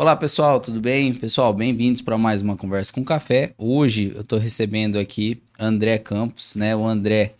Olá 0.00 0.16
pessoal, 0.16 0.58
tudo 0.60 0.80
bem? 0.80 1.12
Pessoal, 1.12 1.52
bem-vindos 1.52 2.00
para 2.00 2.16
mais 2.16 2.40
uma 2.40 2.56
conversa 2.56 2.90
com 2.90 3.04
café. 3.04 3.52
Hoje 3.58 4.12
eu 4.14 4.22
estou 4.22 4.38
recebendo 4.38 4.98
aqui 4.98 5.42
André 5.58 5.98
Campos, 5.98 6.56
né? 6.56 6.74
O 6.74 6.86
André, 6.86 7.34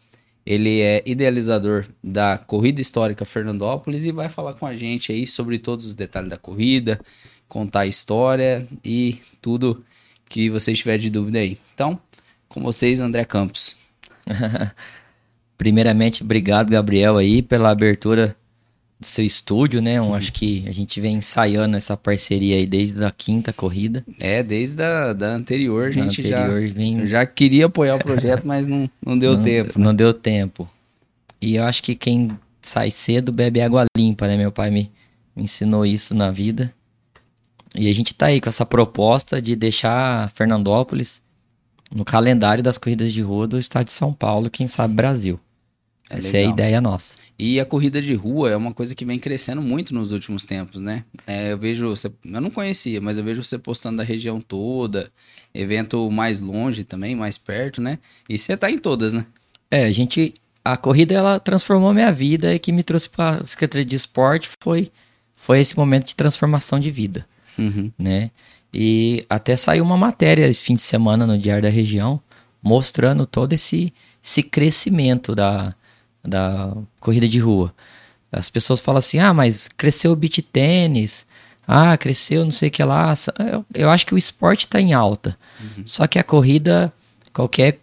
ele 0.45 0.83
é 0.83 1.03
idealizador 1.07 1.87
da 2.04 2.37
Corrida 2.37 2.79
Histórica 2.79 3.24
Fernandópolis 3.24 4.04
e 4.04 4.13
vai 4.13 4.28
falar 4.28 4.53
com 4.53 4.67
a 4.67 4.77
gente 4.77 5.10
aí 5.10 5.27
sobre 5.27 5.59
todos 5.59 5.87
os 5.87 5.95
detalhes 5.95 6.28
da 6.28 6.37
corrida, 6.37 7.01
contar 7.49 7.81
a 7.81 7.87
história 7.87 8.69
e 8.85 9.19
tudo 9.40 9.83
que 10.29 10.51
você 10.51 10.74
tiver 10.74 10.99
de 10.99 11.08
dúvida 11.08 11.38
aí. 11.38 11.58
Então, 11.72 11.99
com 12.47 12.61
vocês, 12.61 13.01
André 13.01 13.24
Campos. 13.24 13.79
Primeiramente, 15.56 16.23
obrigado, 16.23 16.69
Gabriel, 16.69 17.16
aí, 17.16 17.41
pela 17.41 17.70
abertura 17.70 18.37
do 19.01 19.06
seu 19.06 19.24
estúdio, 19.24 19.80
né? 19.80 20.00
Uhum. 20.00 20.14
acho 20.14 20.30
que 20.32 20.62
a 20.68 20.72
gente 20.72 21.00
vem 21.00 21.16
ensaiando 21.16 21.77
essa 21.77 21.96
parceria 21.96 22.56
aí 22.56 22.66
desde 22.66 23.02
a 23.02 23.10
quinta 23.10 23.50
corrida. 23.50 24.04
É, 24.20 24.42
desde 24.42 24.82
a 24.82 25.14
da 25.14 25.28
anterior, 25.28 25.88
a 25.88 25.91
gente 25.91 26.20
anterior, 26.20 26.66
já, 26.66 26.74
vem... 26.74 27.06
já 27.06 27.27
queria 27.27 27.66
apoiar 27.66 27.96
o 27.96 28.05
projeto, 28.05 28.46
mas 28.46 28.68
não, 28.68 28.91
não 29.05 29.18
deu 29.18 29.36
não, 29.36 29.42
tempo. 29.42 29.78
Não 29.78 29.94
deu 29.94 30.12
tempo. 30.12 30.68
E 31.41 31.56
eu 31.56 31.64
acho 31.64 31.82
que 31.82 31.94
quem 31.94 32.30
sai 32.60 32.91
cedo 32.91 33.32
bebe 33.32 33.62
água 33.62 33.86
limpa, 33.96 34.28
né? 34.28 34.36
Meu 34.36 34.52
pai 34.52 34.70
me, 34.70 34.91
me 35.34 35.44
ensinou 35.44 35.86
isso 35.86 36.14
na 36.14 36.30
vida. 36.30 36.72
E 37.74 37.88
a 37.88 37.94
gente 37.94 38.12
tá 38.12 38.27
aí 38.27 38.41
com 38.41 38.50
essa 38.50 38.66
proposta 38.66 39.41
de 39.41 39.56
deixar 39.56 40.30
Fernandópolis 40.32 41.22
no 41.91 42.05
calendário 42.05 42.62
das 42.62 42.77
corridas 42.77 43.12
de 43.12 43.22
rua 43.22 43.46
do 43.46 43.58
estado 43.58 43.86
de 43.86 43.92
São 43.92 44.12
Paulo, 44.12 44.50
quem 44.50 44.69
sabe 44.69 44.92
Brasil. 44.92 45.41
É 46.10 46.19
Essa 46.19 46.37
legal. 46.37 46.42
é 46.42 46.46
a 46.46 46.52
ideia 46.52 46.80
nossa. 46.80 47.14
E 47.38 47.60
a 47.60 47.64
corrida 47.64 48.02
de 48.02 48.12
rua 48.12 48.50
é 48.50 48.56
uma 48.56 48.74
coisa 48.74 48.95
que 48.95 49.05
vem 49.05 49.19
crescendo 49.19 49.62
muito 49.62 49.95
nos 49.95 50.10
últimos 50.10 50.45
tempos, 50.45 50.83
né? 50.83 51.05
É, 51.27 51.53
eu 51.53 51.58
vejo, 51.58 51.89
você, 51.89 52.08
eu 52.25 52.41
não 52.41 52.50
conhecia, 52.50 53.00
mas 53.00 53.16
eu 53.16 53.25
vejo 53.25 53.42
você 53.42 53.56
postando 53.56 53.98
da 53.98 54.03
região 54.03 54.41
toda, 54.41 55.11
evento 55.55 56.11
mais 56.11 56.41
longe 56.41 56.84
também, 56.84 57.14
mais 57.14 57.38
perto, 57.38 57.81
né? 57.81 57.98
E 58.28 58.36
você 58.36 58.56
tá 58.56 58.70
em 58.70 58.77
todas, 58.77 59.12
né? 59.12 59.25
É, 59.70 59.84
a 59.84 59.92
gente, 59.92 60.34
a 60.64 60.77
corrida 60.77 61.14
ela 61.14 61.38
transformou 61.41 61.94
minha 61.94 62.12
vida 62.12 62.55
e 62.55 62.58
que 62.58 62.72
me 62.72 62.83
trouxe 62.83 63.08
para 63.08 63.38
a 63.38 63.44
Secretaria 63.44 63.86
de 63.86 63.97
Esporte 63.97 64.50
foi, 64.61 64.91
foi 65.36 65.61
esse 65.61 65.77
momento 65.77 66.08
de 66.08 66.16
transformação 66.16 66.78
de 66.78 66.91
vida, 66.91 67.25
uhum. 67.56 67.91
né? 67.97 68.31
E 68.75 69.25
até 69.31 69.56
saiu 69.56 69.84
uma 69.84 69.97
matéria 69.97 70.47
esse 70.47 70.61
fim 70.61 70.75
de 70.75 70.83
semana 70.83 71.27
no 71.27 71.38
Diário 71.38 71.62
da 71.62 71.70
Região 71.70 72.20
mostrando 72.62 73.25
todo 73.25 73.53
esse, 73.53 73.92
esse 74.22 74.42
crescimento 74.42 75.34
da, 75.34 75.75
da 76.22 76.72
corrida 76.98 77.28
de 77.28 77.38
rua. 77.38 77.74
As 78.30 78.48
pessoas 78.48 78.80
falam 78.80 78.98
assim: 78.98 79.18
ah, 79.18 79.34
mas 79.34 79.68
cresceu 79.76 80.12
o 80.12 80.16
beat 80.16 80.42
tênis, 80.52 81.26
ah, 81.66 81.96
cresceu 81.96 82.44
não 82.44 82.52
sei 82.52 82.68
o 82.68 82.72
que 82.72 82.82
lá. 82.82 83.14
Eu, 83.38 83.64
eu 83.74 83.90
acho 83.90 84.06
que 84.06 84.14
o 84.14 84.18
esporte 84.18 84.66
está 84.66 84.80
em 84.80 84.92
alta. 84.92 85.36
Uhum. 85.60 85.82
Só 85.84 86.06
que 86.06 86.18
a 86.18 86.24
corrida, 86.24 86.92
qualquer 87.32 87.78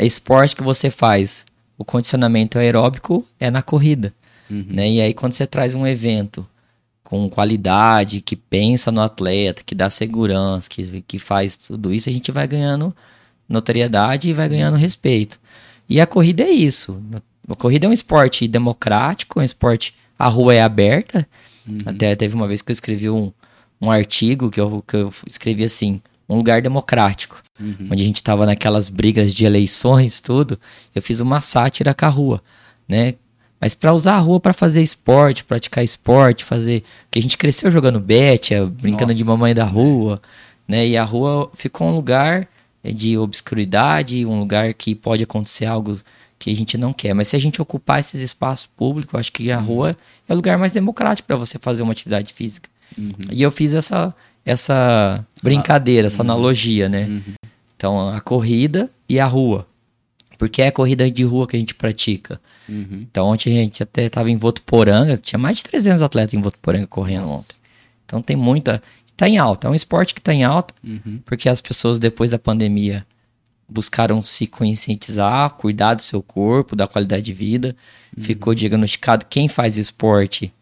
esporte 0.00 0.54
que 0.54 0.62
você 0.62 0.90
faz, 0.90 1.44
o 1.76 1.84
condicionamento 1.84 2.58
aeróbico 2.58 3.26
é 3.38 3.50
na 3.50 3.62
corrida. 3.62 4.12
Uhum. 4.50 4.66
Né? 4.68 4.90
E 4.90 5.00
aí, 5.00 5.14
quando 5.14 5.32
você 5.32 5.46
traz 5.46 5.74
um 5.74 5.86
evento 5.86 6.46
com 7.02 7.28
qualidade, 7.28 8.20
que 8.20 8.36
pensa 8.36 8.92
no 8.92 9.00
atleta, 9.00 9.64
que 9.64 9.74
dá 9.74 9.90
segurança, 9.90 10.68
que, 10.68 11.02
que 11.02 11.18
faz 11.18 11.56
tudo 11.56 11.92
isso, 11.92 12.08
a 12.08 12.12
gente 12.12 12.30
vai 12.30 12.46
ganhando 12.46 12.94
notoriedade 13.48 14.30
e 14.30 14.32
vai 14.32 14.48
ganhando 14.48 14.76
respeito. 14.76 15.40
E 15.88 16.00
a 16.00 16.06
corrida 16.06 16.44
é 16.44 16.50
isso. 16.50 17.02
A 17.48 17.54
corrida 17.54 17.86
é 17.86 17.88
um 17.88 17.92
esporte 17.92 18.46
democrático, 18.46 19.40
é 19.40 19.42
um 19.42 19.46
esporte. 19.46 19.94
A 20.18 20.28
rua 20.28 20.54
é 20.54 20.62
aberta. 20.62 21.26
Uhum. 21.66 21.78
Até 21.86 22.14
teve 22.14 22.34
uma 22.34 22.46
vez 22.46 22.62
que 22.62 22.70
eu 22.70 22.74
escrevi 22.74 23.08
um, 23.10 23.32
um 23.80 23.90
artigo 23.90 24.50
que 24.50 24.60
eu, 24.60 24.84
que 24.86 24.96
eu 24.96 25.12
escrevi 25.26 25.64
assim: 25.64 26.00
um 26.28 26.36
lugar 26.36 26.62
democrático, 26.62 27.42
uhum. 27.58 27.88
onde 27.90 28.02
a 28.02 28.06
gente 28.06 28.22
tava 28.22 28.46
naquelas 28.46 28.88
brigas 28.88 29.34
de 29.34 29.44
eleições, 29.44 30.20
tudo. 30.20 30.58
Eu 30.94 31.02
fiz 31.02 31.20
uma 31.20 31.40
sátira 31.40 31.92
com 31.92 32.06
a 32.06 32.08
rua, 32.08 32.42
né? 32.88 33.14
Mas 33.60 33.74
para 33.74 33.92
usar 33.92 34.14
a 34.14 34.18
rua 34.18 34.40
para 34.40 34.54
fazer 34.54 34.80
esporte, 34.80 35.44
praticar 35.44 35.84
esporte, 35.84 36.44
fazer. 36.44 36.82
que 37.10 37.18
a 37.18 37.22
gente 37.22 37.36
cresceu 37.36 37.70
jogando 37.70 38.00
bet, 38.00 38.54
brincando 38.80 39.08
Nossa, 39.08 39.18
de 39.18 39.24
mamãe 39.24 39.54
da 39.54 39.64
rua, 39.64 40.20
né? 40.66 40.86
E 40.86 40.96
a 40.96 41.04
rua 41.04 41.50
ficou 41.54 41.88
um 41.88 41.96
lugar 41.96 42.48
de 42.82 43.18
obscuridade, 43.18 44.24
um 44.24 44.38
lugar 44.38 44.72
que 44.72 44.94
pode 44.94 45.22
acontecer 45.22 45.66
algo 45.66 45.94
que 46.40 46.50
a 46.50 46.56
gente 46.56 46.78
não 46.78 46.92
quer. 46.92 47.12
Mas 47.14 47.28
se 47.28 47.36
a 47.36 47.38
gente 47.38 47.60
ocupar 47.60 48.00
esses 48.00 48.20
espaços 48.20 48.66
públicos, 48.66 49.14
acho 49.14 49.30
que 49.30 49.52
a 49.52 49.58
uhum. 49.58 49.64
rua 49.64 49.96
é 50.26 50.32
o 50.32 50.36
lugar 50.36 50.58
mais 50.58 50.72
democrático 50.72 51.28
para 51.28 51.36
você 51.36 51.58
fazer 51.58 51.82
uma 51.82 51.92
atividade 51.92 52.32
física. 52.32 52.68
Uhum. 52.96 53.12
E 53.30 53.42
eu 53.42 53.52
fiz 53.52 53.74
essa, 53.74 54.14
essa 54.44 55.24
brincadeira, 55.42 56.06
essa 56.06 56.22
uhum. 56.22 56.30
analogia, 56.30 56.88
né? 56.88 57.04
Uhum. 57.04 57.34
Então, 57.76 58.08
a 58.08 58.20
corrida 58.22 58.90
e 59.06 59.20
a 59.20 59.26
rua. 59.26 59.66
Porque 60.38 60.62
é 60.62 60.68
a 60.68 60.72
corrida 60.72 61.08
de 61.10 61.22
rua 61.22 61.46
que 61.46 61.56
a 61.56 61.58
gente 61.58 61.74
pratica. 61.74 62.40
Uhum. 62.66 63.06
Então, 63.10 63.26
ontem 63.26 63.58
a 63.58 63.62
gente 63.62 63.82
até 63.82 64.06
estava 64.06 64.30
em 64.30 64.36
Votuporanga, 64.38 65.18
tinha 65.18 65.38
mais 65.38 65.58
de 65.58 65.64
300 65.64 66.00
atletas 66.00 66.32
em 66.32 66.40
Votuporanga 66.40 66.86
correndo 66.86 67.26
Nossa. 67.26 67.34
ontem. 67.34 67.56
Então, 68.06 68.22
tem 68.22 68.36
muita. 68.36 68.82
Está 69.06 69.28
em 69.28 69.36
alta, 69.36 69.68
é 69.68 69.70
um 69.70 69.74
esporte 69.74 70.14
que 70.14 70.20
está 70.20 70.32
em 70.32 70.42
alta, 70.42 70.74
uhum. 70.82 71.20
porque 71.26 71.50
as 71.50 71.60
pessoas, 71.60 71.98
depois 71.98 72.30
da 72.30 72.38
pandemia, 72.38 73.04
buscaram 73.70 74.22
se 74.22 74.46
conscientizar, 74.46 75.50
cuidar 75.50 75.94
do 75.94 76.02
seu 76.02 76.22
corpo, 76.22 76.74
da 76.74 76.88
qualidade 76.88 77.22
de 77.22 77.32
vida. 77.32 77.76
Uhum. 78.16 78.24
Ficou 78.24 78.54
diagnosticado 78.54 79.26
quem 79.28 79.48
faz 79.48 79.76
esporte 79.76 80.52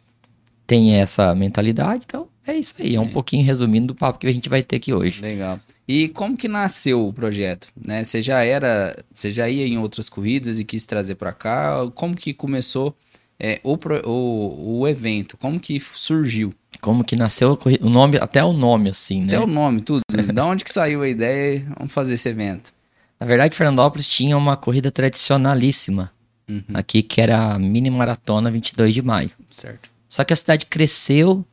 tem 0.66 0.96
essa 0.96 1.34
mentalidade, 1.34 2.02
então 2.06 2.28
é 2.46 2.54
isso 2.54 2.74
aí, 2.78 2.94
é 2.94 3.00
um 3.00 3.04
é. 3.04 3.08
pouquinho 3.08 3.44
resumindo 3.44 3.88
do 3.88 3.94
papo 3.94 4.19
que 4.19 4.26
a 4.26 4.32
gente 4.32 4.50
vai 4.50 4.62
ter 4.62 4.76
aqui 4.76 4.92
hoje. 4.92 5.22
Legal. 5.22 5.58
E 5.88 6.08
como 6.08 6.36
que 6.36 6.46
nasceu 6.46 7.06
o 7.06 7.12
projeto? 7.12 7.69
Né? 7.86 8.04
Você 8.04 8.20
já 8.20 8.44
era, 8.44 9.02
você 9.14 9.32
já 9.32 9.48
ia 9.48 9.66
em 9.66 9.78
outras 9.78 10.10
corridas 10.10 10.60
e 10.60 10.64
quis 10.64 10.84
trazer 10.84 11.14
para 11.14 11.32
cá? 11.32 11.90
Como 11.94 12.14
que 12.14 12.34
começou 12.34 12.94
é, 13.40 13.58
o, 13.64 13.78
o, 14.06 14.80
o 14.80 14.88
evento? 14.88 15.38
Como 15.38 15.58
que 15.58 15.80
surgiu? 15.80 16.52
Como 16.82 17.02
que 17.02 17.16
nasceu 17.16 17.58
o 17.80 17.88
nome, 17.88 18.19
até 18.19 18.44
o 18.44 18.52
nome 18.52 18.90
assim, 18.90 19.22
né? 19.22 19.36
Até 19.36 19.44
o 19.44 19.46
nome, 19.46 19.80
tudo. 19.80 20.02
da 20.34 20.44
onde 20.44 20.62
que 20.62 20.70
saiu 20.70 21.02
a 21.02 21.08
ideia? 21.08 21.66
Vamos 21.78 21.92
fazer 21.92 22.14
esse 22.14 22.28
evento. 22.28 22.72
Na 23.19 23.27
verdade, 23.27 23.56
Fernandópolis 23.56 24.09
tinha 24.09 24.37
uma 24.37 24.56
corrida 24.56 24.91
tradicionalíssima 24.91 26.11
uhum. 26.49 26.62
aqui, 26.75 27.03
que 27.03 27.21
era 27.21 27.55
a 27.55 27.59
Mini 27.59 27.91
Maratona 27.91 28.51
22 28.51 28.95
de 28.95 29.03
maio. 29.03 29.31
Certo. 29.51 29.91
Só 30.09 30.25
que 30.25 30.33
a 30.33 30.37
cidade 30.37 30.67
cresceu, 30.67 31.45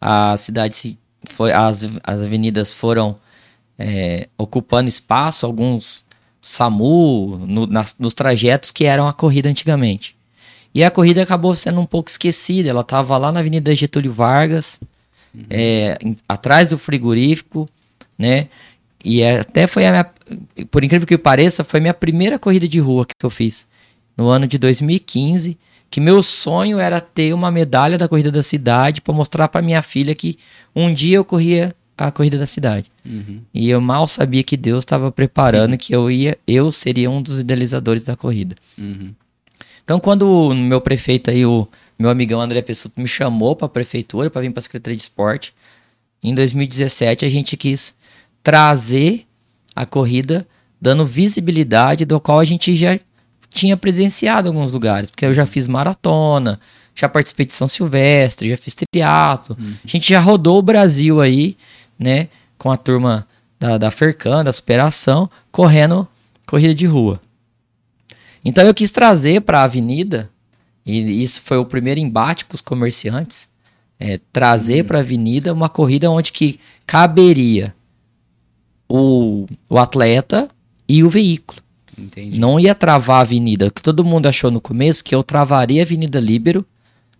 a 0.00 0.36
cidade 0.36 0.76
se 0.76 0.98
foi, 1.24 1.52
as, 1.52 1.84
as 2.02 2.20
avenidas 2.20 2.72
foram 2.72 3.16
é, 3.78 4.28
ocupando 4.36 4.88
espaço, 4.88 5.46
alguns 5.46 6.04
SAMU, 6.42 7.38
no, 7.46 7.66
nas, 7.66 7.96
nos 7.98 8.14
trajetos 8.14 8.70
que 8.70 8.84
eram 8.84 9.08
a 9.08 9.12
corrida 9.12 9.48
antigamente. 9.48 10.14
E 10.74 10.84
a 10.84 10.90
corrida 10.90 11.22
acabou 11.22 11.54
sendo 11.54 11.80
um 11.80 11.86
pouco 11.86 12.10
esquecida, 12.10 12.68
ela 12.68 12.82
estava 12.82 13.16
lá 13.16 13.32
na 13.32 13.40
Avenida 13.40 13.74
Getúlio 13.74 14.12
Vargas, 14.12 14.78
uhum. 15.34 15.44
é, 15.48 15.96
em, 16.02 16.16
atrás 16.28 16.68
do 16.68 16.78
frigorífico, 16.78 17.68
né? 18.18 18.48
E 19.04 19.20
é, 19.20 19.40
até 19.40 19.66
foi 19.66 19.86
a 19.86 19.90
minha, 19.90 20.10
por 20.70 20.82
incrível 20.82 21.06
que 21.06 21.18
pareça, 21.18 21.62
foi 21.62 21.78
a 21.78 21.80
minha 21.82 21.94
primeira 21.94 22.38
corrida 22.38 22.66
de 22.66 22.78
rua 22.78 23.04
que 23.04 23.24
eu 23.24 23.30
fiz. 23.30 23.66
No 24.16 24.28
ano 24.28 24.46
de 24.46 24.56
2015, 24.56 25.58
que 25.90 26.00
meu 26.00 26.22
sonho 26.22 26.78
era 26.78 27.00
ter 27.00 27.34
uma 27.34 27.50
medalha 27.50 27.98
da 27.98 28.08
corrida 28.08 28.32
da 28.32 28.42
cidade 28.42 29.00
para 29.00 29.12
mostrar 29.12 29.48
para 29.48 29.60
minha 29.60 29.82
filha 29.82 30.14
que 30.14 30.38
um 30.74 30.92
dia 30.92 31.18
eu 31.18 31.24
corria 31.24 31.74
a 31.96 32.10
corrida 32.10 32.38
da 32.38 32.46
cidade. 32.46 32.90
Uhum. 33.04 33.40
E 33.52 33.68
eu 33.68 33.80
mal 33.80 34.06
sabia 34.06 34.42
que 34.42 34.56
Deus 34.56 34.80
estava 34.80 35.12
preparando 35.12 35.72
uhum. 35.72 35.78
que 35.78 35.94
eu 35.94 36.10
ia, 36.10 36.38
eu 36.46 36.72
seria 36.72 37.10
um 37.10 37.20
dos 37.20 37.40
idealizadores 37.40 38.02
da 38.02 38.16
corrida. 38.16 38.56
Uhum. 38.78 39.14
Então, 39.84 40.00
quando 40.00 40.22
o 40.22 40.54
meu 40.54 40.80
prefeito 40.80 41.30
aí, 41.30 41.44
o 41.44 41.68
meu 41.98 42.08
amigão 42.08 42.40
André 42.40 42.62
Pessuto, 42.62 42.98
me 43.00 43.06
chamou 43.06 43.54
para 43.54 43.66
a 43.66 43.68
prefeitura 43.68 44.30
para 44.30 44.40
vir 44.40 44.50
para 44.50 44.60
a 44.60 44.62
Secretaria 44.62 44.96
de 44.96 45.02
Esporte, 45.02 45.54
em 46.22 46.34
2017 46.34 47.26
a 47.26 47.28
gente 47.28 47.56
quis 47.56 47.94
trazer 48.44 49.26
a 49.74 49.84
corrida 49.86 50.46
dando 50.80 51.06
visibilidade 51.06 52.04
do 52.04 52.20
qual 52.20 52.38
a 52.38 52.44
gente 52.44 52.76
já 52.76 53.00
tinha 53.48 53.74
presenciado 53.74 54.48
em 54.48 54.50
alguns 54.52 54.74
lugares, 54.74 55.08
porque 55.08 55.24
eu 55.24 55.32
já 55.32 55.46
fiz 55.46 55.66
maratona, 55.66 56.60
já 56.94 57.08
participei 57.08 57.46
de 57.46 57.54
São 57.54 57.66
Silvestre, 57.66 58.50
já 58.50 58.56
fiz 58.56 58.74
triatlo, 58.74 59.56
uhum. 59.58 59.74
a 59.82 59.88
gente 59.88 60.08
já 60.08 60.20
rodou 60.20 60.58
o 60.58 60.62
Brasil 60.62 61.20
aí, 61.20 61.56
né, 61.98 62.28
com 62.58 62.70
a 62.70 62.76
turma 62.76 63.26
da, 63.58 63.78
da 63.78 63.90
Fercan, 63.90 64.44
da 64.44 64.52
Superação, 64.52 65.30
correndo 65.50 66.06
corrida 66.46 66.74
de 66.74 66.84
rua. 66.84 67.20
Então 68.44 68.62
eu 68.64 68.74
quis 68.74 68.90
trazer 68.90 69.40
para 69.40 69.60
a 69.60 69.64
avenida, 69.64 70.28
e 70.84 71.22
isso 71.22 71.40
foi 71.40 71.56
o 71.56 71.64
primeiro 71.64 71.98
embate 71.98 72.44
com 72.44 72.54
os 72.54 72.60
comerciantes, 72.60 73.48
é, 73.98 74.20
trazer 74.32 74.82
uhum. 74.82 74.88
para 74.88 74.98
a 74.98 75.00
avenida 75.00 75.52
uma 75.52 75.68
corrida 75.68 76.10
onde 76.10 76.30
que 76.30 76.60
caberia 76.86 77.74
o, 78.88 79.46
o 79.68 79.78
atleta 79.78 80.48
e 80.88 81.02
o 81.02 81.10
veículo. 81.10 81.60
Entendi. 81.98 82.38
Não 82.38 82.58
ia 82.58 82.74
travar 82.74 83.18
a 83.18 83.20
avenida, 83.20 83.70
que 83.70 83.82
todo 83.82 84.04
mundo 84.04 84.26
achou 84.26 84.50
no 84.50 84.60
começo 84.60 85.04
que 85.04 85.14
eu 85.14 85.22
travaria 85.22 85.82
a 85.82 85.84
Avenida 85.84 86.18
Líbero 86.18 86.66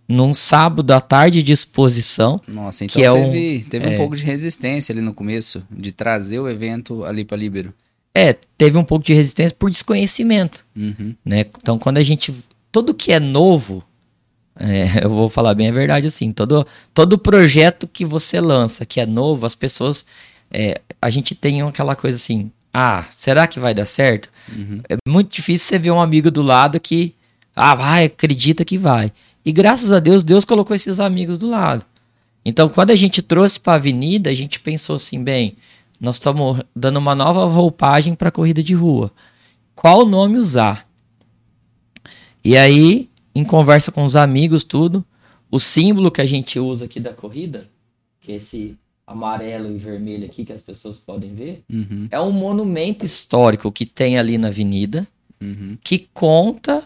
num 0.07 0.33
sábado 0.33 0.91
à 0.91 1.01
tarde 1.01 1.41
de 1.41 1.51
exposição. 1.51 2.39
Nossa, 2.47 2.85
então 2.85 2.93
que 2.93 3.03
é 3.05 3.11
teve, 3.11 3.65
um, 3.65 3.69
teve 3.69 3.85
é, 3.85 3.89
um 3.89 3.97
pouco 3.97 4.15
de 4.15 4.23
resistência 4.23 4.93
ali 4.93 5.01
no 5.01 5.13
começo, 5.13 5.63
de 5.71 5.91
trazer 5.91 6.39
o 6.39 6.47
evento 6.47 7.03
ali 7.03 7.25
para 7.25 7.37
Líbero. 7.37 7.73
É, 8.13 8.33
teve 8.57 8.77
um 8.77 8.83
pouco 8.83 9.03
de 9.03 9.13
resistência 9.13 9.55
por 9.57 9.69
desconhecimento, 9.69 10.65
Uhum. 10.75 11.15
né? 11.23 11.41
Então, 11.41 11.77
quando 11.79 11.97
a 11.97 12.03
gente... 12.03 12.33
Tudo 12.71 12.93
que 12.93 13.11
é 13.11 13.19
novo, 13.19 13.83
é, 14.57 15.03
eu 15.03 15.09
vou 15.09 15.27
falar 15.27 15.53
bem 15.53 15.69
a 15.69 15.71
verdade 15.71 16.07
assim, 16.07 16.31
todo, 16.31 16.65
todo 16.93 17.17
projeto 17.17 17.87
que 17.87 18.05
você 18.05 18.39
lança 18.39 18.85
que 18.85 18.99
é 18.99 19.05
novo, 19.05 19.45
as 19.45 19.55
pessoas... 19.55 20.05
é, 20.57 20.81
a 21.01 21.09
gente 21.09 21.35
tem 21.35 21.61
aquela 21.61 21.97
coisa 21.97 22.15
assim, 22.15 22.49
ah, 22.73 23.05
será 23.09 23.45
que 23.45 23.59
vai 23.59 23.73
dar 23.73 23.85
certo? 23.85 24.29
Uhum. 24.55 24.81
É 24.87 24.95
muito 25.05 25.35
difícil 25.35 25.67
você 25.67 25.77
ver 25.77 25.91
um 25.91 25.99
amigo 25.99 26.31
do 26.31 26.41
lado 26.41 26.79
que, 26.79 27.13
ah, 27.53 27.75
vai, 27.75 28.05
acredita 28.05 28.63
que 28.63 28.77
vai. 28.77 29.11
E 29.43 29.51
graças 29.51 29.91
a 29.91 29.99
Deus, 29.99 30.23
Deus 30.23 30.45
colocou 30.45 30.73
esses 30.73 31.01
amigos 31.01 31.37
do 31.37 31.49
lado. 31.49 31.85
Então, 32.45 32.69
quando 32.69 32.91
a 32.91 32.95
gente 32.95 33.21
trouxe 33.21 33.59
para 33.59 33.73
a 33.73 33.75
avenida, 33.75 34.29
a 34.29 34.33
gente 34.33 34.61
pensou 34.61 34.95
assim, 34.95 35.21
bem, 35.21 35.57
nós 35.99 36.15
estamos 36.15 36.61
dando 36.73 36.97
uma 36.97 37.13
nova 37.13 37.43
roupagem 37.45 38.15
para 38.15 38.29
a 38.29 38.31
corrida 38.31 38.63
de 38.63 38.73
rua. 38.73 39.11
Qual 39.75 40.05
nome 40.05 40.37
usar? 40.37 40.87
E 42.41 42.55
aí, 42.55 43.09
em 43.33 43.43
conversa 43.43 43.91
com 43.91 44.05
os 44.05 44.15
amigos, 44.15 44.63
tudo, 44.63 45.03
o 45.51 45.59
símbolo 45.59 46.09
que 46.09 46.21
a 46.21 46.25
gente 46.25 46.57
usa 46.59 46.85
aqui 46.85 47.01
da 47.01 47.13
corrida, 47.13 47.69
que 48.21 48.31
é 48.31 48.35
esse 48.35 48.77
amarelo 49.07 49.71
e 49.73 49.77
vermelho 49.77 50.25
aqui 50.25 50.43
que 50.45 50.53
as 50.53 50.61
pessoas 50.61 50.97
podem 50.97 51.33
ver, 51.33 51.63
Uhum. 51.71 52.07
é 52.09 52.19
um 52.19 52.31
monumento 52.31 53.05
histórico 53.05 53.71
que 53.71 53.85
tem 53.85 54.17
ali 54.17 54.37
na 54.37 54.47
avenida, 54.47 55.07
Uhum. 55.41 55.77
que 55.83 56.07
conta, 56.13 56.83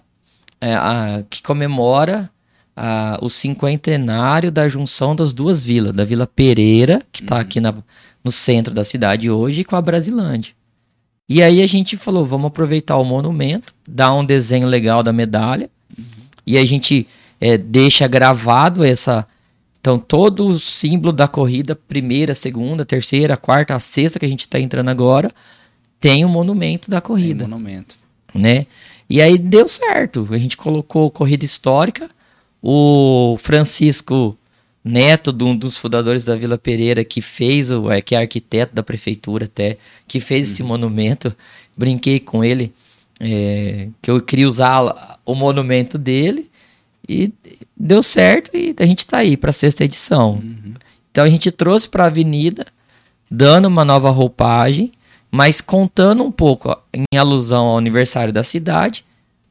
é, 0.59 0.73
a- 0.75 1.23
que 1.29 1.41
comemora 1.41 2.29
a- 2.75 3.17
o 3.21 3.29
cinquentenário 3.29 4.51
da 4.51 4.67
junção 4.67 5.15
das 5.15 5.33
duas 5.33 5.63
vilas, 5.63 5.95
da 5.95 6.03
Vila 6.05 6.25
Pereira, 6.27 7.01
que 7.11 7.21
está 7.23 7.39
aqui 7.39 7.59
na- 7.59 7.75
no 8.23 8.31
centro 8.31 8.73
da 8.73 8.83
cidade 8.83 9.29
hoje, 9.29 9.61
e 9.61 9.63
com 9.65 9.75
a 9.75 9.81
Brasilândia. 9.81 10.53
E 11.27 11.41
aí 11.43 11.61
a 11.61 11.67
gente 11.67 11.95
falou, 11.95 12.25
vamos 12.25 12.47
aproveitar 12.47 12.97
o 12.97 13.03
monumento, 13.05 13.73
dar 13.87 14.13
um 14.13 14.25
desenho 14.25 14.67
legal 14.67 15.03
da 15.03 15.13
medalha, 15.13 15.69
e 16.45 16.57
a 16.57 16.65
gente 16.65 17.07
é, 17.41 17.57
deixa 17.57 18.05
gravado 18.07 18.83
essa... 18.83 19.25
Então, 19.79 19.97
todo 19.97 20.47
o 20.47 20.59
símbolo 20.59 21.13
da 21.13 21.27
corrida, 21.27 21.75
primeira, 21.75 22.35
segunda, 22.35 22.85
terceira, 22.85 23.37
quarta, 23.37 23.75
a 23.75 23.79
sexta 23.79 24.19
que 24.19 24.25
a 24.25 24.29
gente 24.29 24.41
está 24.41 24.59
entrando 24.59 24.89
agora, 24.89 25.31
tem 26.01 26.25
o 26.25 26.29
monumento 26.29 26.89
da 26.89 26.99
Tem 26.99 27.07
corrida 27.07 27.47
monumento. 27.47 27.97
né? 28.33 28.65
E 29.09 29.21
aí 29.21 29.37
deu 29.37 29.67
certo. 29.67 30.27
A 30.31 30.37
gente 30.37 30.57
colocou 30.57 31.09
corrida 31.09 31.45
histórica. 31.45 32.09
O 32.61 33.37
Francisco 33.39 34.37
Neto, 34.83 35.31
de 35.31 35.43
um 35.43 35.55
dos 35.55 35.77
fundadores 35.77 36.23
da 36.23 36.35
Vila 36.35 36.57
Pereira, 36.57 37.03
que 37.03 37.21
fez 37.21 37.71
o, 37.71 37.89
é, 37.91 38.01
que 38.01 38.15
é 38.15 38.19
arquiteto 38.19 38.75
da 38.75 38.83
prefeitura 38.83 39.45
até, 39.45 39.77
que 40.07 40.19
fez 40.19 40.51
esse 40.51 40.63
monumento. 40.63 41.35
Brinquei 41.75 42.19
com 42.19 42.43
ele, 42.43 42.73
é, 43.19 43.89
que 44.01 44.11
eu 44.11 44.21
queria 44.21 44.47
usar 44.47 45.19
o 45.25 45.35
monumento 45.35 45.97
dele. 45.97 46.48
E 47.09 47.33
deu 47.75 48.03
certo 48.03 48.51
e 48.55 48.75
a 48.79 48.85
gente 48.85 48.99
está 48.99 49.17
aí 49.17 49.35
para 49.35 49.49
a 49.49 49.53
sexta 49.53 49.83
edição. 49.83 50.33
Uhum. 50.33 50.73
Então 51.11 51.23
a 51.23 51.29
gente 51.29 51.49
trouxe 51.51 51.89
para 51.89 52.03
a 52.03 52.07
avenida, 52.07 52.65
dando 53.31 53.67
uma 53.67 53.83
nova 53.83 54.09
roupagem, 54.11 54.91
mas 55.31 55.59
contando 55.59 56.23
um 56.23 56.31
pouco, 56.31 56.69
ó, 56.69 56.77
em 56.93 57.17
alusão 57.17 57.65
ao 57.67 57.77
aniversário 57.77 58.31
da 58.31 58.43
cidade, 58.43 59.03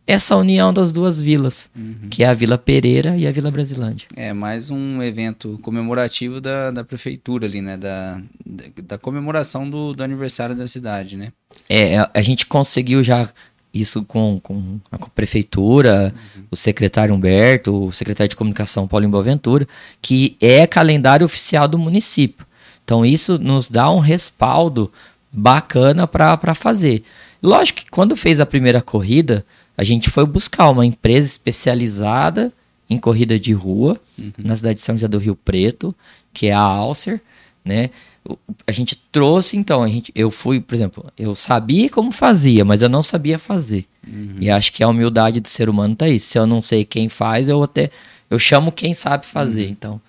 essa 0.06 0.36
união 0.36 0.72
das 0.72 0.90
duas 0.92 1.20
vilas, 1.20 1.68
Uhum. 1.76 2.08
que 2.08 2.22
é 2.22 2.28
a 2.28 2.32
Vila 2.34 2.56
Pereira 2.56 3.16
e 3.16 3.26
a 3.26 3.30
Vila 3.32 3.50
Brasilândia. 3.50 4.08
É 4.16 4.32
mais 4.32 4.70
um 4.70 5.02
evento 5.02 5.58
comemorativo 5.60 6.40
da, 6.40 6.70
da 6.70 6.82
prefeitura 6.82 7.44
ali, 7.46 7.60
né? 7.60 7.76
Da, 7.76 8.20
da, 8.46 8.64
da 8.84 8.98
comemoração 8.98 9.68
do, 9.68 9.92
do 9.92 10.02
aniversário 10.02 10.54
da 10.54 10.66
cidade, 10.66 11.16
né? 11.16 11.30
É, 11.68 11.98
a- 11.98 12.10
a 12.14 12.22
gente 12.22 12.46
conseguiu 12.46 13.02
já 13.02 13.28
isso 13.72 14.04
com, 14.04 14.40
com 14.40 14.78
a 14.90 14.98
prefeitura, 15.10 16.12
o 16.50 16.56
secretário 16.56 17.14
Humberto, 17.14 17.86
o 17.86 17.92
secretário 17.92 18.30
de 18.30 18.36
comunicação 18.36 18.88
Paulo 18.88 19.08
Boaventura, 19.08 19.66
que 20.00 20.36
é 20.40 20.66
calendário 20.66 21.26
oficial 21.26 21.68
do 21.68 21.78
município. 21.78 22.46
Então 22.84 23.04
isso 23.04 23.38
nos 23.38 23.68
dá 23.68 23.90
um 23.90 23.98
respaldo 23.98 24.90
bacana 25.30 26.06
para 26.06 26.54
fazer. 26.54 27.02
Lógico 27.42 27.80
que 27.80 27.90
quando 27.90 28.16
fez 28.16 28.40
a 28.40 28.46
primeira 28.46 28.80
corrida, 28.80 29.44
a 29.76 29.84
gente 29.84 30.10
foi 30.10 30.26
buscar 30.26 30.70
uma 30.70 30.84
empresa 30.84 31.26
especializada 31.26 32.52
em 32.90 32.98
corrida 32.98 33.38
de 33.38 33.52
rua 33.52 34.00
na 34.38 34.56
cidade 34.56 34.76
de 34.76 34.84
São 34.84 34.96
José 34.96 35.06
do 35.06 35.18
Rio 35.18 35.36
Preto, 35.36 35.94
que 36.32 36.46
é 36.46 36.52
a 36.52 36.60
Alcer, 36.60 37.20
né? 37.64 37.90
A 38.66 38.72
gente 38.72 38.96
trouxe 39.10 39.56
então, 39.56 39.82
a 39.82 39.88
gente, 39.88 40.12
eu 40.14 40.30
fui, 40.30 40.60
por 40.60 40.74
exemplo, 40.74 41.04
eu 41.18 41.34
sabia 41.34 41.88
como 41.88 42.12
fazia, 42.12 42.64
mas 42.64 42.82
eu 42.82 42.88
não 42.88 43.02
sabia 43.02 43.38
fazer. 43.38 43.86
E 44.40 44.48
acho 44.50 44.72
que 44.72 44.82
a 44.82 44.88
humildade 44.88 45.40
do 45.40 45.48
ser 45.48 45.68
humano 45.68 45.94
tá 45.94 46.06
aí. 46.06 46.18
Se 46.18 46.38
eu 46.38 46.46
não 46.46 46.60
sei 46.62 46.84
quem 46.84 47.08
faz, 47.08 47.48
eu 47.48 47.62
até 47.62 47.90
eu 48.30 48.38
chamo 48.38 48.72
quem 48.72 48.94
sabe 48.94 49.26
fazer, 49.26 49.68
então. 49.68 50.00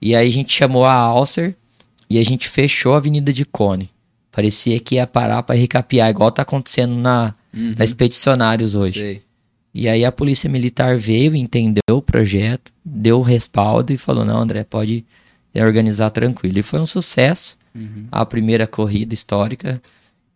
E 0.00 0.14
aí 0.14 0.28
a 0.28 0.32
gente 0.32 0.52
chamou 0.52 0.84
a 0.84 0.92
Alcer 0.94 1.54
e 2.08 2.18
a 2.18 2.24
gente 2.24 2.48
fechou 2.48 2.94
a 2.94 2.98
Avenida 2.98 3.32
de 3.32 3.44
Cone. 3.44 3.90
Parecia 4.30 4.78
que 4.80 4.94
ia 4.96 5.06
parar 5.06 5.42
para 5.42 5.54
recapear, 5.54 6.08
igual 6.10 6.30
tá 6.32 6.42
acontecendo 6.42 6.94
na, 6.94 7.34
Uhum. 7.54 7.74
na 7.76 7.84
Expedicionários 7.84 8.74
hoje. 8.74 8.94
Sei. 9.00 9.22
E 9.74 9.88
aí 9.88 10.04
a 10.04 10.12
polícia 10.12 10.48
militar 10.50 10.96
veio, 10.98 11.34
entendeu 11.34 11.80
o 11.90 12.02
projeto, 12.02 12.72
deu 12.84 13.18
o 13.18 13.22
respaldo 13.22 13.92
e 13.92 13.96
falou: 13.98 14.24
não, 14.24 14.38
André, 14.40 14.64
pode 14.64 15.04
organizar 15.60 16.10
tranquilo. 16.10 16.58
E 16.58 16.62
foi 16.62 16.80
um 16.80 16.86
sucesso 16.86 17.60
Uhum. 17.74 18.06
a 18.12 18.24
primeira 18.26 18.66
corrida 18.66 19.14
histórica. 19.14 19.82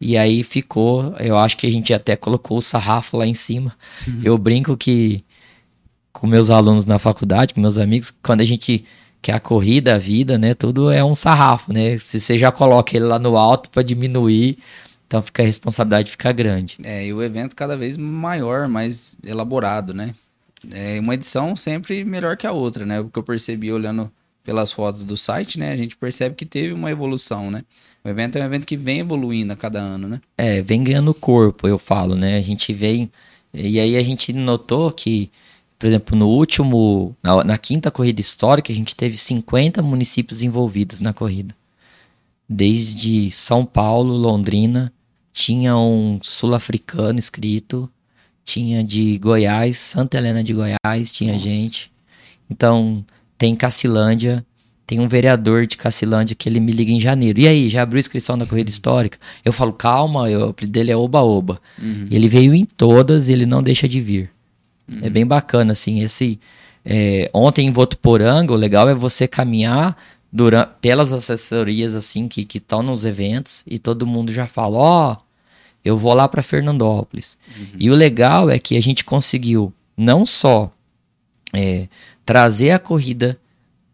E 0.00 0.16
aí 0.16 0.42
ficou, 0.42 1.14
eu 1.18 1.36
acho 1.36 1.56
que 1.56 1.66
a 1.66 1.70
gente 1.70 1.92
até 1.92 2.16
colocou 2.16 2.58
o 2.58 2.62
sarrafo 2.62 3.16
lá 3.16 3.26
em 3.26 3.34
cima. 3.34 3.74
Eu 4.22 4.36
brinco 4.38 4.76
que 4.76 5.22
com 6.12 6.26
meus 6.26 6.48
alunos 6.48 6.86
na 6.86 6.98
faculdade, 6.98 7.52
com 7.52 7.60
meus 7.60 7.76
amigos, 7.76 8.10
quando 8.22 8.40
a 8.40 8.44
gente 8.44 8.84
quer 9.20 9.34
a 9.34 9.40
corrida, 9.40 9.94
a 9.94 9.98
vida, 9.98 10.38
né, 10.38 10.54
tudo 10.54 10.90
é 10.90 11.04
um 11.04 11.14
sarrafo, 11.14 11.72
né? 11.72 11.98
Se 11.98 12.18
você 12.20 12.38
já 12.38 12.50
coloca 12.52 12.96
ele 12.96 13.04
lá 13.04 13.18
no 13.18 13.36
alto 13.36 13.68
para 13.70 13.82
diminuir, 13.82 14.58
então 15.06 15.20
fica 15.22 15.42
a 15.42 15.46
responsabilidade 15.46 16.10
fica 16.10 16.32
grande. 16.32 16.76
É, 16.82 17.06
e 17.06 17.12
o 17.12 17.22
evento 17.22 17.54
cada 17.54 17.76
vez 17.76 17.96
maior, 17.96 18.66
mais 18.68 19.16
elaborado, 19.24 19.92
né? 19.92 20.14
É 20.72 20.98
uma 21.00 21.14
edição 21.14 21.54
sempre 21.54 22.04
melhor 22.04 22.36
que 22.36 22.46
a 22.46 22.52
outra, 22.52 22.86
né? 22.86 23.00
O 23.00 23.08
que 23.10 23.18
eu 23.18 23.22
percebi 23.22 23.70
olhando 23.72 24.10
pelas 24.46 24.70
fotos 24.70 25.02
do 25.02 25.16
site, 25.16 25.58
né? 25.58 25.72
A 25.72 25.76
gente 25.76 25.96
percebe 25.96 26.36
que 26.36 26.46
teve 26.46 26.72
uma 26.72 26.88
evolução, 26.88 27.50
né? 27.50 27.64
O 28.04 28.08
evento 28.08 28.38
é 28.38 28.40
um 28.40 28.44
evento 28.44 28.64
que 28.64 28.76
vem 28.76 29.00
evoluindo 29.00 29.52
a 29.52 29.56
cada 29.56 29.80
ano, 29.80 30.06
né? 30.06 30.20
É, 30.38 30.62
vem 30.62 30.84
ganhando 30.84 31.12
corpo, 31.12 31.66
eu 31.66 31.76
falo, 31.76 32.14
né? 32.14 32.38
A 32.38 32.40
gente 32.40 32.72
vem. 32.72 33.10
E 33.52 33.80
aí 33.80 33.96
a 33.96 34.02
gente 34.04 34.32
notou 34.32 34.92
que, 34.92 35.32
por 35.76 35.88
exemplo, 35.88 36.16
no 36.16 36.28
último. 36.28 37.16
Na, 37.20 37.42
na 37.42 37.58
quinta 37.58 37.90
corrida 37.90 38.20
histórica, 38.20 38.72
a 38.72 38.76
gente 38.76 38.94
teve 38.94 39.16
50 39.16 39.82
municípios 39.82 40.40
envolvidos 40.40 41.00
na 41.00 41.12
corrida. 41.12 41.52
Desde 42.48 43.32
São 43.32 43.66
Paulo, 43.66 44.14
Londrina, 44.14 44.92
tinha 45.32 45.76
um 45.76 46.20
sul-africano 46.22 47.18
escrito, 47.18 47.90
tinha 48.44 48.84
de 48.84 49.18
Goiás, 49.18 49.76
Santa 49.76 50.16
Helena 50.16 50.44
de 50.44 50.54
Goiás, 50.54 51.10
tinha 51.10 51.32
Nossa. 51.32 51.44
gente. 51.44 51.90
Então, 52.48 53.04
tem 53.38 53.54
Cacilândia, 53.54 54.44
tem 54.86 55.00
um 55.00 55.08
vereador 55.08 55.66
de 55.66 55.76
Cacilândia 55.76 56.36
que 56.36 56.48
ele 56.48 56.60
me 56.60 56.72
liga 56.72 56.92
em 56.92 57.00
janeiro. 57.00 57.40
E 57.40 57.48
aí, 57.48 57.68
já 57.68 57.82
abriu 57.82 57.98
inscrição 57.98 58.38
da 58.38 58.46
corrida 58.46 58.70
histórica? 58.70 59.18
Eu 59.44 59.52
falo, 59.52 59.72
calma, 59.72 60.30
eu- 60.30 60.46
o 60.46 60.50
apelido 60.50 60.72
dele 60.72 60.92
é 60.92 60.96
Oba 60.96 61.20
Oba. 61.22 61.60
Uhum. 61.78 62.06
Ele 62.10 62.28
veio 62.28 62.54
em 62.54 62.64
todas 62.64 63.28
e 63.28 63.32
ele 63.32 63.46
não 63.46 63.62
deixa 63.62 63.88
de 63.88 64.00
vir. 64.00 64.30
É 65.02 65.10
bem 65.10 65.26
bacana, 65.26 65.72
assim, 65.72 66.00
esse... 66.02 66.38
é, 66.84 67.28
ontem 67.34 67.66
em 67.66 67.72
Votuporanga, 67.72 68.52
o 68.52 68.56
legal 68.56 68.88
é 68.88 68.94
você 68.94 69.26
caminhar 69.26 69.96
durante, 70.32 70.70
pelas 70.80 71.12
assessorias, 71.12 71.92
assim, 71.94 72.28
que 72.28 72.46
estão 72.56 72.84
nos 72.84 73.04
eventos 73.04 73.64
e 73.66 73.80
todo 73.80 74.06
mundo 74.06 74.32
já 74.32 74.46
fala, 74.46 74.76
ó, 74.78 75.16
eu 75.84 75.96
vou 75.96 76.14
lá 76.14 76.28
para 76.28 76.42
Fernandópolis. 76.42 77.36
E 77.76 77.90
o 77.90 77.94
legal 77.94 78.48
é 78.48 78.58
que 78.60 78.76
a 78.76 78.80
gente 78.80 79.02
conseguiu 79.04 79.72
não 79.96 80.24
só 80.24 80.70
é, 81.52 81.88
trazer 82.26 82.72
a 82.72 82.78
corrida 82.78 83.38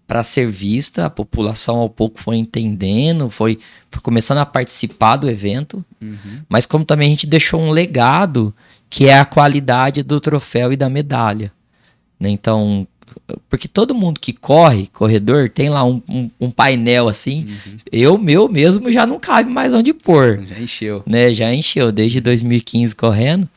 para 0.07 0.25
ser 0.25 0.47
vista, 0.49 1.07
a 1.07 1.11
população 1.11 1.77
ao 1.77 1.89
pouco 1.89 2.21
foi 2.21 2.37
entendendo, 2.37 3.31
foi, 3.31 3.59
foi 3.91 4.03
começando 4.03 4.39
a 4.39 4.47
participar 4.47 5.17
do 5.17 5.31
evento, 5.31 5.85
Uhum. 6.03 6.41
mas 6.49 6.67
como 6.67 6.85
também 6.85 7.07
a 7.07 7.11
gente 7.11 7.27
deixou 7.27 7.61
um 7.61 7.71
legado 7.71 8.53
que 8.91 9.07
é 9.09 9.19
a 9.19 9.25
qualidade 9.25 10.03
do 10.03 10.21
troféu 10.21 10.73
e 10.73 10.77
da 10.77 10.91
medalha. 10.91 11.53
né? 12.21 12.29
Então, 12.29 12.87
porque 13.49 13.67
todo 13.69 13.95
mundo 13.95 14.19
que 14.21 14.33
corre, 14.33 14.87
corredor, 14.89 15.49
tem 15.51 15.69
lá 15.71 15.83
um, 15.85 16.03
um- 16.09 16.31
um 16.41 16.51
painel 16.51 17.09
assim. 17.09 17.47
Uhum. 17.49 17.77
Eu, 17.91 18.19
meu 18.19 18.49
mesmo, 18.49 18.91
já 18.93 19.07
não 19.07 19.19
cabe 19.19 19.51
mais 19.51 19.73
onde 19.73 19.93
pôr 19.95 20.43
Já 20.47 20.59
encheu. 20.61 21.03
né? 21.07 21.33
Já 21.35 21.55
encheu 21.55 21.91
desde 21.93 22.21
2015 22.21 22.95
correndo. 22.95 23.49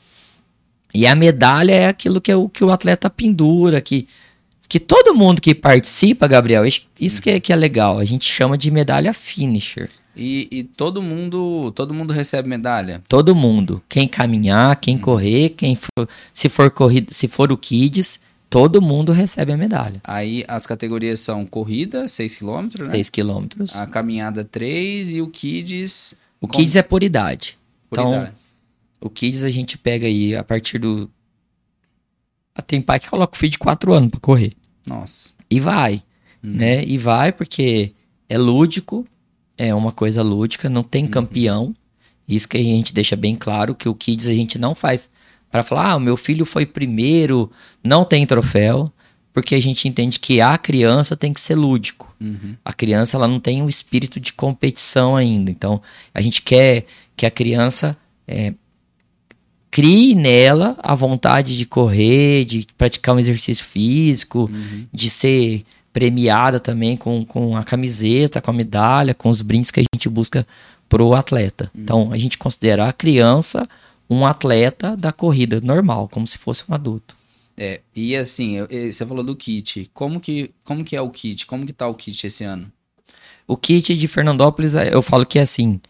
E 0.93 1.05
a 1.05 1.13
medalha 1.15 1.73
é 1.73 1.87
aquilo 1.87 2.21
que, 2.21 2.31
é 2.31 2.35
o, 2.35 2.47
que 2.47 2.63
o 2.63 2.71
atleta 2.71 3.09
pendura, 3.09 3.81
que 3.81 4.07
que 4.67 4.79
todo 4.79 5.15
mundo 5.15 5.41
que 5.41 5.53
participa, 5.53 6.27
Gabriel, 6.27 6.63
isso 6.65 7.21
que 7.21 7.29
é, 7.29 7.39
que 7.39 7.53
é 7.53 7.55
legal, 7.55 7.99
a 7.99 8.05
gente 8.05 8.31
chama 8.31 8.57
de 8.57 8.71
medalha 8.71 9.13
finisher. 9.13 9.89
E, 10.15 10.47
e, 10.49 10.63
todo 10.63 11.01
mundo 11.01 11.73
todo 11.75 11.93
mundo 11.93 12.13
recebe 12.13 12.47
medalha? 12.47 13.03
Todo 13.07 13.35
mundo. 13.35 13.83
Quem 13.89 14.07
caminhar, 14.07 14.77
quem 14.77 14.95
hum. 14.95 15.01
correr, 15.01 15.49
quem 15.49 15.75
for, 15.75 16.07
se 16.33 16.47
for 16.47 16.71
corrida, 16.71 17.13
se 17.13 17.27
for 17.27 17.51
o 17.51 17.57
kids, 17.57 18.19
todo 18.49 18.81
mundo 18.81 19.11
recebe 19.11 19.51
a 19.51 19.57
medalha. 19.57 19.99
Aí 20.03 20.45
as 20.47 20.65
categorias 20.65 21.19
são 21.19 21.45
corrida, 21.45 22.07
6 22.07 22.37
km, 22.37 22.69
né? 22.79 22.85
6 22.91 23.09
km. 23.09 23.47
A 23.73 23.85
caminhada 23.85 24.45
3 24.45 25.11
e 25.11 25.21
o 25.21 25.27
kids 25.27 26.15
O 26.39 26.47
como... 26.47 26.59
kids 26.59 26.75
é 26.77 26.81
por 26.81 27.03
idade. 27.03 27.57
Por 27.89 27.99
então, 27.99 28.13
idade. 28.13 28.33
o 29.01 29.09
kids 29.09 29.43
a 29.43 29.51
gente 29.51 29.77
pega 29.77 30.07
aí 30.07 30.33
a 30.35 30.43
partir 30.43 30.79
do 30.79 31.09
tem 32.61 32.81
pai 32.81 32.99
que 32.99 33.09
coloca 33.09 33.35
o 33.35 33.37
filho 33.37 33.51
de 33.51 33.59
4 33.59 33.93
anos 33.93 34.11
para 34.11 34.19
correr. 34.19 34.53
Nossa. 34.87 35.33
E 35.49 35.59
vai, 35.59 36.03
hum. 36.43 36.53
né? 36.55 36.83
E 36.85 36.97
vai 36.97 37.31
porque 37.31 37.93
é 38.29 38.37
lúdico, 38.37 39.05
é 39.57 39.73
uma 39.73 39.91
coisa 39.91 40.21
lúdica, 40.21 40.69
não 40.69 40.83
tem 40.83 41.05
uhum. 41.05 41.11
campeão. 41.11 41.75
Isso 42.27 42.47
que 42.47 42.57
a 42.57 42.63
gente 42.63 42.93
deixa 42.93 43.15
bem 43.15 43.35
claro 43.35 43.75
que 43.75 43.87
o 43.87 43.93
Kids 43.93 44.27
a 44.27 44.33
gente 44.33 44.57
não 44.57 44.73
faz 44.73 45.09
para 45.51 45.63
falar, 45.63 45.91
ah, 45.91 45.95
o 45.95 45.99
meu 45.99 46.17
filho 46.17 46.45
foi 46.45 46.65
primeiro, 46.65 47.49
não 47.83 48.03
tem 48.03 48.25
troféu, 48.25 48.91
porque 49.31 49.55
a 49.55 49.61
gente 49.61 49.87
entende 49.87 50.19
que 50.19 50.41
a 50.41 50.57
criança 50.57 51.15
tem 51.15 51.31
que 51.31 51.39
ser 51.39 51.55
lúdico. 51.55 52.13
Uhum. 52.19 52.55
A 52.63 52.73
criança 52.73 53.15
ela 53.15 53.27
não 53.27 53.39
tem 53.39 53.61
o 53.61 53.65
um 53.65 53.69
espírito 53.69 54.19
de 54.19 54.33
competição 54.33 55.15
ainda. 55.15 55.51
Então, 55.51 55.81
a 56.13 56.21
gente 56.21 56.41
quer 56.41 56.85
que 57.15 57.25
a 57.25 57.31
criança 57.31 57.97
é, 58.27 58.53
crie 59.75 60.15
nela 60.15 60.77
a 60.81 60.95
vontade 60.95 61.57
de 61.57 61.65
correr, 61.65 62.45
de 62.45 62.65
praticar 62.77 63.13
um 63.13 63.19
exercício 63.19 63.65
físico, 63.65 64.49
uhum. 64.49 64.85
de 64.93 65.09
ser 65.09 65.65
premiada 65.91 66.61
também 66.61 66.95
com, 66.95 67.25
com 67.25 67.57
a 67.57 67.63
camiseta, 67.65 68.41
com 68.41 68.51
a 68.51 68.53
medalha, 68.53 69.13
com 69.13 69.27
os 69.27 69.41
brindes 69.41 69.71
que 69.71 69.81
a 69.81 69.83
gente 69.93 70.07
busca 70.07 70.47
pro 70.87 71.13
atleta. 71.13 71.69
Uhum. 71.75 71.81
Então, 71.81 72.11
a 72.13 72.17
gente 72.17 72.37
considera 72.37 72.87
a 72.87 72.93
criança 72.93 73.67
um 74.09 74.25
atleta 74.25 74.95
da 74.95 75.11
corrida 75.11 75.59
normal, 75.59 76.07
como 76.07 76.25
se 76.25 76.37
fosse 76.37 76.63
um 76.69 76.73
adulto. 76.73 77.13
É, 77.57 77.81
e 77.93 78.15
assim, 78.15 78.55
você 78.89 79.05
falou 79.05 79.25
do 79.25 79.35
kit. 79.35 79.91
Como 79.93 80.21
que, 80.21 80.51
como 80.63 80.85
que 80.85 80.95
é 80.95 81.01
o 81.01 81.09
kit? 81.09 81.45
Como 81.45 81.65
que 81.65 81.73
tá 81.73 81.85
o 81.85 81.95
kit 81.95 82.25
esse 82.25 82.45
ano? 82.45 82.71
O 83.45 83.57
kit 83.57 83.93
de 83.93 84.07
Fernandópolis, 84.07 84.73
é, 84.73 84.95
eu 84.95 85.01
falo 85.01 85.25
que 85.25 85.37
é 85.37 85.41
assim, 85.41 85.81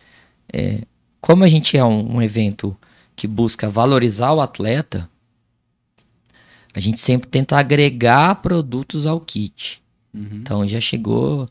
é, 0.51 0.79
como 1.21 1.43
a 1.43 1.47
gente 1.47 1.77
é 1.77 1.85
um, 1.85 2.15
um 2.15 2.21
evento 2.23 2.75
que 3.15 3.27
busca 3.27 3.69
valorizar 3.69 4.33
o 4.33 4.41
atleta, 4.41 5.09
a 6.73 6.79
gente 6.79 6.99
sempre 6.99 7.29
tenta 7.29 7.57
agregar 7.57 8.35
produtos 8.35 9.05
ao 9.05 9.19
kit. 9.19 9.81
Uhum. 10.13 10.29
Então 10.33 10.67
já 10.67 10.79
chegou 10.79 11.47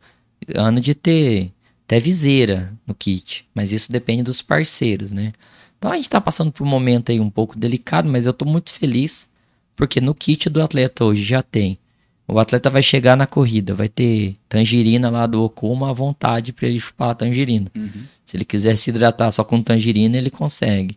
ano 0.55 0.81
de 0.81 0.95
ter 0.95 1.51
até 1.87 1.99
viseira 1.99 2.73
no 2.87 2.95
kit, 2.95 3.47
mas 3.55 3.73
isso 3.73 3.91
depende 3.91 4.23
dos 4.23 4.43
parceiros, 4.43 5.13
né? 5.13 5.33
Então 5.79 5.91
a 5.91 5.97
gente 5.97 6.07
está 6.07 6.21
passando 6.21 6.53
por 6.53 6.65
um 6.65 6.69
momento 6.69 7.13
aí 7.13 7.21
um 7.21 7.31
pouco 7.31 7.59
delicado, 7.59 8.09
mas 8.09 8.27
eu 8.27 8.31
estou 8.31 8.49
muito 8.49 8.71
feliz 8.71 9.29
porque 9.77 10.01
no 10.01 10.15
kit 10.15 10.49
do 10.49 10.63
atleta 10.63 11.05
hoje 11.05 11.23
já 11.23 11.43
tem. 11.43 11.79
O 12.27 12.39
atleta 12.39 12.71
vai 12.71 12.83
chegar 12.83 13.17
na 13.17 13.27
corrida, 13.27 13.75
vai 13.75 13.89
ter 13.89 14.37
tangerina 14.49 15.11
lá 15.11 15.27
do 15.27 15.43
Okuma 15.43 15.91
à 15.91 15.93
vontade 15.93 16.55
para 16.55 16.67
ele 16.67 16.81
chupar 16.81 17.11
a 17.11 17.15
tangerina. 17.15 17.71
Uhum. 17.77 18.05
Se 18.25 18.37
ele 18.37 18.47
quiser 18.47 18.77
se 18.77 18.89
hidratar 18.89 19.31
só 19.31 19.45
com 19.45 19.63
tangerina, 19.63 20.17
ele 20.17 20.31
consegue. 20.31 20.97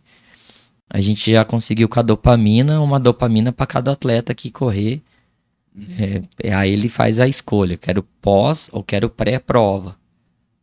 A 0.90 1.02
gente 1.02 1.32
já 1.32 1.44
conseguiu 1.44 1.90
com 1.90 2.00
a 2.00 2.04
dopamina, 2.04 2.82
uma 2.82 3.00
dopamina 3.00 3.52
para 3.52 3.66
cada 3.66 3.92
atleta 3.92 4.34
que 4.34 4.50
correr 4.50 5.02
é, 6.44 6.54
aí 6.54 6.72
ele 6.72 6.90
faz 6.90 7.20
a 7.20 7.28
escolha, 7.28 7.78
quero 7.78 8.02
pós 8.22 8.70
ou 8.72 8.84
quero 8.84 9.10
pré-prova. 9.10 9.96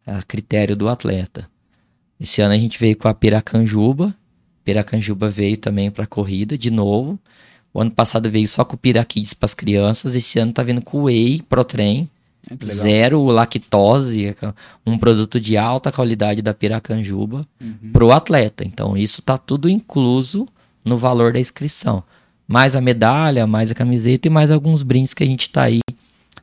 É 0.07 0.13
a 0.13 0.23
critério 0.23 0.77
do 0.77 0.89
atleta. 0.89 1.49
Esse 2.19 2.43
ano 2.43 2.55
a 2.55 2.59
gente 2.59 2.79
veio 2.79 2.97
com 2.97 3.09
a 3.09 3.15
Piracanjuba. 3.15 4.15
Piracanjuba 4.65 5.29
veio 5.29 5.57
também 5.57 5.91
para 5.91 6.07
corrida 6.07 6.59
de 6.59 6.71
novo. 6.71 7.19
O 7.73 7.81
ano 7.81 7.91
passado 7.91 8.31
veio 8.31 8.47
só 8.49 8.65
com 8.65 8.75
o 8.75 8.79
Piraquids 8.79 9.35
para 9.35 9.47
as 9.47 9.55
crianças. 9.55 10.15
Esse 10.15 10.39
ano 10.39 10.53
tá 10.53 10.63
vindo 10.63 10.83
com 10.83 11.03
o 11.03 11.05
Whey 11.05 11.43
Protein. 11.43 12.09
Zero 12.63 13.23
lactose, 13.25 14.35
um 14.87 14.99
produto 14.99 15.41
de 15.41 15.57
alta 15.57 15.91
qualidade 15.91 16.43
da 16.43 16.53
Piracanjuba 16.53 17.47
uhum. 17.61 17.91
para 17.93 18.05
o 18.05 18.13
atleta. 18.13 18.65
Então, 18.65 18.97
isso 18.97 19.23
tá 19.23 19.39
tudo 19.39 19.69
incluso 19.69 20.47
no 20.85 20.99
valor 20.99 21.33
da 21.33 21.41
inscrição 21.41 22.03
mais 22.47 22.77
a 22.77 22.81
medalha, 22.81 23.47
mais 23.47 23.71
a 23.71 23.75
camiseta 23.75 24.29
e 24.29 24.31
mais 24.31 24.51
alguns 24.51 24.83
brindes 24.83 25.15
que 25.15 25.25
a 25.25 25.27
gente 25.27 25.49
tá 25.51 25.63
aí 25.63 25.81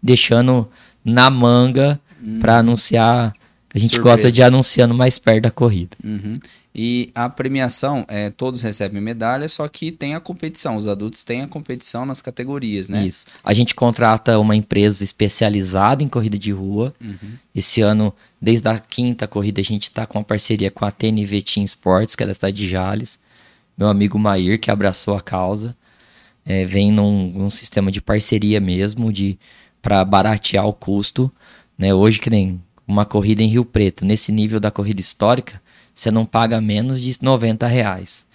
deixando 0.01 0.67
na 1.05 1.29
manga 1.29 1.99
uhum. 2.21 2.39
para 2.39 2.57
anunciar. 2.57 3.33
A 3.73 3.79
gente 3.79 3.95
Surpresa. 3.95 4.15
gosta 4.15 4.31
de 4.31 4.43
anunciando 4.43 4.93
mais 4.93 5.17
perto 5.17 5.43
da 5.43 5.51
corrida. 5.51 5.95
Uhum. 6.03 6.33
E 6.73 7.11
a 7.13 7.27
premiação, 7.27 8.05
é, 8.07 8.29
todos 8.29 8.61
recebem 8.61 9.01
medalha, 9.01 9.47
só 9.49 9.67
que 9.67 9.91
tem 9.91 10.15
a 10.15 10.19
competição. 10.21 10.77
Os 10.77 10.87
adultos 10.87 11.23
têm 11.23 11.41
a 11.41 11.47
competição 11.47 12.05
nas 12.05 12.21
categorias, 12.21 12.87
né? 12.87 13.05
Isso. 13.05 13.25
A 13.43 13.53
gente 13.53 13.75
contrata 13.75 14.39
uma 14.39 14.55
empresa 14.55 15.03
especializada 15.03 16.01
em 16.01 16.07
corrida 16.07 16.39
de 16.39 16.51
rua. 16.51 16.93
Uhum. 17.01 17.33
Esse 17.53 17.81
ano, 17.81 18.13
desde 18.41 18.67
a 18.69 18.79
quinta 18.79 19.27
corrida, 19.27 19.59
a 19.59 19.63
gente 19.63 19.83
está 19.83 20.05
com 20.05 20.17
uma 20.17 20.23
parceria 20.23 20.71
com 20.71 20.85
a 20.85 20.91
TNV 20.91 21.41
Team 21.41 21.65
Sports, 21.65 22.15
que 22.15 22.23
é 22.23 22.27
da 22.27 22.33
cidade 22.33 22.55
de 22.55 22.69
Jales. 22.69 23.19
Meu 23.77 23.89
amigo 23.89 24.17
Mair, 24.17 24.59
que 24.59 24.71
abraçou 24.71 25.15
a 25.15 25.21
causa 25.21 25.75
é, 26.45 26.65
vem 26.65 26.91
num, 26.91 27.31
num, 27.31 27.49
sistema 27.49 27.91
de 27.91 28.01
parceria 28.01 28.59
mesmo, 28.59 29.11
de 29.11 29.37
para 29.81 30.03
baratear 30.03 30.65
o 30.65 30.73
custo. 30.73 31.31
Né? 31.77 31.93
Hoje, 31.93 32.19
que 32.19 32.29
nem 32.29 32.61
uma 32.87 33.05
corrida 33.05 33.41
em 33.43 33.47
Rio 33.47 33.65
Preto, 33.65 34.05
nesse 34.05 34.31
nível 34.31 34.59
da 34.59 34.71
corrida 34.71 35.01
histórica, 35.01 35.61
você 35.93 36.11
não 36.11 36.25
paga 36.25 36.59
menos 36.61 37.01
de 37.01 37.17
90 37.21 37.67
reais. 37.67 38.25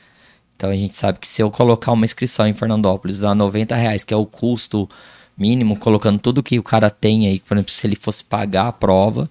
Então 0.55 0.71
a 0.71 0.77
gente 0.77 0.95
sabe 0.95 1.19
que 1.19 1.29
se 1.29 1.43
eu 1.43 1.51
colocar 1.51 1.93
uma 1.93 2.05
inscrição 2.05 2.47
em 2.47 2.55
Fernandópolis 2.55 3.23
a 3.23 3.35
90 3.35 3.75
reais, 3.77 4.05
que 4.05 4.15
é 4.15 4.17
o 4.17 4.27
custo 4.27 4.89
mínimo, 5.37 5.77
colocando 5.77 6.19
tudo 6.19 6.43
que 6.43 6.59
o 6.59 6.63
cara 6.63 6.89
tem 6.89 7.27
aí, 7.27 7.41
por 7.41 7.57
exemplo, 7.57 7.73
se 7.73 7.87
ele 7.87 7.97
fosse 7.97 8.25
pagar 8.25 8.69
a 8.69 8.73
prova, 8.73 9.31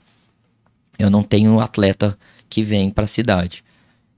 eu 1.00 1.10
não 1.10 1.24
tenho 1.24 1.60
atleta 1.60 2.18
que 2.50 2.62
vem 2.62 2.92
para 2.92 3.06
a 3.06 3.08
cidade. 3.08 3.64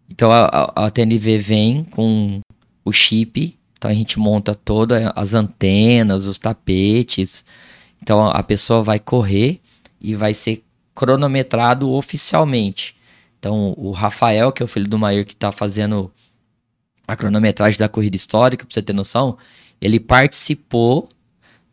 Então 0.09 0.31
a, 0.31 0.71
a, 0.75 0.89
TNV 0.89 1.37
vem 1.37 1.83
com 1.83 2.39
o 2.83 2.91
chip 2.91 3.57
então 3.77 3.91
a 3.91 3.93
gente 3.93 4.19
monta 4.19 4.55
todas 4.55 5.11
as 5.15 5.33
antenas, 5.33 6.25
os 6.25 6.39
tapetes. 6.39 7.45
Então 8.01 8.27
a 8.27 8.41
pessoa 8.41 8.83
vai 8.83 8.99
correr 8.99 9.61
e 10.01 10.15
vai 10.15 10.33
ser 10.33 10.63
cronometrado 10.95 11.91
oficialmente. 11.91 12.96
Então 13.39 13.73
o 13.77 13.91
Rafael, 13.91 14.51
que 14.51 14.61
é 14.61 14.65
o 14.65 14.67
filho 14.67 14.87
do 14.87 14.97
Maior 14.97 15.23
que 15.25 15.33
está 15.33 15.51
fazendo 15.51 16.11
a 17.07 17.15
cronometragem 17.15 17.79
da 17.79 17.87
corrida 17.87 18.15
histórica, 18.15 18.65
para 18.65 18.73
você 18.73 18.81
ter 18.81 18.93
noção, 18.93 19.37
ele 19.79 19.99
participou 19.99 21.07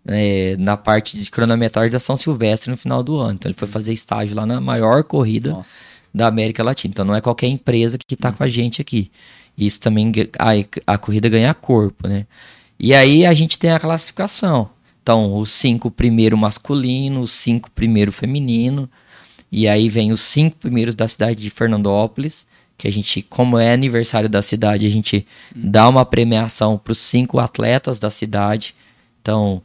é, 0.06 0.56
na 0.58 0.76
parte 0.76 1.16
de 1.16 1.30
cronometragem 1.30 1.90
da 1.90 1.98
São 1.98 2.16
Silvestre 2.16 2.70
no 2.70 2.76
final 2.76 3.02
do 3.02 3.16
ano. 3.16 3.34
Então 3.34 3.50
ele 3.50 3.58
foi 3.58 3.66
fazer 3.66 3.92
estágio 3.92 4.36
lá 4.36 4.46
na 4.46 4.60
maior 4.60 5.02
corrida 5.04 5.50
Nossa. 5.50 5.84
da 6.14 6.26
América 6.26 6.62
Latina. 6.62 6.92
Então 6.92 7.04
não 7.04 7.14
é 7.14 7.20
qualquer 7.20 7.48
empresa 7.48 7.98
que 7.98 8.14
está 8.14 8.30
hum. 8.30 8.34
com 8.34 8.44
a 8.44 8.48
gente 8.48 8.80
aqui. 8.80 9.10
Isso 9.56 9.80
também 9.80 10.12
a, 10.38 10.94
a 10.94 10.98
corrida 10.98 11.28
ganha 11.28 11.54
corpo, 11.54 12.08
né? 12.08 12.26
E 12.78 12.92
aí 12.92 13.24
a 13.24 13.32
gente 13.32 13.58
tem 13.58 13.70
a 13.70 13.78
classificação. 13.78 14.68
Então, 15.02 15.36
os 15.36 15.50
cinco 15.50 15.90
primeiro 15.90 16.36
masculino, 16.36 17.20
os 17.20 17.30
cinco 17.30 17.70
primeiro 17.70 18.10
feminino, 18.10 18.90
e 19.56 19.68
aí 19.68 19.88
vem 19.88 20.10
os 20.10 20.20
cinco 20.20 20.56
primeiros 20.56 20.96
da 20.96 21.06
cidade 21.06 21.40
de 21.40 21.48
Fernandópolis, 21.48 22.44
que 22.76 22.88
a 22.88 22.90
gente, 22.90 23.22
como 23.22 23.56
é 23.56 23.72
aniversário 23.72 24.28
da 24.28 24.42
cidade, 24.42 24.84
a 24.84 24.90
gente 24.90 25.24
dá 25.54 25.88
uma 25.88 26.04
premiação 26.04 26.76
para 26.76 26.90
os 26.90 26.98
cinco 26.98 27.38
atletas 27.38 28.00
da 28.00 28.10
cidade. 28.10 28.74
Então, 29.22 29.62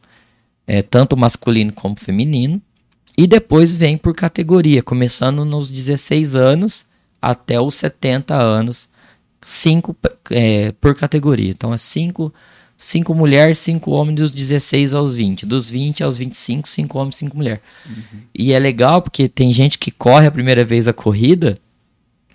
é 0.67 0.83
tanto 0.83 1.17
masculino 1.17 1.73
como 1.73 1.95
feminino. 1.99 2.61
E 3.17 3.25
depois 3.25 3.75
vem 3.75 3.97
por 3.97 4.13
categoria, 4.13 4.83
começando 4.83 5.43
nos 5.43 5.71
16 5.71 6.35
anos 6.35 6.85
até 7.19 7.59
os 7.59 7.73
70 7.73 8.35
anos 8.35 8.89
cinco 9.41 9.95
é, 10.29 10.71
por 10.73 10.95
categoria. 10.95 11.49
Então 11.49 11.73
é 11.73 11.77
cinco, 11.77 12.33
cinco 12.79 13.13
mulheres, 13.13 13.59
cinco 13.59 13.91
homens 13.91 14.15
dos 14.15 14.31
16 14.31 14.93
aos 14.93 15.13
20. 15.13 15.45
Dos 15.45 15.69
20 15.69 16.01
aos 16.01 16.17
25, 16.17 16.67
cinco 16.67 16.97
homens, 16.97 17.17
cinco 17.17 17.35
mulheres. 17.35 17.59
Uhum. 17.85 18.21
E 18.33 18.53
é 18.53 18.57
legal 18.57 19.01
porque 19.01 19.27
tem 19.27 19.51
gente 19.51 19.77
que 19.77 19.91
corre 19.91 20.25
a 20.25 20.31
primeira 20.31 20.63
vez 20.63 20.87
a 20.87 20.93
corrida 20.93 21.57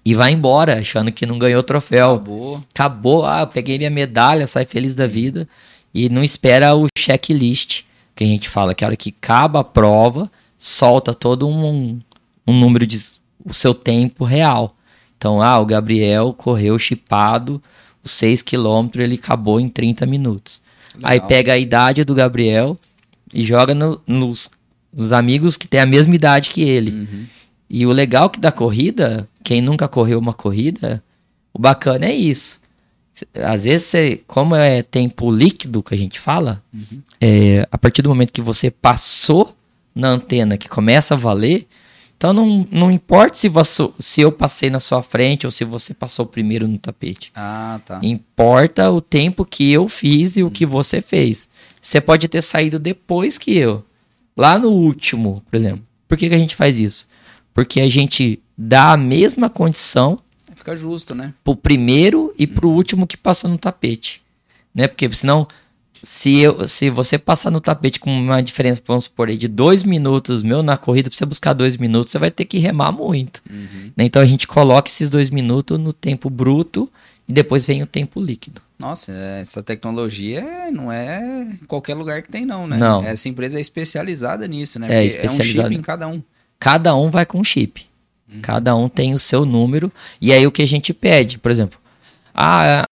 e 0.04 0.14
vai 0.14 0.32
embora 0.32 0.78
achando 0.78 1.10
que 1.10 1.24
não 1.24 1.38
ganhou 1.38 1.62
troféu. 1.62 2.16
Acabou. 2.16 2.62
Acabou, 2.70 3.24
ah, 3.24 3.40
eu 3.40 3.46
peguei 3.46 3.78
minha 3.78 3.90
medalha, 3.90 4.46
sai 4.46 4.66
feliz 4.66 4.94
da 4.94 5.06
vida 5.06 5.48
e 5.94 6.10
não 6.10 6.22
espera 6.22 6.76
o 6.76 6.86
checklist 6.96 7.84
que 8.14 8.22
a 8.22 8.26
gente 8.26 8.48
fala, 8.48 8.74
que 8.74 8.84
a 8.84 8.88
hora 8.88 8.96
que 8.96 9.12
acaba 9.16 9.60
a 9.60 9.64
prova, 9.64 10.30
solta 10.58 11.12
todo 11.12 11.48
um, 11.48 11.98
um 12.46 12.52
número 12.56 12.86
de 12.86 13.00
o 13.44 13.52
seu 13.52 13.74
tempo 13.74 14.24
real. 14.24 14.76
Então, 15.16 15.40
ah, 15.40 15.58
o 15.58 15.66
Gabriel 15.66 16.34
correu 16.34 16.78
chipado 16.78 17.62
os 18.04 18.10
6 18.12 18.42
km, 18.42 18.88
ele 18.96 19.14
acabou 19.14 19.58
em 19.58 19.68
30 19.68 20.04
minutos. 20.06 20.60
Legal. 20.94 21.10
Aí 21.10 21.20
pega 21.20 21.54
a 21.54 21.58
idade 21.58 22.04
do 22.04 22.14
Gabriel 22.14 22.78
e 23.32 23.44
joga 23.44 23.74
no, 23.74 24.00
nos, 24.06 24.50
nos, 24.92 25.12
amigos 25.12 25.56
que 25.56 25.66
têm 25.66 25.80
a 25.80 25.86
mesma 25.86 26.14
idade 26.14 26.50
que 26.50 26.62
ele. 26.62 26.90
Uhum. 26.90 27.26
E 27.68 27.86
o 27.86 27.90
legal 27.90 28.30
que 28.30 28.38
da 28.38 28.52
corrida, 28.52 29.28
quem 29.42 29.60
nunca 29.60 29.88
correu 29.88 30.18
uma 30.18 30.32
corrida, 30.32 31.02
o 31.52 31.58
bacana 31.58 32.06
é 32.06 32.14
isso. 32.14 32.60
Às 33.34 33.64
vezes, 33.64 33.86
você, 33.86 34.20
como 34.26 34.54
é 34.54 34.82
tempo 34.82 35.30
líquido 35.30 35.82
que 35.82 35.94
a 35.94 35.98
gente 35.98 36.20
fala, 36.20 36.62
uhum. 36.72 37.00
é, 37.20 37.66
a 37.70 37.78
partir 37.78 38.02
do 38.02 38.08
momento 38.08 38.32
que 38.32 38.42
você 38.42 38.70
passou 38.70 39.56
na 39.94 40.08
antena, 40.08 40.58
que 40.58 40.68
começa 40.68 41.14
a 41.14 41.16
valer, 41.16 41.66
então 42.24 42.32
não, 42.32 42.66
não 42.70 42.90
importa 42.90 43.36
se, 43.36 43.50
você, 43.50 43.86
se 44.00 44.22
eu 44.22 44.32
passei 44.32 44.70
na 44.70 44.80
sua 44.80 45.02
frente 45.02 45.44
ou 45.44 45.50
se 45.50 45.62
você 45.62 45.92
passou 45.92 46.24
primeiro 46.24 46.66
no 46.66 46.78
tapete. 46.78 47.30
Ah, 47.34 47.78
tá. 47.84 48.00
Importa 48.02 48.90
o 48.90 48.98
tempo 49.02 49.44
que 49.44 49.70
eu 49.70 49.90
fiz 49.90 50.38
e 50.38 50.42
o 50.42 50.50
que 50.50 50.64
você 50.64 51.02
fez. 51.02 51.46
Você 51.82 52.00
pode 52.00 52.26
ter 52.26 52.40
saído 52.40 52.78
depois 52.78 53.36
que 53.36 53.54
eu. 53.54 53.84
Lá 54.34 54.58
no 54.58 54.70
último, 54.70 55.42
por 55.50 55.54
exemplo. 55.58 55.86
Por 56.08 56.16
que, 56.16 56.30
que 56.30 56.34
a 56.34 56.38
gente 56.38 56.56
faz 56.56 56.80
isso? 56.80 57.06
Porque 57.52 57.78
a 57.82 57.90
gente 57.90 58.40
dá 58.56 58.92
a 58.92 58.96
mesma 58.96 59.50
condição. 59.50 60.18
Fica 60.56 60.74
justo, 60.74 61.14
né? 61.14 61.34
Pro 61.44 61.54
primeiro 61.54 62.34
e 62.38 62.46
pro 62.46 62.70
último 62.70 63.06
que 63.06 63.18
passou 63.18 63.50
no 63.50 63.58
tapete. 63.58 64.22
Né? 64.74 64.88
Porque 64.88 65.12
senão 65.12 65.46
se, 66.04 66.40
eu, 66.40 66.68
se 66.68 66.90
você 66.90 67.18
passar 67.18 67.50
no 67.50 67.60
tapete 67.60 67.98
com 67.98 68.10
uma 68.10 68.42
diferença, 68.42 68.80
vamos 68.86 69.04
supor, 69.04 69.28
aí, 69.28 69.36
de 69.36 69.48
dois 69.48 69.82
minutos 69.82 70.42
meu 70.42 70.62
na 70.62 70.76
corrida, 70.76 71.08
pra 71.08 71.16
você 71.16 71.24
buscar 71.24 71.52
dois 71.52 71.76
minutos, 71.76 72.12
você 72.12 72.18
vai 72.18 72.30
ter 72.30 72.44
que 72.44 72.58
remar 72.58 72.92
muito. 72.92 73.42
Uhum. 73.50 73.90
Né? 73.96 74.04
Então 74.04 74.20
a 74.20 74.26
gente 74.26 74.46
coloca 74.46 74.88
esses 74.88 75.08
dois 75.08 75.30
minutos 75.30 75.78
no 75.78 75.92
tempo 75.92 76.28
bruto 76.28 76.90
e 77.26 77.32
depois 77.32 77.66
vem 77.66 77.82
o 77.82 77.86
tempo 77.86 78.20
líquido. 78.20 78.60
Nossa, 78.78 79.12
essa 79.12 79.62
tecnologia 79.62 80.70
não 80.70 80.92
é 80.92 81.48
qualquer 81.66 81.94
lugar 81.94 82.22
que 82.22 82.30
tem, 82.30 82.44
não, 82.44 82.66
né? 82.66 82.76
Não. 82.76 83.02
Essa 83.02 83.28
empresa 83.28 83.56
é 83.56 83.60
especializada 83.60 84.46
nisso, 84.46 84.78
né? 84.78 84.88
É, 84.90 85.04
especializada. 85.04 85.68
É 85.68 85.70
um 85.70 85.72
chip 85.72 85.78
em 85.78 85.82
cada 85.82 86.08
um. 86.08 86.22
Cada 86.58 86.96
um 86.96 87.10
vai 87.10 87.24
com 87.24 87.38
um 87.38 87.44
chip. 87.44 87.86
Uhum. 88.28 88.40
Cada 88.42 88.76
um 88.76 88.88
tem 88.88 89.14
o 89.14 89.18
seu 89.18 89.46
número. 89.46 89.92
E 90.20 90.32
aí 90.32 90.46
o 90.46 90.52
que 90.52 90.62
a 90.62 90.68
gente 90.68 90.92
pede, 90.92 91.38
por 91.38 91.50
exemplo, 91.50 91.78
ah, 92.34 92.84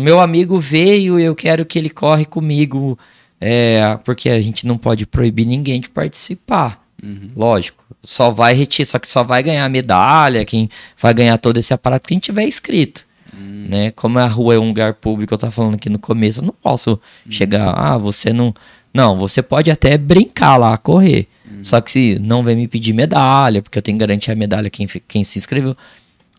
meu 0.00 0.20
amigo 0.20 0.58
veio 0.58 1.18
e 1.18 1.24
eu 1.24 1.34
quero 1.34 1.64
que 1.64 1.78
ele 1.78 1.90
corre 1.90 2.24
comigo, 2.24 2.98
é, 3.40 3.98
porque 4.04 4.28
a 4.28 4.40
gente 4.40 4.66
não 4.66 4.76
pode 4.76 5.06
proibir 5.06 5.46
ninguém 5.46 5.80
de 5.80 5.88
participar. 5.88 6.84
Uhum. 7.02 7.30
Lógico. 7.34 7.84
Só 8.02 8.30
vai 8.30 8.54
retirar, 8.54 8.86
só 8.86 8.98
que 8.98 9.08
só 9.08 9.22
vai 9.22 9.42
ganhar 9.42 9.68
medalha, 9.68 10.44
quem 10.44 10.70
vai 10.98 11.12
ganhar 11.12 11.36
todo 11.38 11.58
esse 11.58 11.72
aparato, 11.74 12.08
quem 12.08 12.18
tiver 12.18 12.46
inscrito. 12.46 13.04
Uhum. 13.32 13.66
Né? 13.68 13.90
Como 13.90 14.18
a 14.18 14.26
rua 14.26 14.54
é 14.54 14.58
um 14.58 14.68
lugar 14.68 14.94
público, 14.94 15.34
eu 15.34 15.38
tava 15.38 15.52
falando 15.52 15.74
aqui 15.74 15.88
no 15.88 15.98
começo, 15.98 16.40
eu 16.40 16.44
não 16.44 16.54
posso 16.62 16.92
uhum. 16.92 17.32
chegar, 17.32 17.72
ah, 17.76 17.98
você 17.98 18.32
não. 18.32 18.54
Não, 18.92 19.16
você 19.16 19.40
pode 19.40 19.70
até 19.70 19.96
brincar 19.96 20.56
lá, 20.56 20.76
correr. 20.76 21.28
Uhum. 21.48 21.62
Só 21.62 21.80
que 21.80 21.92
se 21.92 22.18
não 22.18 22.42
vem 22.42 22.56
me 22.56 22.66
pedir 22.66 22.92
medalha, 22.92 23.62
porque 23.62 23.78
eu 23.78 23.82
tenho 23.82 23.96
que 23.96 24.00
garantir 24.00 24.32
a 24.32 24.34
medalha 24.34 24.68
quem, 24.68 24.86
quem 25.06 25.22
se 25.22 25.38
inscreveu. 25.38 25.76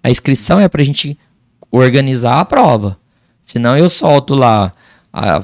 A 0.03 0.09
inscrição 0.09 0.59
é 0.59 0.67
pra 0.67 0.83
gente 0.83 1.17
organizar 1.71 2.39
a 2.39 2.45
prova. 2.45 2.97
Senão 3.41 3.77
eu 3.77 3.89
solto 3.89 4.35
lá 4.35 4.73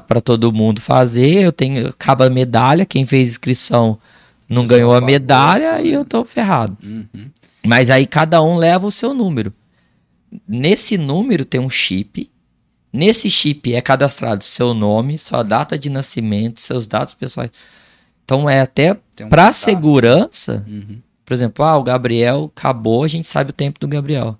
para 0.07 0.21
todo 0.21 0.53
mundo 0.53 0.79
fazer, 0.79 1.43
eu 1.43 1.51
tenho 1.51 1.87
acaba 1.89 2.27
a 2.27 2.29
medalha, 2.29 2.85
quem 2.85 3.05
fez 3.05 3.29
inscrição 3.29 3.99
não 4.47 4.63
ganhou 4.63 4.93
a 4.95 5.01
medalha 5.01 5.81
e 5.81 5.91
eu 5.91 6.05
tô 6.05 6.23
ferrado. 6.23 6.77
Uhum. 6.81 7.29
Mas 7.65 7.89
aí 7.89 8.05
cada 8.05 8.41
um 8.41 8.55
leva 8.55 8.87
o 8.87 8.91
seu 8.91 9.13
número. 9.13 9.51
Nesse 10.47 10.97
número 10.97 11.43
tem 11.43 11.59
um 11.59 11.69
chip. 11.69 12.31
Nesse 12.93 13.29
chip 13.29 13.73
é 13.73 13.81
cadastrado 13.81 14.43
seu 14.43 14.73
nome, 14.73 15.17
sua 15.17 15.43
data 15.43 15.77
de 15.77 15.89
nascimento, 15.89 16.61
seus 16.61 16.87
dados 16.87 17.13
pessoais. 17.13 17.51
Então 18.23 18.49
é 18.49 18.61
até 18.61 18.93
um 19.21 19.27
para 19.27 19.51
segurança. 19.51 20.63
Uhum. 20.65 21.01
Por 21.25 21.33
exemplo, 21.33 21.65
ah, 21.65 21.75
o 21.75 21.83
Gabriel 21.83 22.49
acabou, 22.55 23.03
a 23.03 23.07
gente 23.09 23.27
sabe 23.27 23.49
o 23.49 23.53
tempo 23.53 23.81
do 23.81 23.87
Gabriel. 23.87 24.37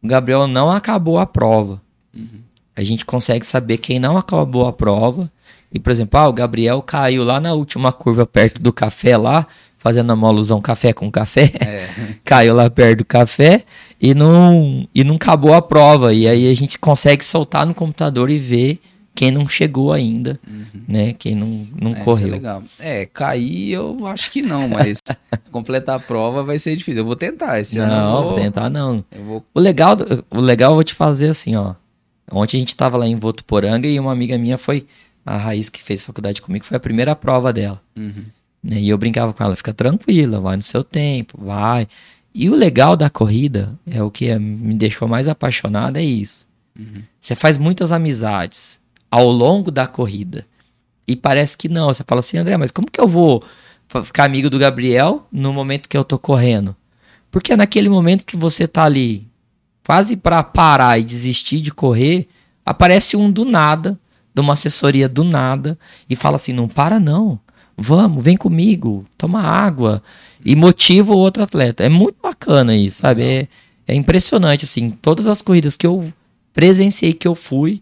O 0.00 0.06
Gabriel 0.06 0.46
não 0.46 0.70
acabou 0.70 1.18
a 1.18 1.26
prova. 1.26 1.82
Uhum 2.14 2.47
a 2.78 2.84
gente 2.84 3.04
consegue 3.04 3.44
saber 3.44 3.78
quem 3.78 3.98
não 3.98 4.16
acabou 4.16 4.64
a 4.64 4.72
prova. 4.72 5.28
E, 5.72 5.80
por 5.80 5.90
exemplo, 5.90 6.18
ah, 6.20 6.28
o 6.28 6.32
Gabriel 6.32 6.80
caiu 6.80 7.24
lá 7.24 7.40
na 7.40 7.52
última 7.52 7.90
curva 7.90 8.24
perto 8.24 8.62
do 8.62 8.72
café 8.72 9.16
lá, 9.16 9.48
fazendo 9.76 10.14
uma 10.14 10.28
alusão 10.28 10.60
café 10.60 10.92
com 10.92 11.10
café. 11.10 11.50
É. 11.58 11.88
caiu 12.24 12.54
lá 12.54 12.70
perto 12.70 12.98
do 12.98 13.04
café 13.04 13.64
e 14.00 14.14
não, 14.14 14.86
e 14.94 15.02
não 15.02 15.16
acabou 15.16 15.54
a 15.54 15.60
prova. 15.60 16.14
E 16.14 16.28
aí 16.28 16.48
a 16.48 16.54
gente 16.54 16.78
consegue 16.78 17.24
soltar 17.24 17.66
no 17.66 17.74
computador 17.74 18.30
e 18.30 18.38
ver 18.38 18.78
quem 19.12 19.32
não 19.32 19.48
chegou 19.48 19.92
ainda, 19.92 20.38
uhum. 20.48 20.80
né? 20.86 21.12
Quem 21.18 21.34
não, 21.34 21.66
não 21.74 21.90
é, 21.90 22.04
correu. 22.04 22.28
É 22.28 22.30
legal. 22.30 22.62
É, 22.78 23.06
cair 23.06 23.72
eu 23.72 24.06
acho 24.06 24.30
que 24.30 24.40
não, 24.40 24.68
mas 24.68 25.02
completar 25.50 25.96
a 25.96 25.98
prova 25.98 26.44
vai 26.44 26.60
ser 26.60 26.76
difícil. 26.76 27.00
Eu 27.00 27.06
vou 27.06 27.16
tentar 27.16 27.58
esse 27.58 27.76
não, 27.76 27.86
ano. 27.86 27.96
Não, 27.96 28.22
vou 28.22 28.34
tentar 28.34 28.70
não. 28.70 29.04
Vou... 29.26 29.44
O 29.52 29.58
legal, 29.58 29.96
o 30.30 30.40
legal 30.40 30.70
eu 30.70 30.74
vou 30.76 30.84
te 30.84 30.94
fazer 30.94 31.30
assim, 31.30 31.56
ó. 31.56 31.74
Ontem 32.30 32.58
a 32.58 32.60
gente 32.60 32.68
estava 32.68 32.96
lá 32.96 33.06
em 33.06 33.16
Votuporanga 33.16 33.88
e 33.88 33.98
uma 33.98 34.12
amiga 34.12 34.36
minha 34.36 34.58
foi, 34.58 34.86
a 35.24 35.36
Raiz 35.36 35.68
que 35.68 35.82
fez 35.82 36.02
faculdade 36.02 36.42
comigo, 36.42 36.64
foi 36.64 36.76
a 36.76 36.80
primeira 36.80 37.14
prova 37.16 37.52
dela. 37.52 37.80
Uhum. 37.96 38.24
Né? 38.62 38.80
E 38.80 38.88
eu 38.88 38.98
brincava 38.98 39.32
com 39.32 39.42
ela, 39.42 39.56
fica 39.56 39.72
tranquila, 39.72 40.40
vai 40.40 40.56
no 40.56 40.62
seu 40.62 40.82
tempo, 40.82 41.38
vai. 41.42 41.88
E 42.34 42.48
o 42.48 42.54
legal 42.54 42.96
da 42.96 43.08
corrida, 43.10 43.78
é 43.90 44.02
o 44.02 44.10
que 44.10 44.36
me 44.38 44.74
deixou 44.74 45.08
mais 45.08 45.28
apaixonado, 45.28 45.96
é 45.96 46.02
isso. 46.02 46.46
Uhum. 46.78 47.02
Você 47.20 47.34
faz 47.34 47.58
muitas 47.58 47.90
amizades 47.92 48.80
ao 49.10 49.28
longo 49.28 49.70
da 49.70 49.86
corrida. 49.86 50.46
E 51.06 51.16
parece 51.16 51.56
que 51.56 51.68
não. 51.68 51.86
Você 51.86 52.04
fala 52.06 52.20
assim, 52.20 52.36
André, 52.36 52.56
mas 52.56 52.70
como 52.70 52.90
que 52.90 53.00
eu 53.00 53.08
vou 53.08 53.42
ficar 54.04 54.24
amigo 54.24 54.50
do 54.50 54.58
Gabriel 54.58 55.26
no 55.32 55.52
momento 55.52 55.88
que 55.88 55.96
eu 55.96 56.04
tô 56.04 56.18
correndo? 56.18 56.76
Porque 57.30 57.52
é 57.52 57.56
naquele 57.56 57.88
momento 57.88 58.26
que 58.26 58.36
você 58.36 58.66
tá 58.66 58.84
ali 58.84 59.26
quase 59.88 60.18
para 60.18 60.42
parar 60.42 60.98
e 60.98 61.02
desistir 61.02 61.62
de 61.62 61.70
correr, 61.70 62.28
aparece 62.64 63.16
um 63.16 63.32
do 63.32 63.42
nada, 63.42 63.98
de 64.34 64.40
uma 64.42 64.52
assessoria 64.52 65.08
do 65.08 65.24
nada, 65.24 65.78
e 66.10 66.14
fala 66.14 66.36
assim: 66.36 66.52
não 66.52 66.68
para 66.68 67.00
não, 67.00 67.40
vamos, 67.74 68.22
vem 68.22 68.36
comigo, 68.36 69.06
toma 69.16 69.40
água, 69.40 70.02
e 70.44 70.54
motiva 70.54 71.14
o 71.14 71.16
outro 71.16 71.42
atleta. 71.42 71.84
É 71.84 71.88
muito 71.88 72.16
bacana 72.22 72.76
isso, 72.76 73.00
sabe? 73.00 73.22
É, 73.22 73.48
é 73.86 73.94
impressionante, 73.94 74.66
assim, 74.66 74.90
todas 74.90 75.26
as 75.26 75.40
corridas 75.40 75.74
que 75.74 75.86
eu 75.86 76.12
presenciei, 76.52 77.14
que 77.14 77.26
eu 77.26 77.34
fui, 77.34 77.80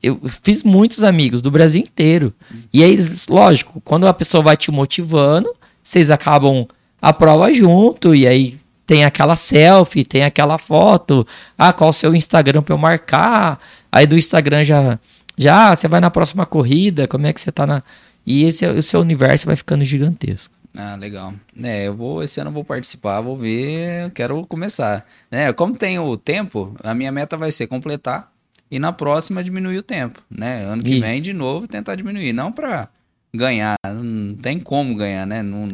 eu 0.00 0.20
fiz 0.44 0.62
muitos 0.62 1.02
amigos 1.02 1.42
do 1.42 1.50
Brasil 1.50 1.82
inteiro. 1.82 2.32
E 2.72 2.84
aí, 2.84 2.96
lógico, 3.28 3.80
quando 3.80 4.06
a 4.06 4.14
pessoa 4.14 4.40
vai 4.40 4.56
te 4.56 4.70
motivando, 4.70 5.52
vocês 5.82 6.12
acabam 6.12 6.68
a 7.02 7.12
prova 7.12 7.52
junto, 7.52 8.14
e 8.14 8.24
aí 8.24 8.60
tem 8.90 9.04
aquela 9.04 9.36
selfie, 9.36 10.02
tem 10.02 10.24
aquela 10.24 10.58
foto. 10.58 11.24
Ah, 11.56 11.72
qual 11.72 11.90
o 11.90 11.92
seu 11.92 12.12
Instagram 12.12 12.60
para 12.60 12.74
eu 12.74 12.78
marcar? 12.78 13.60
Aí 13.92 14.04
do 14.04 14.18
Instagram 14.18 14.64
já, 14.64 14.98
já, 15.38 15.70
ah, 15.70 15.76
você 15.76 15.86
vai 15.86 16.00
na 16.00 16.10
próxima 16.10 16.44
corrida, 16.44 17.06
como 17.06 17.24
é 17.24 17.32
que 17.32 17.40
você 17.40 17.52
tá 17.52 17.64
na. 17.68 17.84
E 18.26 18.42
esse 18.42 18.66
o 18.66 18.82
seu 18.82 18.98
universo 18.98 19.46
vai 19.46 19.54
ficando 19.54 19.84
gigantesco. 19.84 20.52
Ah, 20.76 20.96
legal. 20.96 21.32
É, 21.62 21.86
eu 21.86 21.94
vou, 21.94 22.20
esse 22.24 22.40
ano 22.40 22.50
eu 22.50 22.54
vou 22.54 22.64
participar, 22.64 23.20
vou 23.20 23.36
ver, 23.36 24.10
quero 24.10 24.44
começar. 24.44 25.06
Né, 25.30 25.52
como 25.52 25.76
tem 25.76 25.96
o 26.00 26.16
tempo, 26.16 26.74
a 26.82 26.92
minha 26.92 27.12
meta 27.12 27.36
vai 27.36 27.52
ser 27.52 27.68
completar 27.68 28.28
e 28.68 28.80
na 28.80 28.92
próxima 28.92 29.44
diminuir 29.44 29.78
o 29.78 29.84
tempo, 29.84 30.20
né? 30.28 30.64
Ano 30.64 30.82
que 30.82 30.94
Isso. 30.94 31.00
vem 31.00 31.22
de 31.22 31.32
novo 31.32 31.68
tentar 31.68 31.94
diminuir, 31.94 32.32
não 32.32 32.50
para 32.50 32.88
ganhar, 33.32 33.76
não 33.86 34.34
tem 34.34 34.58
como 34.58 34.96
ganhar, 34.96 35.24
né? 35.28 35.44
Não, 35.44 35.68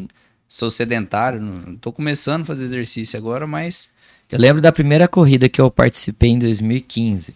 sou 0.49 0.71
sedentário, 0.71 1.41
não, 1.41 1.77
tô 1.77 1.93
começando 1.93 2.43
a 2.43 2.47
fazer 2.47 2.65
exercício 2.65 3.19
agora, 3.19 3.47
mas. 3.47 3.89
Eu 4.31 4.39
lembro 4.39 4.61
da 4.61 4.73
primeira 4.73 5.07
corrida 5.07 5.49
que 5.49 5.61
eu 5.61 5.71
participei 5.71 6.31
em 6.31 6.39
2015, 6.39 7.35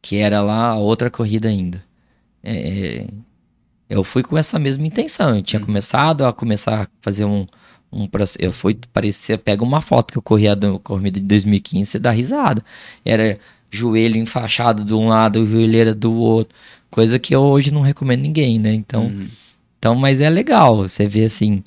que 0.00 0.16
era 0.16 0.40
lá 0.40 0.68
a 0.68 0.76
outra 0.76 1.10
corrida 1.10 1.48
ainda. 1.48 1.82
É, 2.42 3.06
eu 3.88 4.02
fui 4.02 4.22
com 4.22 4.38
essa 4.38 4.58
mesma 4.58 4.86
intenção. 4.86 5.36
Eu 5.36 5.42
tinha 5.42 5.60
hum. 5.60 5.66
começado 5.66 6.24
a 6.24 6.32
começar 6.32 6.82
a 6.82 6.88
fazer 7.02 7.26
um, 7.26 7.44
um 7.92 8.08
eu 8.38 8.50
fui 8.50 8.78
parecer 8.92 9.38
pega 9.38 9.62
uma 9.62 9.82
foto 9.82 10.12
que 10.12 10.18
eu 10.18 10.22
corri 10.22 10.48
a 10.48 10.56
corrida 10.82 11.20
de 11.20 11.26
2015 11.26 11.90
você 11.90 11.98
dá 11.98 12.10
risada 12.10 12.64
era 13.04 13.38
joelho 13.70 14.16
enfaixado 14.16 14.84
de 14.84 14.94
um 14.94 15.08
lado 15.08 15.46
joelheira 15.46 15.94
do 15.94 16.12
outro 16.14 16.56
coisa 16.90 17.18
que 17.18 17.34
eu 17.34 17.42
hoje 17.42 17.70
não 17.70 17.82
recomendo 17.82 18.22
ninguém 18.22 18.58
né 18.58 18.72
então 18.72 19.04
uhum. 19.04 19.28
então 19.78 19.94
mas 19.94 20.22
é 20.22 20.30
legal 20.30 20.78
você 20.78 21.06
vê 21.06 21.26
assim 21.26 21.62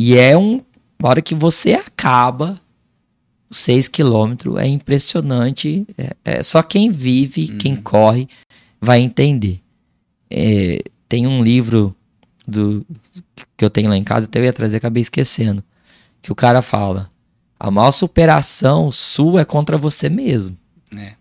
e 0.00 0.16
é 0.16 0.38
um. 0.38 0.62
Na 0.96 1.08
hora 1.08 1.20
que 1.20 1.34
você 1.34 1.72
acaba, 1.72 2.60
os 3.50 3.58
6 3.58 3.88
quilômetros 3.88 4.56
é 4.56 4.64
impressionante. 4.64 5.84
É, 5.98 6.16
é, 6.24 6.42
só 6.44 6.62
quem 6.62 6.88
vive, 6.88 7.50
uhum. 7.50 7.58
quem 7.58 7.74
corre, 7.74 8.28
vai 8.80 9.00
entender. 9.00 9.60
É, 10.30 10.78
tem 11.08 11.26
um 11.26 11.42
livro 11.42 11.92
do 12.46 12.86
que 13.56 13.64
eu 13.64 13.68
tenho 13.68 13.88
lá 13.88 13.96
em 13.96 14.04
casa, 14.04 14.26
até 14.26 14.38
eu 14.38 14.44
ia 14.44 14.52
trazer, 14.52 14.76
acabei 14.76 15.02
esquecendo. 15.02 15.64
Que 16.22 16.30
o 16.30 16.36
cara 16.36 16.62
fala: 16.62 17.10
a 17.58 17.68
maior 17.68 17.90
superação 17.90 18.92
sua 18.92 19.40
é 19.40 19.44
contra 19.44 19.76
você 19.76 20.08
mesmo. 20.08 20.56
É. 20.96 21.14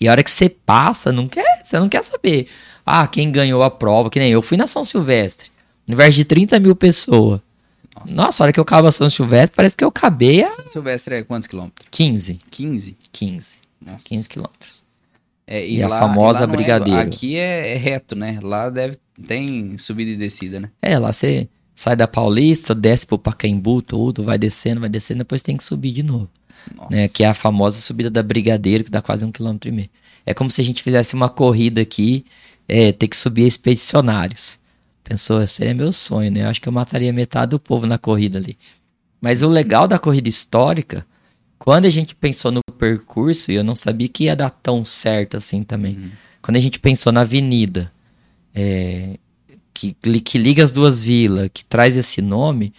E 0.00 0.08
a 0.08 0.12
hora 0.12 0.24
que 0.24 0.30
você 0.30 0.48
passa, 0.48 1.12
não 1.12 1.28
quer, 1.28 1.62
você 1.62 1.78
não 1.78 1.90
quer 1.90 2.02
saber. 2.02 2.48
Ah, 2.86 3.06
quem 3.06 3.30
ganhou 3.30 3.62
a 3.62 3.70
prova, 3.70 4.08
que 4.08 4.18
nem 4.18 4.32
eu 4.32 4.40
fui 4.40 4.56
na 4.56 4.66
São 4.66 4.82
Silvestre. 4.82 5.50
Universo 5.86 6.16
de 6.16 6.24
30 6.24 6.58
mil 6.58 6.74
pessoas. 6.74 7.38
Nossa. 7.94 8.14
Nossa, 8.14 8.42
a 8.42 8.44
hora 8.44 8.52
que 8.52 8.60
eu 8.60 8.64
cabo 8.64 8.88
a 8.88 8.92
São 8.92 9.08
Silvestre, 9.08 9.54
parece 9.54 9.76
que 9.76 9.84
eu 9.84 9.88
acabei 9.88 10.42
a... 10.42 10.50
São 10.52 10.66
Silvestre 10.66 11.16
é 11.16 11.22
quantos 11.22 11.46
quilômetros? 11.46 11.86
15. 11.90 12.40
15? 12.50 12.96
15. 13.12 13.56
Nossa. 13.84 14.04
15 14.08 14.28
quilômetros. 14.28 14.82
É, 15.46 15.66
e, 15.66 15.76
e 15.76 15.86
lá, 15.86 15.98
a 15.98 16.00
famosa 16.00 16.40
e 16.40 16.44
é 16.44 16.46
Brigadeiro. 16.46 17.00
É, 17.00 17.02
aqui 17.02 17.36
é, 17.36 17.72
é, 17.72 17.76
reto, 17.76 18.14
né? 18.14 18.38
Lá 18.42 18.70
deve, 18.70 18.96
tem 19.26 19.76
subida 19.76 20.10
e 20.10 20.16
descida, 20.16 20.60
né? 20.60 20.70
É, 20.80 20.98
lá 20.98 21.12
você 21.12 21.48
sai 21.74 21.96
da 21.96 22.06
Paulista, 22.06 22.74
desce 22.74 23.06
pro 23.06 23.18
Pacaembu, 23.18 23.82
tudo, 23.82 24.24
vai 24.24 24.38
descendo, 24.38 24.80
vai 24.80 24.88
descendo, 24.88 25.18
depois 25.18 25.42
tem 25.42 25.56
que 25.56 25.64
subir 25.64 25.92
de 25.92 26.02
novo. 26.02 26.28
Né, 26.88 27.08
que 27.08 27.24
é 27.24 27.26
a 27.26 27.34
famosa 27.34 27.80
subida 27.80 28.08
da 28.08 28.22
Brigadeiro, 28.22 28.84
que 28.84 28.90
dá 28.90 29.02
quase 29.02 29.24
um 29.24 29.32
quilômetro 29.32 29.68
e 29.68 29.72
meio. 29.72 29.90
É 30.24 30.32
como 30.32 30.48
se 30.48 30.60
a 30.60 30.64
gente 30.64 30.80
fizesse 30.80 31.12
uma 31.12 31.28
corrida 31.28 31.80
aqui, 31.80 32.24
é, 32.68 32.92
ter 32.92 33.08
que 33.08 33.16
subir 33.16 33.46
expedicionários. 33.46 34.60
Pensou, 35.04 35.44
seria 35.46 35.74
meu 35.74 35.92
sonho, 35.92 36.30
né? 36.30 36.42
Eu 36.42 36.48
acho 36.48 36.60
que 36.60 36.68
eu 36.68 36.72
mataria 36.72 37.12
metade 37.12 37.50
do 37.50 37.58
povo 37.58 37.86
na 37.86 37.98
corrida 37.98 38.38
ali. 38.38 38.56
Mas 39.20 39.42
o 39.42 39.48
legal 39.48 39.86
da 39.86 39.98
corrida 39.98 40.28
histórica, 40.28 41.06
quando 41.58 41.84
a 41.84 41.90
gente 41.90 42.14
pensou 42.14 42.50
no 42.50 42.60
percurso, 42.78 43.50
e 43.50 43.54
eu 43.54 43.64
não 43.64 43.76
sabia 43.76 44.08
que 44.08 44.24
ia 44.24 44.36
dar 44.36 44.50
tão 44.50 44.84
certo 44.84 45.36
assim 45.36 45.62
também. 45.62 45.96
Uhum. 45.96 46.10
Quando 46.40 46.56
a 46.56 46.60
gente 46.60 46.78
pensou 46.78 47.12
na 47.12 47.20
avenida, 47.20 47.92
é, 48.54 49.16
que, 49.72 49.94
que 49.94 50.38
liga 50.38 50.62
as 50.62 50.72
duas 50.72 51.02
vilas, 51.02 51.48
que 51.52 51.64
traz 51.64 51.96
esse 51.96 52.20
nome, 52.20 52.72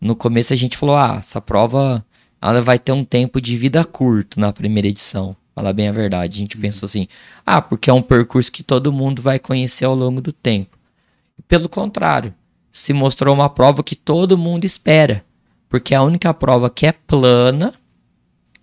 no 0.00 0.14
começo 0.14 0.52
a 0.52 0.56
gente 0.56 0.76
falou: 0.76 0.96
ah, 0.96 1.16
essa 1.18 1.40
prova 1.40 2.04
ela 2.40 2.60
vai 2.60 2.78
ter 2.78 2.92
um 2.92 3.04
tempo 3.04 3.40
de 3.40 3.56
vida 3.56 3.84
curto 3.84 4.38
na 4.38 4.52
primeira 4.52 4.88
edição. 4.88 5.36
Falar 5.54 5.72
bem 5.72 5.88
a 5.88 5.92
verdade. 5.92 6.34
A 6.34 6.38
gente 6.38 6.56
uhum. 6.56 6.62
pensou 6.62 6.86
assim: 6.86 7.08
ah, 7.44 7.62
porque 7.62 7.90
é 7.90 7.92
um 7.92 8.02
percurso 8.02 8.52
que 8.52 8.62
todo 8.62 8.92
mundo 8.92 9.22
vai 9.22 9.38
conhecer 9.38 9.84
ao 9.84 9.94
longo 9.94 10.20
do 10.20 10.32
tempo. 10.32 10.75
Pelo 11.48 11.68
contrário, 11.68 12.34
se 12.72 12.92
mostrou 12.92 13.34
uma 13.34 13.48
prova 13.48 13.82
que 13.82 13.96
todo 13.96 14.38
mundo 14.38 14.64
espera. 14.64 15.24
Porque 15.68 15.94
é 15.94 15.96
a 15.96 16.02
única 16.02 16.32
prova 16.32 16.70
que 16.70 16.86
é 16.86 16.92
plana, 16.92 17.74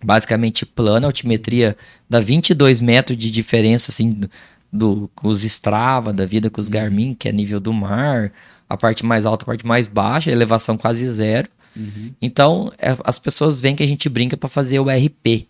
basicamente 0.02 0.64
plana, 0.64 1.06
a 1.06 1.08
altimetria 1.08 1.76
dá 2.08 2.20
22 2.20 2.80
metros 2.80 3.18
de 3.18 3.30
diferença 3.30 3.90
assim, 3.90 4.10
do, 4.72 5.10
com 5.14 5.28
os 5.28 5.44
Strava, 5.44 6.12
da 6.12 6.26
vida 6.26 6.50
com 6.50 6.60
os 6.60 6.66
uhum. 6.66 6.72
Garmin, 6.72 7.14
que 7.14 7.28
é 7.28 7.32
nível 7.32 7.60
do 7.60 7.72
mar, 7.72 8.32
a 8.68 8.76
parte 8.76 9.04
mais 9.04 9.24
alta, 9.26 9.44
a 9.44 9.46
parte 9.46 9.66
mais 9.66 9.86
baixa, 9.86 10.30
elevação 10.30 10.76
quase 10.76 11.10
zero. 11.12 11.48
Uhum. 11.76 12.12
Então, 12.20 12.72
é, 12.78 12.96
as 13.04 13.18
pessoas 13.18 13.60
veem 13.60 13.76
que 13.76 13.82
a 13.82 13.86
gente 13.86 14.08
brinca 14.08 14.36
para 14.36 14.48
fazer 14.48 14.78
o 14.78 14.88
RP. 14.88 15.48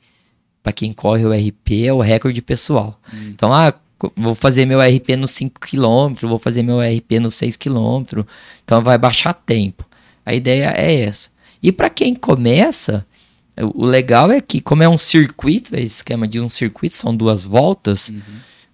Para 0.63 0.73
quem 0.73 0.93
corre 0.93 1.25
o 1.25 1.33
RP 1.33 1.85
é 1.87 1.93
o 1.93 2.01
recorde 2.01 2.41
pessoal. 2.41 2.99
Uhum. 3.13 3.29
Então, 3.29 3.53
ah, 3.53 3.75
vou 4.17 4.35
fazer 4.35 4.65
meu 4.67 4.81
RP 4.81 5.11
no 5.17 5.27
5 5.27 5.61
km, 5.61 6.15
vou 6.23 6.39
fazer 6.39 6.63
meu 6.63 6.81
RP 6.81 7.19
no 7.21 7.31
6 7.31 7.57
km. 7.57 8.23
Então, 8.65 8.83
vai 8.83 8.99
baixar 8.99 9.33
tempo. 9.35 9.85
A 10.25 10.35
ideia 10.35 10.75
é 10.77 11.03
essa. 11.03 11.31
E 11.63 11.73
para 11.73 11.89
quem 11.89 12.15
começa, 12.15 13.07
o 13.57 13.85
legal 13.85 14.31
é 14.31 14.41
que, 14.41 14.61
como 14.61 14.83
é 14.83 14.89
um 14.89 14.99
circuito, 14.99 15.75
esse 15.75 15.97
esquema 15.97 16.27
de 16.27 16.41
um 16.41 16.49
circuito, 16.49 16.97
são 16.97 17.17
duas 17.17 17.45
voltas, 17.45 18.09
uhum. 18.09 18.21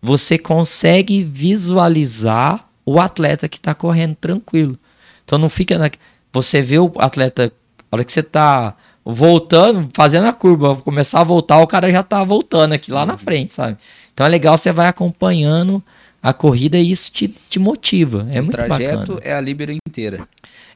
você 0.01 0.39
consegue 0.39 1.23
visualizar 1.23 2.69
o 2.85 2.99
atleta 2.99 3.49
que 3.49 3.59
está 3.59 3.75
correndo 3.75 4.17
tranquilo. 4.17 4.77
Então 5.25 5.39
não 5.39 5.49
fica 5.49 5.79
na. 5.79 5.91
Você 6.33 6.63
vê 6.63 6.79
o 6.79 6.91
atleta, 6.99 7.53
a 7.91 7.97
hora 7.97 8.05
que 8.05 8.13
você 8.13 8.23
tá 8.23 8.75
voltando, 9.05 9.89
fazendo 9.95 10.27
a 10.27 10.33
curva, 10.33 10.77
começar 10.77 11.21
a 11.21 11.25
voltar, 11.25 11.59
o 11.59 11.67
cara 11.67 11.91
já 11.91 12.03
tá 12.03 12.25
voltando 12.25 12.73
aqui 12.73 12.91
lá 12.91 13.05
na 13.05 13.13
uhum. 13.13 13.19
frente, 13.19 13.53
sabe? 13.53 13.77
Então 14.21 14.27
é 14.27 14.31
legal, 14.33 14.59
você 14.59 14.71
vai 14.71 14.87
acompanhando 14.87 15.83
a 16.23 16.35
corrida 16.35 16.77
e 16.77 16.91
isso 16.91 17.11
te, 17.11 17.27
te 17.49 17.59
motiva. 17.59 18.27
É 18.31 18.39
o 18.39 18.45
muito 18.45 18.53
trajeto 18.55 19.15
bacana. 19.15 19.21
é 19.25 19.33
a 19.33 19.41
Libero 19.41 19.73
inteira. 19.73 20.29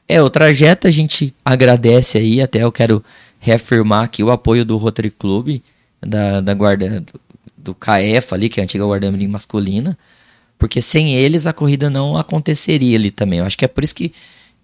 É, 0.07 0.19
o 0.19 0.31
trajeto 0.31 0.87
a 0.87 0.89
gente 0.89 1.31
agradece 1.45 2.17
aí, 2.17 2.41
até 2.41 2.63
eu 2.63 2.71
quero 2.71 3.03
reafirmar 3.37 4.05
aqui 4.05 4.23
o 4.23 4.31
apoio 4.31 4.65
do 4.65 4.75
Rotary 4.77 5.11
Club, 5.11 5.61
da, 6.01 6.41
da 6.41 6.55
guarda 6.55 7.05
do, 7.55 7.75
CAEFA 7.75 8.33
ali, 8.35 8.49
que 8.49 8.59
é 8.59 8.63
a 8.63 8.65
antiga 8.65 8.83
guarda 8.83 9.11
masculina, 9.11 9.95
porque 10.57 10.81
sem 10.81 11.13
eles 11.13 11.45
a 11.45 11.53
corrida 11.53 11.87
não 11.87 12.17
aconteceria 12.17 12.97
ali 12.97 13.11
também. 13.11 13.37
Eu 13.37 13.45
acho 13.45 13.59
que 13.59 13.65
é 13.65 13.67
por 13.67 13.83
isso 13.83 13.93
que 13.93 14.11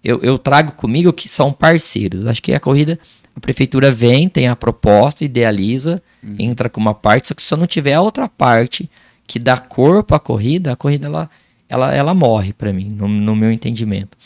eu, 0.02 0.18
eu 0.22 0.36
trago 0.36 0.72
comigo 0.72 1.12
que 1.12 1.28
são 1.28 1.52
parceiros. 1.52 2.26
Acho 2.26 2.42
que 2.42 2.52
a 2.52 2.58
corrida, 2.58 2.98
a 3.34 3.40
prefeitura 3.40 3.90
vem, 3.90 4.28
tem 4.28 4.48
a 4.48 4.56
proposta, 4.56 5.24
idealiza, 5.24 6.02
uhum. 6.22 6.36
entra 6.38 6.68
com 6.68 6.80
uma 6.80 6.94
parte, 6.94 7.28
só 7.28 7.34
que 7.34 7.42
se 7.42 7.52
eu 7.52 7.58
não 7.58 7.66
tiver 7.66 7.94
a 7.94 8.02
outra 8.02 8.28
parte 8.28 8.90
que 9.26 9.38
dá 9.38 9.56
corpo 9.56 10.14
à 10.14 10.20
corrida, 10.20 10.72
a 10.72 10.76
corrida 10.76 11.06
ela, 11.06 11.30
ela, 11.68 11.94
ela 11.94 12.14
morre 12.14 12.52
para 12.52 12.72
mim, 12.72 12.88
no, 12.90 13.08
no, 13.08 13.34
meu 13.34 13.50
entendimento. 13.50 14.16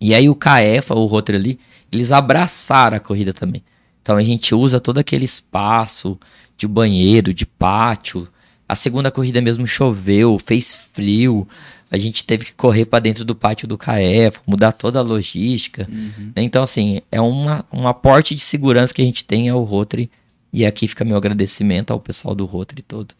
E 0.00 0.14
aí 0.14 0.28
o 0.28 0.34
CAEFA, 0.34 0.94
o 0.94 1.06
Rotary 1.06 1.36
ali, 1.36 1.58
eles 1.90 2.12
abraçaram 2.12 2.96
a 2.96 3.00
corrida 3.00 3.32
também. 3.32 3.62
Então 4.00 4.16
a 4.16 4.22
gente 4.22 4.54
usa 4.54 4.80
todo 4.80 4.98
aquele 4.98 5.24
espaço 5.24 6.18
de 6.56 6.66
banheiro, 6.68 7.34
de 7.34 7.44
pátio. 7.44 8.28
A 8.68 8.74
segunda 8.74 9.10
corrida 9.10 9.40
mesmo 9.40 9.66
choveu, 9.66 10.38
fez 10.38 10.72
frio 10.72 11.46
a 11.90 11.98
gente 11.98 12.24
teve 12.24 12.44
que 12.44 12.54
correr 12.54 12.84
para 12.84 13.00
dentro 13.00 13.24
do 13.24 13.34
pátio 13.34 13.66
do 13.66 13.76
CAEF, 13.76 14.38
mudar 14.46 14.70
toda 14.70 15.00
a 15.00 15.02
logística. 15.02 15.88
Uhum. 15.90 16.32
Então, 16.36 16.62
assim, 16.62 17.00
é 17.10 17.20
uma, 17.20 17.64
um 17.72 17.88
aporte 17.88 18.32
de 18.34 18.40
segurança 18.40 18.94
que 18.94 19.02
a 19.02 19.04
gente 19.04 19.24
tem 19.24 19.48
ao 19.48 19.64
Rotary. 19.64 20.08
E 20.52 20.64
aqui 20.64 20.86
fica 20.86 21.04
meu 21.04 21.16
agradecimento 21.16 21.92
ao 21.92 21.98
pessoal 21.98 22.34
do 22.34 22.44
Rotary 22.44 22.82
todo, 22.82 23.14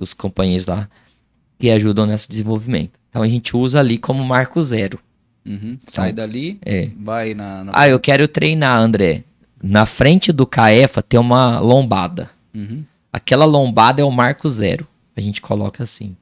os 0.00 0.12
companheiros 0.12 0.66
lá, 0.66 0.88
que 1.58 1.70
ajudam 1.70 2.06
nesse 2.06 2.28
desenvolvimento. 2.28 2.98
Então, 3.08 3.22
a 3.22 3.28
gente 3.28 3.56
usa 3.56 3.78
ali 3.78 3.98
como 3.98 4.24
marco 4.24 4.60
zero. 4.62 4.98
Uhum. 5.46 5.78
Sai 5.86 6.10
então, 6.10 6.26
dali, 6.26 6.58
é. 6.64 6.90
vai 6.98 7.34
na, 7.34 7.64
na, 7.64 7.72
Ah, 7.74 7.88
eu 7.88 8.00
quero 8.00 8.26
treinar, 8.26 8.78
André. 8.78 9.22
Na 9.62 9.86
frente 9.86 10.32
do 10.32 10.46
CAEFA 10.46 11.02
tem 11.02 11.20
uma 11.20 11.60
lombada. 11.60 12.30
Uhum. 12.52 12.84
Aquela 13.12 13.44
lombada 13.44 14.02
é 14.02 14.04
o 14.04 14.10
marco 14.10 14.48
zero. 14.48 14.86
A 15.16 15.20
gente 15.20 15.40
coloca 15.40 15.84
assim. 15.84 16.16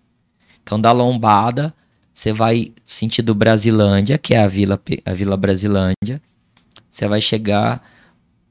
Então, 0.63 0.81
da 0.81 0.93
lombada 0.93 1.75
você 2.17 2.33
vai 2.33 2.73
sentido 2.83 3.35
Brasilândia, 3.35 4.17
que 4.17 4.35
é 4.35 4.39
a 4.39 4.47
vila, 4.47 4.81
a 5.05 5.13
vila 5.13 5.37
Brasilândia. 5.37 6.23
Você 6.91 7.07
vai 7.07 7.21
chegar 7.21 7.87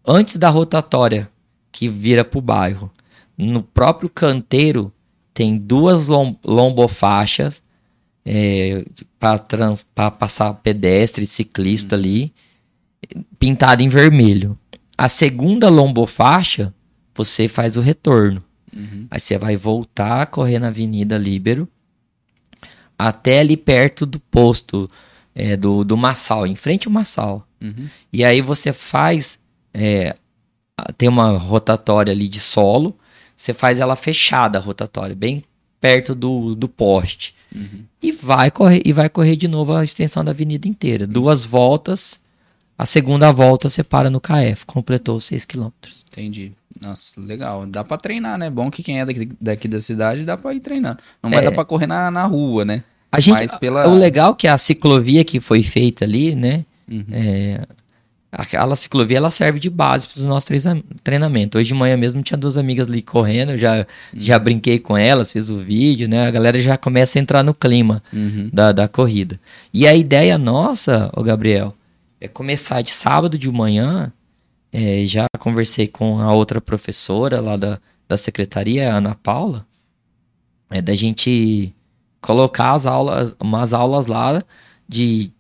antes 0.05 0.37
da 0.37 0.49
rotatória 0.49 1.27
que 1.71 1.89
vira 1.89 2.23
para 2.23 2.37
o 2.37 2.41
bairro. 2.43 2.91
No 3.35 3.63
próprio 3.63 4.07
canteiro 4.07 4.93
tem 5.33 5.57
duas 5.57 6.09
lom 6.09 6.35
lombofaixas 6.45 7.63
é, 8.23 8.85
para 9.19 10.11
passar 10.11 10.53
pedestre, 10.61 11.25
ciclista 11.25 11.95
uhum. 11.95 12.01
ali, 12.01 12.33
pintada 13.39 13.81
em 13.81 13.89
vermelho. 13.89 14.55
A 14.95 15.09
segunda 15.09 15.69
lombofaixa, 15.69 16.71
você 17.15 17.47
faz 17.47 17.77
o 17.77 17.81
retorno. 17.81 18.43
Uhum. 18.71 19.07
Aí 19.09 19.19
você 19.19 19.39
vai 19.39 19.57
voltar, 19.57 20.27
correr 20.27 20.59
na 20.59 20.67
Avenida 20.67 21.17
Líbero, 21.17 21.67
até 22.97 23.39
ali 23.39 23.57
perto 23.57 24.05
do 24.05 24.19
posto 24.19 24.89
é, 25.33 25.57
do, 25.57 25.83
do 25.83 25.97
Massal, 25.97 26.47
em 26.47 26.55
frente 26.55 26.87
ao 26.87 26.93
Massal. 26.93 27.47
Uhum. 27.61 27.87
E 28.11 28.23
aí 28.23 28.41
você 28.41 28.71
faz. 28.71 29.39
É, 29.73 30.15
tem 30.97 31.09
uma 31.09 31.37
rotatória 31.37 32.11
ali 32.11 32.27
de 32.27 32.39
solo, 32.39 32.97
você 33.35 33.53
faz 33.53 33.79
ela 33.79 33.95
fechada, 33.95 34.57
a 34.57 34.61
rotatória, 34.61 35.15
bem 35.15 35.43
perto 35.79 36.15
do, 36.15 36.55
do 36.55 36.67
poste. 36.67 37.35
Uhum. 37.53 37.83
E 38.01 38.11
vai 38.11 38.49
correr 38.49 38.81
e 38.85 38.91
vai 38.91 39.09
correr 39.09 39.35
de 39.35 39.47
novo 39.47 39.73
a 39.73 39.83
extensão 39.83 40.23
da 40.23 40.31
avenida 40.31 40.67
inteira. 40.67 41.05
Duas 41.05 41.45
voltas. 41.45 42.19
A 42.77 42.85
segunda 42.85 43.31
volta 43.31 43.69
você 43.69 43.83
para 43.83 44.09
no 44.09 44.19
KF, 44.19 44.65
completou 44.65 45.19
6 45.19 45.45
km. 45.45 45.69
Entendi. 46.11 46.51
Nossa, 46.81 47.19
legal. 47.19 47.65
Dá 47.65 47.83
pra 47.83 47.97
treinar, 47.97 48.37
né? 48.37 48.49
Bom 48.49 48.69
que 48.69 48.83
quem 48.83 48.99
é 48.99 49.05
daqui, 49.05 49.29
daqui 49.39 49.67
da 49.67 49.79
cidade 49.79 50.25
dá 50.25 50.37
pra 50.37 50.53
ir 50.53 50.59
treinando. 50.59 50.99
Não 51.21 51.29
vai 51.29 51.39
é. 51.39 51.43
dar 51.43 51.51
pra 51.51 51.65
correr 51.65 51.87
na, 51.87 52.11
na 52.11 52.25
rua, 52.25 52.65
né? 52.65 52.83
A 53.11 53.19
gente, 53.19 53.39
Mas 53.39 53.53
pela... 53.53 53.87
O 53.87 53.97
legal 53.97 54.33
é 54.33 54.35
que 54.35 54.47
a 54.47 54.57
ciclovia 54.57 55.23
que 55.23 55.39
foi 55.39 55.63
feita 55.63 56.03
ali, 56.03 56.35
né? 56.35 56.65
Uhum. 56.89 57.05
É, 57.11 57.61
aquela 58.31 58.75
ciclovia 58.75 59.17
ela 59.17 59.31
serve 59.31 59.59
de 59.59 59.69
base 59.69 60.07
para 60.07 60.21
o 60.21 60.25
nosso 60.25 60.47
treinamento. 61.03 61.57
Hoje 61.57 61.69
de 61.69 61.73
manhã 61.73 61.95
mesmo 61.95 62.21
tinha 62.21 62.37
duas 62.37 62.57
amigas 62.57 62.87
ali 62.87 63.01
correndo, 63.01 63.53
eu 63.53 63.57
já, 63.57 63.77
uhum. 63.77 63.85
já 64.13 64.37
brinquei 64.37 64.79
com 64.79 64.97
elas, 64.97 65.31
fiz 65.31 65.49
o 65.49 65.59
vídeo, 65.59 66.09
né? 66.09 66.27
A 66.27 66.31
galera 66.31 66.59
já 66.59 66.77
começa 66.77 67.17
a 67.17 67.21
entrar 67.21 67.43
no 67.43 67.53
clima 67.53 68.03
uhum. 68.11 68.49
da, 68.51 68.71
da 68.71 68.87
corrida. 68.87 69.39
E 69.73 69.87
a 69.87 69.95
ideia 69.95 70.37
nossa, 70.37 71.09
o 71.15 71.23
Gabriel, 71.23 71.73
é 72.19 72.27
começar 72.27 72.81
de 72.81 72.91
sábado 72.91 73.37
de 73.37 73.49
manhã 73.49 74.11
é, 74.71 75.05
já 75.05 75.25
conversei 75.39 75.87
com 75.87 76.19
a 76.19 76.33
outra 76.33 76.59
professora 76.59 77.39
lá 77.39 77.55
da, 77.55 77.79
da 78.07 78.17
secretaria, 78.17 78.91
a 78.91 78.97
Ana 78.97 79.15
Paula, 79.15 79.65
é 80.69 80.81
da 80.81 80.95
gente 80.95 81.73
colocar 82.21 82.73
as 82.73 82.85
aulas, 82.85 83.35
umas 83.39 83.73
aulas 83.73 84.07
lá 84.07 84.43
de, 84.87 85.31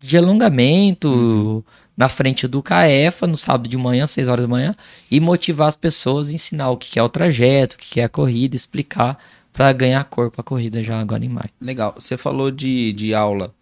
de 0.00 0.16
alongamento 0.16 1.08
uhum. 1.08 1.62
na 1.96 2.08
frente 2.08 2.46
do 2.46 2.62
CAEFA 2.62 3.26
no 3.26 3.36
sábado 3.36 3.68
de 3.68 3.76
manhã, 3.76 4.06
6 4.06 4.28
horas 4.28 4.44
da 4.44 4.48
manhã, 4.48 4.74
e 5.10 5.20
motivar 5.20 5.68
as 5.68 5.76
pessoas, 5.76 6.30
ensinar 6.30 6.70
o 6.70 6.76
que 6.76 6.98
é 6.98 7.02
o 7.02 7.08
trajeto, 7.08 7.76
o 7.76 7.78
que 7.78 8.00
é 8.00 8.04
a 8.04 8.08
corrida, 8.08 8.56
explicar 8.56 9.18
para 9.52 9.72
ganhar 9.72 10.02
corpo 10.04 10.40
a 10.40 10.44
corrida 10.44 10.82
já 10.82 10.98
agora 11.00 11.24
em 11.24 11.28
maio. 11.28 11.50
Legal. 11.60 11.94
Você 11.98 12.16
falou 12.16 12.50
de, 12.50 12.92
de 12.94 13.12
aula 13.14 13.52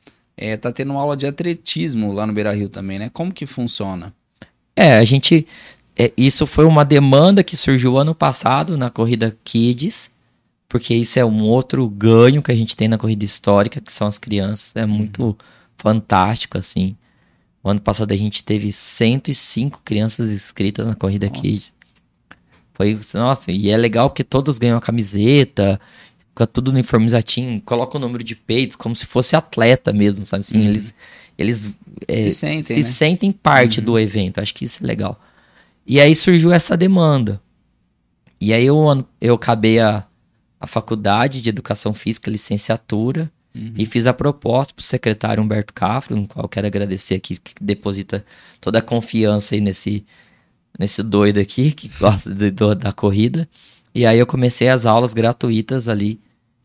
é, 0.41 0.57
tá 0.57 0.73
tendo 0.73 0.93
uma 0.93 1.03
aula 1.03 1.15
de 1.15 1.27
atletismo 1.27 2.15
lá 2.15 2.27
no 2.27 2.33
Beira 2.33 2.51
Rio 2.51 2.71
também, 2.71 2.99
né? 2.99 3.11
Como 3.11 3.31
que 3.31 3.45
funciona? 3.45 4.15
É, 4.75 4.99
a 4.99 5.05
gente. 5.05 5.47
É, 5.99 6.13
isso 6.17 6.47
foi 6.47 6.65
uma 6.65 6.85
demanda 6.85 7.45
que 7.45 7.57
surgiu 7.57 7.99
ano 7.99 8.15
passado 8.15 8.77
na 8.77 8.89
corrida 8.89 9.37
Kids, 9.45 10.11
porque 10.69 10.95
isso 10.95 11.19
é 11.19 11.25
um 11.25 11.43
outro 11.43 11.89
ganho 11.89 12.43
que 12.43 12.51
a 12.51 12.57
gente 12.57 12.77
tem 12.77 12.89
na 12.89 12.97
corrida 12.97 13.25
histórica, 13.25 13.81
que 13.81 13.93
são 13.93 14.07
as 14.07 14.19
crianças. 14.19 14.73
É 14.75 14.87
muito 14.87 15.23
uhum. 15.23 15.35
fantástico, 15.77 16.57
assim. 16.57 16.97
O 17.63 17.69
ano 17.69 17.81
passado 17.81 18.13
a 18.13 18.17
gente 18.17 18.43
teve 18.43 18.73
105 18.73 19.83
crianças 19.85 20.31
inscritas 20.31 20.87
na 20.87 20.95
corrida 20.95 21.29
nossa. 21.29 21.43
Kids. 21.43 21.75
Foi, 22.73 22.99
nossa, 23.13 23.53
e 23.53 23.69
é 23.69 23.77
legal 23.77 24.09
porque 24.09 24.25
todos 24.25 24.57
ganham 24.57 24.79
a 24.79 24.81
camiseta, 24.81 25.79
fica 26.31 26.47
tudo 26.47 26.71
uniformizadinho, 26.71 27.61
coloca 27.61 27.99
o 27.99 28.01
número 28.01 28.25
de 28.25 28.35
peitos, 28.35 28.75
como 28.75 28.97
se 28.97 29.05
fosse 29.05 29.37
atleta 29.37 29.93
mesmo, 29.93 30.25
sabe? 30.25 30.41
Assim, 30.41 30.61
uhum. 30.61 30.69
eles 30.69 30.95
eles 31.41 31.71
é, 32.07 32.17
se, 32.17 32.31
sentem, 32.31 32.63
se 32.63 32.75
né? 32.75 32.83
sentem 32.83 33.33
parte 33.33 33.81
uhum. 33.81 33.87
do 33.87 33.99
evento. 33.99 34.41
Acho 34.41 34.55
que 34.55 34.65
isso 34.65 34.83
é 34.83 34.87
legal. 34.87 35.21
E 35.87 36.01
aí 36.01 36.15
surgiu 36.15 36.53
essa 36.53 36.77
demanda. 36.77 37.41
E 38.41 38.53
aí 38.53 38.65
eu, 38.65 39.07
eu 39.21 39.35
acabei 39.35 39.81
a, 39.81 40.07
a 40.59 40.67
faculdade 40.67 41.43
de 41.43 41.49
Educação 41.49 41.93
Física, 41.93 42.31
licenciatura, 42.31 43.31
uhum. 43.55 43.75
e 43.77 43.85
fiz 43.85 44.07
a 44.07 44.15
proposta 44.15 44.73
para 44.73 44.81
o 44.81 44.85
secretário 44.85 45.43
Humberto 45.43 45.75
Cafro, 45.75 46.17
no 46.17 46.27
qual 46.27 46.49
quero 46.49 46.67
agradecer 46.67 47.17
aqui, 47.17 47.37
que 47.37 47.53
deposita 47.61 48.25
toda 48.61 48.79
a 48.79 48.83
confiança 48.83 49.55
aí 49.55 49.61
nesse, 49.61 50.05
nesse 50.79 51.03
doido 51.03 51.39
aqui, 51.39 51.73
que 51.73 51.89
gosta 51.99 52.33
de, 52.33 52.51
do, 52.51 52.75
da 52.75 52.93
corrida. 52.93 53.49
E 53.95 54.07
aí 54.07 54.19
eu 54.19 54.27
comecei 54.27 54.69
as 54.69 54.87
aulas 54.87 55.13
gratuitas 55.13 55.89
ali 55.89 56.21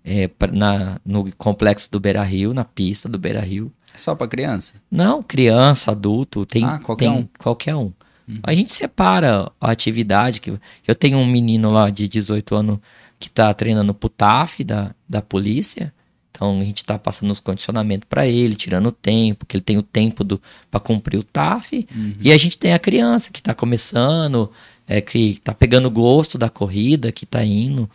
é, 0.05 0.29
na, 0.51 0.99
no 1.03 1.31
complexo 1.35 1.91
do 1.91 1.99
Beira 1.99 2.21
Rio, 2.21 2.53
na 2.53 2.63
pista 2.63 3.09
do 3.09 3.17
Beira 3.17 3.41
Rio. 3.41 3.71
É 3.93 3.97
só 3.97 4.13
para 4.13 4.27
criança? 4.27 4.75
Não, 4.91 5.23
criança, 5.23 5.91
adulto, 5.91 6.45
tem, 6.45 6.63
ah, 6.63 6.77
qualquer 6.77 7.05
tem 7.05 7.13
um. 7.13 7.27
qualquer 7.39 7.75
um. 7.75 7.91
Uhum. 8.27 8.39
A 8.43 8.53
gente 8.53 8.71
separa 8.71 9.51
a 9.59 9.71
atividade. 9.71 10.39
que 10.39 10.53
Eu 10.87 10.95
tenho 10.95 11.17
um 11.17 11.25
menino 11.25 11.71
lá 11.71 11.89
de 11.89 12.07
18 12.07 12.55
anos 12.55 12.79
que 13.19 13.27
está 13.27 13.53
treinando 13.53 13.93
pro 13.93 14.09
TAF 14.09 14.63
da, 14.63 14.93
da 15.09 15.21
polícia. 15.21 15.93
Então 16.29 16.59
a 16.59 16.63
gente 16.63 16.77
está 16.79 16.99
passando 16.99 17.31
os 17.31 17.39
condicionamentos 17.39 18.07
para 18.09 18.27
ele, 18.27 18.55
tirando 18.55 18.87
o 18.87 18.91
tempo, 18.91 19.45
que 19.45 19.55
ele 19.55 19.63
tem 19.63 19.77
o 19.77 19.83
tempo 19.83 20.25
para 20.69 20.79
cumprir 20.81 21.17
o 21.17 21.23
TAF. 21.23 21.87
Uhum. 21.95 22.13
E 22.19 22.31
a 22.31 22.37
gente 22.37 22.57
tem 22.57 22.73
a 22.73 22.79
criança 22.79 23.31
que 23.31 23.39
está 23.39 23.53
começando, 23.53 24.51
é, 24.85 24.99
que 24.99 25.31
está 25.31 25.53
pegando 25.53 25.89
gosto 25.89 26.37
da 26.37 26.49
corrida, 26.49 27.11
que 27.11 27.23
está 27.23 27.43
indo. 27.43 27.89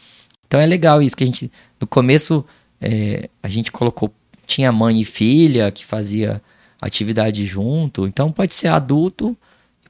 Então 0.51 0.59
é 0.59 0.67
legal 0.67 1.01
isso 1.01 1.17
que 1.17 1.23
a 1.23 1.27
gente 1.27 1.49
no 1.81 1.87
começo 1.87 2.45
é, 2.81 3.31
a 3.41 3.49
gente 3.49 3.71
colocou 3.71 4.13
tinha 4.45 4.73
mãe 4.73 5.01
e 5.01 5.05
filha 5.05 5.71
que 5.71 5.87
fazia 5.87 6.43
atividade 6.81 7.47
junto. 7.47 8.05
Então 8.05 8.33
pode 8.33 8.53
ser 8.53 8.67
adulto, 8.67 9.39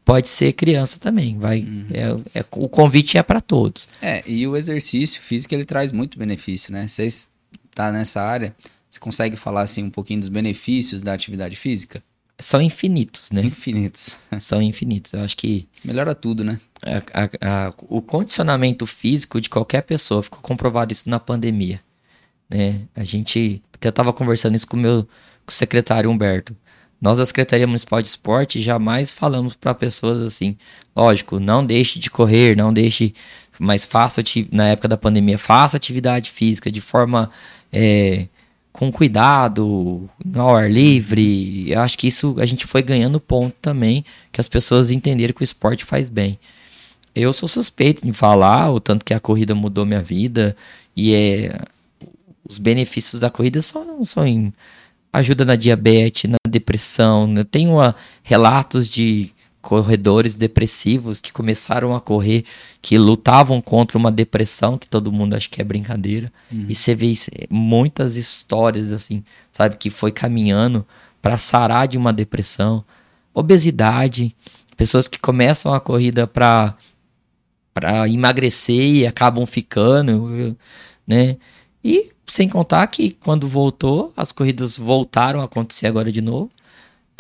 pode 0.05 0.29
ser 0.29 0.53
criança 0.53 1.01
também. 1.01 1.39
Vai, 1.39 1.61
uhum. 1.61 1.87
é, 2.35 2.41
é, 2.41 2.45
o 2.51 2.69
convite 2.69 3.17
é 3.17 3.23
para 3.23 3.41
todos. 3.41 3.89
É, 4.03 4.23
e 4.31 4.47
o 4.47 4.55
exercício 4.55 5.23
físico 5.23 5.55
ele 5.55 5.65
traz 5.65 5.93
muito 5.93 6.19
benefício, 6.19 6.71
né? 6.71 6.87
Você 6.87 7.07
está 7.07 7.91
nessa 7.91 8.21
área, 8.21 8.55
você 8.91 9.01
consegue 9.01 9.37
falar 9.37 9.63
assim 9.63 9.85
um 9.85 9.91
pouquinho 9.91 10.21
dos 10.21 10.29
benefícios 10.29 11.01
da 11.01 11.15
atividade 11.15 11.57
física? 11.57 12.03
São 12.39 12.61
infinitos, 12.61 13.31
né? 13.31 13.41
Infinitos. 13.43 14.15
São 14.41 14.61
infinitos. 14.61 15.15
Eu 15.15 15.21
acho 15.21 15.39
que. 15.39 15.67
Melhora 15.83 16.15
tudo, 16.15 16.45
né? 16.45 16.61
A, 16.83 17.67
a, 17.67 17.75
o 17.89 18.01
condicionamento 18.01 18.87
físico 18.87 19.41
de 19.41 19.51
qualquer 19.51 19.83
pessoa 19.83 20.23
ficou 20.23 20.41
comprovado 20.41 20.93
isso 20.93 21.09
na 21.11 21.21
pandemia. 21.21 21.81
Né? 22.49 22.83
A 22.97 23.05
gente 23.05 23.63
até 23.75 23.91
estava 23.91 24.13
conversando 24.13 24.57
isso 24.57 24.67
com 24.67 24.77
o 24.77 24.81
meu 24.81 25.03
com 25.45 25.51
o 25.51 25.53
secretário 25.53 26.11
Humberto. 26.11 26.57
Nós, 27.01 27.17
da 27.17 27.25
Secretaria 27.25 27.67
Municipal 27.67 28.03
de 28.03 28.09
Esporte, 28.09 28.61
jamais 28.61 29.11
falamos 29.11 29.55
para 29.55 29.73
pessoas 29.73 30.21
assim, 30.21 30.57
lógico, 30.95 31.41
não 31.41 31.65
deixe 31.65 31.99
de 31.99 32.11
correr, 32.11 32.55
não 32.55 32.73
deixe, 32.73 33.15
mas 33.59 33.87
faça, 33.87 34.23
na 34.53 34.69
época 34.69 34.87
da 34.87 34.99
pandemia, 34.99 35.39
faça 35.39 35.79
atividade 35.79 36.31
física 36.31 36.71
de 36.71 36.81
forma 36.81 37.31
é, 37.73 38.27
com 38.71 38.93
cuidado, 38.93 40.09
ao 40.35 40.55
ar 40.55 40.71
livre. 40.71 41.71
Eu 41.71 41.81
acho 41.81 41.97
que 41.97 42.07
isso 42.07 42.37
a 42.39 42.45
gente 42.45 42.67
foi 42.67 42.83
ganhando 42.83 43.19
ponto 43.19 43.57
também, 43.63 44.05
que 44.31 44.41
as 44.41 44.49
pessoas 44.49 44.91
entenderam 44.91 45.33
que 45.33 45.43
o 45.43 45.45
esporte 45.45 45.87
faz 45.87 46.11
bem. 46.11 46.39
Eu 47.15 47.33
sou 47.33 47.49
suspeito 47.49 48.07
de 48.07 48.13
falar 48.13 48.71
o 48.71 48.81
tanto 48.81 49.05
que 49.05 49.15
a 49.15 49.21
corrida 49.21 49.55
mudou 49.55 49.85
minha 49.85 50.03
vida 50.03 50.57
e 50.97 51.15
é 51.15 51.61
os 52.49 52.59
benefícios 52.59 53.21
da 53.21 53.31
corrida 53.31 53.63
são, 53.63 54.03
são 54.03 54.27
em 54.27 54.53
ajuda 55.13 55.45
na 55.45 55.55
diabetes, 55.55 56.29
na 56.29 56.37
depressão. 56.49 57.33
Eu 57.37 57.45
tenho 57.45 57.81
uh, 57.81 57.95
relatos 58.25 58.89
de 58.89 59.33
corredores 59.61 60.35
depressivos 60.35 61.21
que 61.21 61.33
começaram 61.33 61.95
a 61.95 62.01
correr, 62.01 62.45
que 62.81 62.99
lutavam 62.99 63.61
contra 63.61 63.99
uma 63.99 64.11
depressão, 64.11 64.79
que 64.79 64.89
todo 64.89 65.13
mundo 65.13 65.35
acha 65.35 65.49
que 65.49 65.61
é 65.61 65.65
brincadeira. 65.65 66.33
Uhum. 66.51 66.67
E 66.69 66.75
você 66.75 66.95
vê 66.95 67.13
muitas 67.49 68.17
histórias 68.17 68.91
assim, 68.91 69.23
sabe, 69.53 69.77
que 69.77 69.91
foi 69.91 70.11
caminhando 70.11 70.85
para 71.21 71.37
sarar 71.37 71.87
de 71.87 71.99
uma 71.99 72.13
depressão, 72.13 72.83
obesidade, 73.35 74.35
pessoas 74.77 75.07
que 75.07 75.19
começam 75.19 75.75
a 75.75 75.81
corrida 75.81 76.27
para 76.27 76.75
para 77.73 78.09
emagrecer 78.09 78.97
e 78.97 79.07
acabam 79.07 79.47
ficando, 79.47 80.57
né? 81.07 81.37
E 81.83 82.11
sem 82.27 82.49
contar 82.49 82.87
que 82.87 83.11
quando 83.11 83.49
voltou, 83.49 84.13
as 84.17 84.33
corridas 84.33 84.77
voltaram 84.77 85.41
a 85.41 85.45
acontecer 85.45 85.87
agora 85.87 86.13
de 86.13 86.21
novo. 86.21 86.51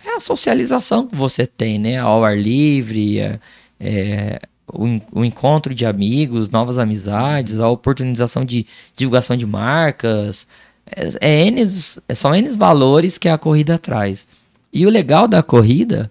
É 0.04 0.16
a 0.16 0.20
socialização 0.20 1.06
que 1.06 1.16
você 1.16 1.46
tem, 1.46 1.78
né? 1.78 1.98
Ao 1.98 2.24
ar 2.24 2.38
livre, 2.38 3.18
é, 3.18 3.38
é, 3.78 4.40
o, 4.72 5.20
o, 5.20 5.24
encontro 5.24 5.74
de 5.74 5.84
amigos, 5.84 6.48
novas 6.50 6.78
amizades, 6.78 7.60
a 7.60 7.68
oportunização 7.68 8.44
de 8.44 8.66
divulgação 8.96 9.36
de 9.36 9.46
marcas. 9.46 10.46
É, 10.86 11.28
é 11.32 11.46
N, 11.46 11.66
são 11.66 12.34
N 12.34 12.48
valores 12.50 13.18
que 13.18 13.28
a 13.28 13.38
corrida 13.38 13.78
traz. 13.78 14.26
E 14.72 14.86
o 14.86 14.90
legal 14.90 15.26
da 15.26 15.42
corrida, 15.42 16.10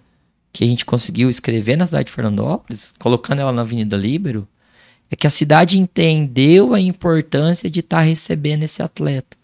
que 0.52 0.64
a 0.64 0.66
gente 0.66 0.84
conseguiu 0.84 1.30
escrever 1.30 1.76
na 1.76 1.86
cidade 1.86 2.06
de 2.06 2.12
Fernandópolis, 2.12 2.92
colocando 2.98 3.40
ela 3.40 3.52
na 3.52 3.62
Avenida 3.62 3.96
Líbero, 3.96 4.46
é 5.10 5.16
que 5.16 5.26
a 5.26 5.30
cidade 5.30 5.78
entendeu 5.78 6.74
a 6.74 6.80
importância 6.80 7.68
de 7.68 7.80
estar 7.80 7.98
tá 7.98 8.02
recebendo 8.02 8.62
esse 8.62 8.82
atleta. 8.82 9.36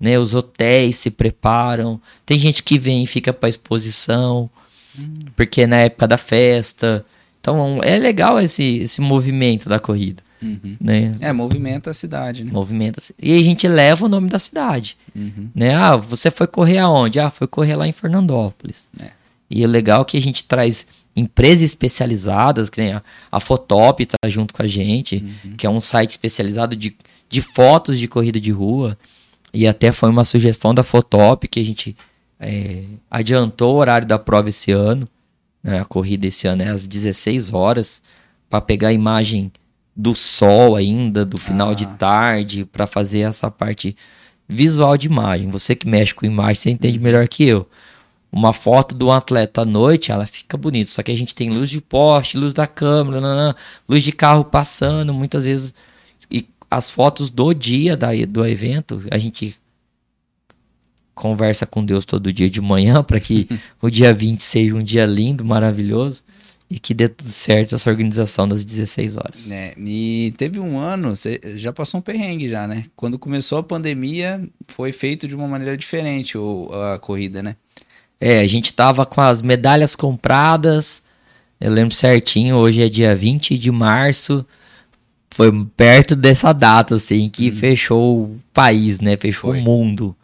Né? 0.00 0.18
Os 0.18 0.34
hotéis 0.34 0.96
se 0.96 1.10
preparam, 1.10 2.00
tem 2.24 2.38
gente 2.38 2.62
que 2.62 2.78
vem 2.78 3.04
e 3.04 3.06
fica 3.06 3.32
para 3.32 3.48
exposição, 3.48 4.50
hum. 4.98 5.18
porque 5.36 5.62
é 5.62 5.66
na 5.66 5.76
época 5.76 6.06
da 6.06 6.18
festa. 6.18 7.04
Então 7.40 7.80
é 7.82 7.98
legal 7.98 8.40
esse, 8.40 8.78
esse 8.78 9.00
movimento 9.00 9.68
da 9.68 9.78
corrida. 9.78 10.22
Uhum. 10.42 10.76
Né? 10.78 11.12
É, 11.20 11.32
movimenta 11.32 11.90
a 11.90 11.94
cidade, 11.94 12.44
né? 12.44 12.52
Movimenta. 12.52 13.02
E 13.18 13.38
a 13.38 13.42
gente 13.42 13.66
leva 13.66 14.04
o 14.04 14.08
nome 14.08 14.28
da 14.28 14.38
cidade. 14.38 14.96
Uhum. 15.16 15.48
Né? 15.54 15.74
Ah, 15.74 15.96
você 15.96 16.30
foi 16.30 16.46
correr 16.46 16.78
aonde? 16.78 17.18
Ah, 17.18 17.30
foi 17.30 17.46
correr 17.46 17.76
lá 17.76 17.88
em 17.88 17.92
Fernandópolis. 17.92 18.88
É. 19.00 19.10
E 19.50 19.62
é 19.62 19.66
legal 19.66 20.04
que 20.04 20.16
a 20.16 20.20
gente 20.20 20.44
traz 20.44 20.86
empresas 21.14 21.62
especializadas, 21.62 22.68
que 22.68 22.80
nem 22.80 22.92
a, 22.92 23.02
a 23.30 23.40
Fotop 23.40 24.04
tá 24.04 24.28
junto 24.28 24.52
com 24.52 24.62
a 24.62 24.66
gente, 24.66 25.16
uhum. 25.16 25.56
que 25.56 25.66
é 25.66 25.70
um 25.70 25.80
site 25.80 26.10
especializado 26.10 26.74
de, 26.74 26.96
de 27.28 27.42
fotos 27.42 27.98
de 27.98 28.08
corrida 28.08 28.40
de 28.40 28.50
rua. 28.50 28.98
E 29.52 29.66
até 29.66 29.92
foi 29.92 30.10
uma 30.10 30.24
sugestão 30.24 30.74
da 30.74 30.82
Fotop 30.82 31.46
que 31.46 31.60
a 31.60 31.64
gente 31.64 31.96
é, 32.40 32.82
adiantou 33.10 33.74
o 33.74 33.78
horário 33.78 34.06
da 34.06 34.18
prova 34.18 34.48
esse 34.48 34.72
ano. 34.72 35.08
Né? 35.62 35.78
A 35.78 35.84
corrida 35.84 36.26
esse 36.26 36.46
ano 36.48 36.62
é 36.62 36.68
às 36.68 36.86
16 36.86 37.52
horas, 37.52 38.02
para 38.50 38.60
pegar 38.60 38.88
a 38.88 38.92
imagem 38.92 39.52
do 39.96 40.14
sol 40.14 40.74
ainda, 40.74 41.24
do 41.24 41.38
final 41.38 41.70
ah. 41.70 41.74
de 41.74 41.86
tarde, 41.96 42.64
para 42.64 42.86
fazer 42.86 43.20
essa 43.20 43.48
parte 43.50 43.96
visual 44.48 44.96
de 44.96 45.06
imagem. 45.06 45.48
Você 45.50 45.76
que 45.76 45.86
mexe 45.86 46.12
com 46.12 46.26
imagem, 46.26 46.56
você 46.56 46.70
entende 46.70 46.98
melhor 46.98 47.28
que 47.28 47.44
eu 47.44 47.68
uma 48.34 48.52
foto 48.52 48.96
do 48.96 49.12
atleta 49.12 49.62
à 49.62 49.64
noite, 49.64 50.10
ela 50.10 50.26
fica 50.26 50.56
bonita. 50.56 50.90
Só 50.90 51.04
que 51.04 51.12
a 51.12 51.16
gente 51.16 51.32
tem 51.36 51.50
luz 51.50 51.70
de 51.70 51.80
poste, 51.80 52.36
luz 52.36 52.52
da 52.52 52.66
câmera, 52.66 53.20
nanana, 53.20 53.54
luz 53.88 54.02
de 54.02 54.10
carro 54.10 54.44
passando, 54.44 55.14
muitas 55.14 55.44
vezes. 55.44 55.72
E 56.28 56.44
as 56.68 56.90
fotos 56.90 57.30
do 57.30 57.54
dia 57.54 57.96
da, 57.96 58.08
do 58.26 58.44
evento, 58.44 59.00
a 59.12 59.18
gente 59.18 59.56
conversa 61.14 61.64
com 61.64 61.84
Deus 61.84 62.04
todo 62.04 62.32
dia 62.32 62.50
de 62.50 62.60
manhã 62.60 63.02
para 63.06 63.20
que 63.20 63.48
o 63.80 63.88
dia 63.88 64.12
20 64.12 64.42
seja 64.42 64.74
um 64.74 64.82
dia 64.82 65.06
lindo, 65.06 65.44
maravilhoso 65.44 66.24
e 66.68 66.80
que 66.80 66.92
dê 66.92 67.06
tudo 67.06 67.30
certo 67.30 67.76
essa 67.76 67.88
organização 67.88 68.48
das 68.48 68.64
16 68.64 69.16
horas. 69.16 69.48
É, 69.48 69.74
e 69.78 70.34
teve 70.36 70.58
um 70.58 70.76
ano, 70.76 71.14
você 71.14 71.40
já 71.54 71.72
passou 71.72 72.00
um 72.00 72.02
perrengue 72.02 72.48
já, 72.48 72.66
né? 72.66 72.86
Quando 72.96 73.16
começou 73.16 73.58
a 73.58 73.62
pandemia, 73.62 74.42
foi 74.70 74.90
feito 74.90 75.28
de 75.28 75.36
uma 75.36 75.46
maneira 75.46 75.76
diferente 75.76 76.36
o, 76.36 76.68
a 76.72 76.98
corrida, 76.98 77.44
né? 77.44 77.54
É, 78.26 78.40
a 78.40 78.46
gente 78.46 78.72
tava 78.72 79.04
com 79.04 79.20
as 79.20 79.42
medalhas 79.42 79.94
compradas. 79.94 81.02
Eu 81.60 81.70
lembro 81.70 81.94
certinho, 81.94 82.56
hoje 82.56 82.82
é 82.82 82.88
dia 82.88 83.14
20 83.14 83.58
de 83.58 83.70
março. 83.70 84.46
Foi 85.28 85.52
perto 85.76 86.16
dessa 86.16 86.54
data, 86.54 86.94
assim, 86.94 87.28
que 87.28 87.50
hum. 87.50 87.54
fechou 87.54 88.22
o 88.22 88.40
país, 88.50 88.98
né? 88.98 89.14
Fechou 89.18 89.50
Foi. 89.50 89.60
o 89.60 89.62
mundo. 89.62 90.16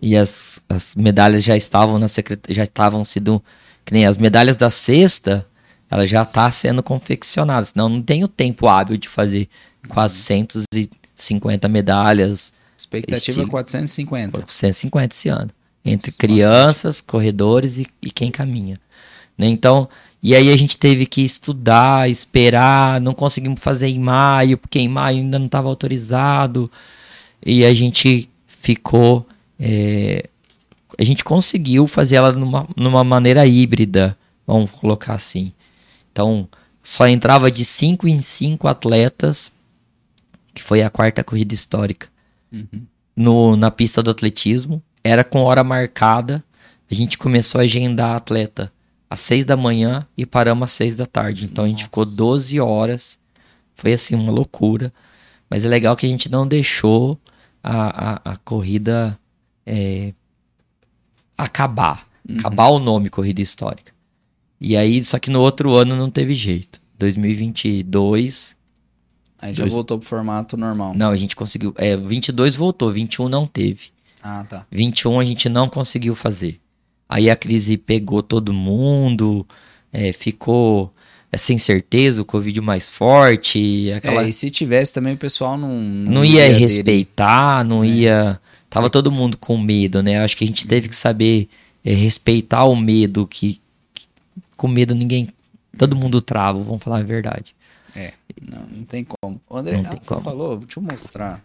E 0.00 0.16
as, 0.16 0.60
as 0.68 0.96
medalhas 0.96 1.44
já 1.44 1.56
estavam 1.56 1.96
na 1.96 2.08
secretaria, 2.08 2.56
já 2.56 2.64
estavam 2.64 3.04
sido 3.04 3.40
que 3.84 3.94
nem 3.94 4.04
as 4.04 4.18
medalhas 4.18 4.56
da 4.56 4.68
sexta, 4.68 5.46
ela 5.88 6.04
já 6.04 6.22
está 6.22 6.50
sendo 6.50 6.82
confeccionada, 6.82 7.64
senão 7.64 7.88
não 7.88 8.02
tenho 8.02 8.26
tempo 8.26 8.66
hábil 8.66 8.96
de 8.96 9.08
fazer 9.08 9.48
450 9.88 11.68
medalhas. 11.68 12.52
Expectativa 12.76 13.30
estilo, 13.30 13.48
450. 13.48 14.32
450 14.32 15.14
esse 15.14 15.28
ano. 15.28 15.50
Entre 15.84 16.10
Nossa, 16.10 16.18
crianças, 16.18 17.00
corredores 17.00 17.78
e, 17.78 17.86
e 18.00 18.10
quem 18.10 18.30
caminha. 18.30 18.76
Né? 19.36 19.48
Então, 19.48 19.88
e 20.22 20.36
aí 20.36 20.50
a 20.50 20.56
gente 20.56 20.76
teve 20.76 21.04
que 21.04 21.22
estudar, 21.22 22.08
esperar, 22.08 23.00
não 23.00 23.12
conseguimos 23.12 23.60
fazer 23.60 23.88
em 23.88 23.98
maio, 23.98 24.56
porque 24.56 24.78
em 24.78 24.88
maio 24.88 25.18
ainda 25.18 25.38
não 25.38 25.46
estava 25.46 25.68
autorizado. 25.68 26.70
E 27.44 27.64
a 27.64 27.74
gente 27.74 28.30
ficou. 28.46 29.26
É, 29.58 30.28
a 30.98 31.02
gente 31.02 31.24
conseguiu 31.24 31.88
fazer 31.88 32.16
ela 32.16 32.32
numa, 32.32 32.68
numa 32.76 33.02
maneira 33.02 33.44
híbrida, 33.46 34.16
vamos 34.46 34.70
colocar 34.70 35.14
assim. 35.14 35.52
Então, 36.12 36.48
só 36.82 37.08
entrava 37.08 37.50
de 37.50 37.64
5 37.64 38.06
em 38.06 38.20
5 38.20 38.68
atletas, 38.68 39.50
que 40.54 40.62
foi 40.62 40.82
a 40.82 40.90
quarta 40.90 41.24
corrida 41.24 41.54
histórica, 41.54 42.08
uhum. 42.52 42.82
no, 43.16 43.56
na 43.56 43.70
pista 43.70 44.02
do 44.02 44.10
atletismo. 44.10 44.82
Era 45.02 45.24
com 45.24 45.40
hora 45.42 45.64
marcada. 45.64 46.44
A 46.90 46.94
gente 46.94 47.18
começou 47.18 47.60
a 47.60 47.64
agendar 47.64 48.16
atleta 48.16 48.72
às 49.08 49.20
seis 49.20 49.44
da 49.44 49.56
manhã 49.56 50.06
e 50.16 50.24
paramos 50.24 50.64
às 50.64 50.72
seis 50.72 50.94
da 50.94 51.06
tarde. 51.06 51.44
Então 51.44 51.64
Nossa. 51.64 51.74
a 51.74 51.78
gente 51.78 51.84
ficou 51.84 52.04
12 52.04 52.60
horas. 52.60 53.18
Foi 53.74 53.92
assim, 53.92 54.14
uma 54.14 54.32
loucura. 54.32 54.92
Mas 55.48 55.64
é 55.64 55.68
legal 55.68 55.96
que 55.96 56.06
a 56.06 56.08
gente 56.08 56.30
não 56.30 56.46
deixou 56.46 57.18
a, 57.62 58.12
a, 58.12 58.32
a 58.32 58.36
corrida 58.38 59.18
é, 59.66 60.12
acabar. 61.36 62.06
Uhum. 62.28 62.38
Acabar 62.38 62.68
o 62.68 62.78
nome 62.78 63.10
corrida 63.10 63.40
histórica. 63.40 63.92
E 64.60 64.76
aí, 64.76 65.02
só 65.02 65.18
que 65.18 65.30
no 65.30 65.40
outro 65.40 65.74
ano 65.74 65.96
não 65.96 66.10
teve 66.10 66.34
jeito. 66.34 66.80
2022. 66.98 68.56
Aí 69.38 69.52
já 69.52 69.64
dois... 69.64 69.72
voltou 69.72 69.98
pro 69.98 70.08
formato 70.08 70.56
normal. 70.56 70.94
Não, 70.94 71.10
a 71.10 71.16
gente 71.16 71.34
conseguiu. 71.34 71.74
É, 71.76 71.96
22 71.96 72.54
voltou, 72.54 72.92
21 72.92 73.28
não 73.28 73.46
teve. 73.46 73.90
Ah, 74.22 74.44
tá. 74.44 74.66
21 74.70 75.18
a 75.18 75.24
gente 75.24 75.48
não 75.48 75.68
conseguiu 75.68 76.14
fazer. 76.14 76.60
Aí 77.08 77.28
a 77.28 77.36
crise 77.36 77.76
pegou 77.76 78.22
todo 78.22 78.52
mundo, 78.52 79.46
é, 79.92 80.12
ficou 80.12 80.92
é, 81.30 81.36
sem 81.36 81.58
certeza, 81.58 82.22
o 82.22 82.24
Covid 82.24 82.60
mais 82.60 82.90
forte. 82.90 83.90
Aquela... 83.92 84.22
É, 84.22 84.28
e 84.28 84.32
se 84.32 84.50
tivesse 84.50 84.92
também 84.92 85.14
o 85.14 85.18
pessoal 85.18 85.56
não. 85.56 85.68
Não, 85.68 86.12
não 86.12 86.24
ia, 86.24 86.46
ia 86.46 86.58
respeitar, 86.58 87.64
não 87.64 87.82
é. 87.82 87.88
ia. 87.88 88.40
Tava 88.70 88.88
todo 88.88 89.10
mundo 89.10 89.36
com 89.36 89.58
medo, 89.58 90.02
né? 90.02 90.22
Acho 90.22 90.36
que 90.36 90.44
a 90.44 90.46
gente 90.46 90.66
teve 90.66 90.88
que 90.88 90.96
saber 90.96 91.48
é, 91.84 91.92
respeitar 91.92 92.64
o 92.64 92.76
medo, 92.76 93.26
que, 93.26 93.60
que, 93.92 94.06
com 94.56 94.68
medo 94.68 94.94
ninguém. 94.94 95.28
Todo 95.76 95.96
mundo 95.96 96.20
trava, 96.20 96.62
vamos 96.62 96.82
falar 96.82 96.98
a 96.98 97.02
verdade. 97.02 97.54
É, 97.96 98.12
não, 98.46 98.66
não 98.66 98.84
tem 98.84 99.04
como. 99.04 99.40
O 99.48 99.56
André, 99.56 99.80
não 99.80 99.90
ah, 99.90 99.98
você 100.02 100.08
como. 100.08 100.20
falou, 100.20 100.58
deixa 100.58 100.78
eu 100.78 100.82
mostrar. 100.82 101.44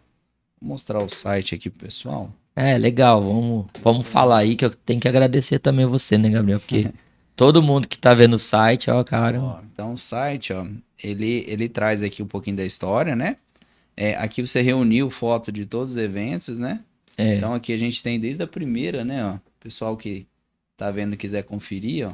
Vou 0.61 0.69
mostrar 0.69 1.03
o 1.03 1.09
site 1.09 1.55
aqui 1.55 1.69
pro 1.69 1.85
pessoal. 1.85 2.31
É, 2.59 2.75
legal. 2.75 3.21
Vamos, 3.21 3.67
vamos 3.83 4.07
falar 4.07 4.39
aí 4.39 4.55
que 4.55 4.65
eu 4.65 4.71
tenho 4.71 4.99
que 4.99 5.07
agradecer 5.07 5.59
também 5.59 5.85
você, 5.85 6.17
né, 6.17 6.27
Gabriel? 6.27 6.59
Porque 6.59 6.91
todo 7.37 7.61
mundo 7.61 7.87
que 7.87 7.99
tá 7.99 8.15
vendo 8.15 8.33
o 8.33 8.39
site, 8.39 8.89
ó, 8.89 9.03
cara. 9.03 9.39
Ó, 9.39 9.61
então 9.71 9.93
o 9.93 9.97
site, 9.97 10.51
ó, 10.53 10.65
ele, 11.03 11.45
ele 11.47 11.69
traz 11.69 12.01
aqui 12.01 12.23
um 12.23 12.27
pouquinho 12.27 12.57
da 12.57 12.65
história, 12.65 13.15
né? 13.15 13.35
É, 13.95 14.15
aqui 14.15 14.41
você 14.41 14.63
reuniu 14.63 15.07
foto 15.11 15.51
de 15.51 15.67
todos 15.67 15.91
os 15.91 15.97
eventos, 15.97 16.57
né? 16.57 16.83
É. 17.15 17.35
Então 17.35 17.53
aqui 17.53 17.71
a 17.71 17.77
gente 17.77 18.01
tem 18.01 18.19
desde 18.19 18.41
a 18.41 18.47
primeira, 18.47 19.05
né, 19.05 19.23
ó. 19.23 19.37
Pessoal 19.59 19.95
que 19.95 20.25
tá 20.75 20.89
vendo 20.89 21.15
quiser 21.15 21.43
conferir, 21.43 22.07
ó. 22.07 22.13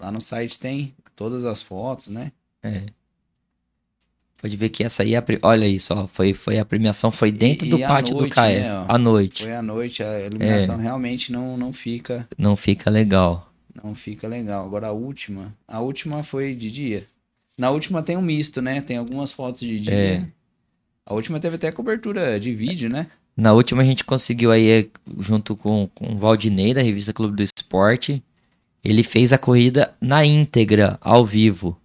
Lá 0.00 0.10
no 0.10 0.20
site 0.20 0.58
tem 0.58 0.96
todas 1.14 1.44
as 1.44 1.62
fotos, 1.62 2.08
né? 2.08 2.32
É. 2.60 2.86
Pode 4.40 4.56
ver 4.56 4.68
que 4.68 4.84
essa 4.84 5.02
aí, 5.02 5.14
é 5.14 5.18
a, 5.18 5.24
olha 5.42 5.66
isso, 5.66 5.92
ó, 5.92 6.06
foi, 6.06 6.32
foi 6.32 6.58
a 6.58 6.64
premiação, 6.64 7.10
foi 7.10 7.32
dentro 7.32 7.66
e, 7.66 7.70
do 7.70 7.78
e 7.78 7.82
pátio 7.82 8.14
noite, 8.14 8.28
do 8.28 8.34
CAE, 8.34 8.60
né, 8.60 8.84
à 8.86 8.96
noite. 8.96 9.42
Foi 9.42 9.54
à 9.54 9.62
noite, 9.62 10.02
a 10.02 10.26
iluminação 10.26 10.78
é. 10.78 10.82
realmente 10.82 11.32
não, 11.32 11.56
não 11.56 11.72
fica... 11.72 12.28
Não 12.38 12.56
fica 12.56 12.88
legal. 12.88 13.52
Não 13.82 13.94
fica 13.94 14.28
legal. 14.28 14.64
Agora 14.64 14.88
a 14.88 14.92
última, 14.92 15.52
a 15.66 15.80
última 15.80 16.22
foi 16.22 16.54
de 16.54 16.70
dia. 16.70 17.06
Na 17.56 17.70
última 17.70 18.02
tem 18.02 18.16
um 18.16 18.22
misto, 18.22 18.62
né? 18.62 18.80
Tem 18.80 18.96
algumas 18.96 19.32
fotos 19.32 19.60
de 19.60 19.80
dia. 19.80 19.92
É. 19.92 20.26
A 21.04 21.14
última 21.14 21.40
teve 21.40 21.56
até 21.56 21.72
cobertura 21.72 22.38
de 22.38 22.54
vídeo, 22.54 22.88
né? 22.88 23.08
Na 23.36 23.52
última 23.52 23.82
a 23.82 23.84
gente 23.84 24.04
conseguiu 24.04 24.52
aí, 24.52 24.90
junto 25.18 25.56
com, 25.56 25.88
com 25.94 26.12
o 26.12 26.18
Valdinei, 26.18 26.74
da 26.74 26.82
revista 26.82 27.12
Clube 27.12 27.36
do 27.36 27.42
Esporte, 27.42 28.22
ele 28.84 29.02
fez 29.02 29.32
a 29.32 29.38
corrida 29.38 29.94
na 30.00 30.24
íntegra, 30.24 30.98
ao 31.00 31.24
vivo. 31.24 31.76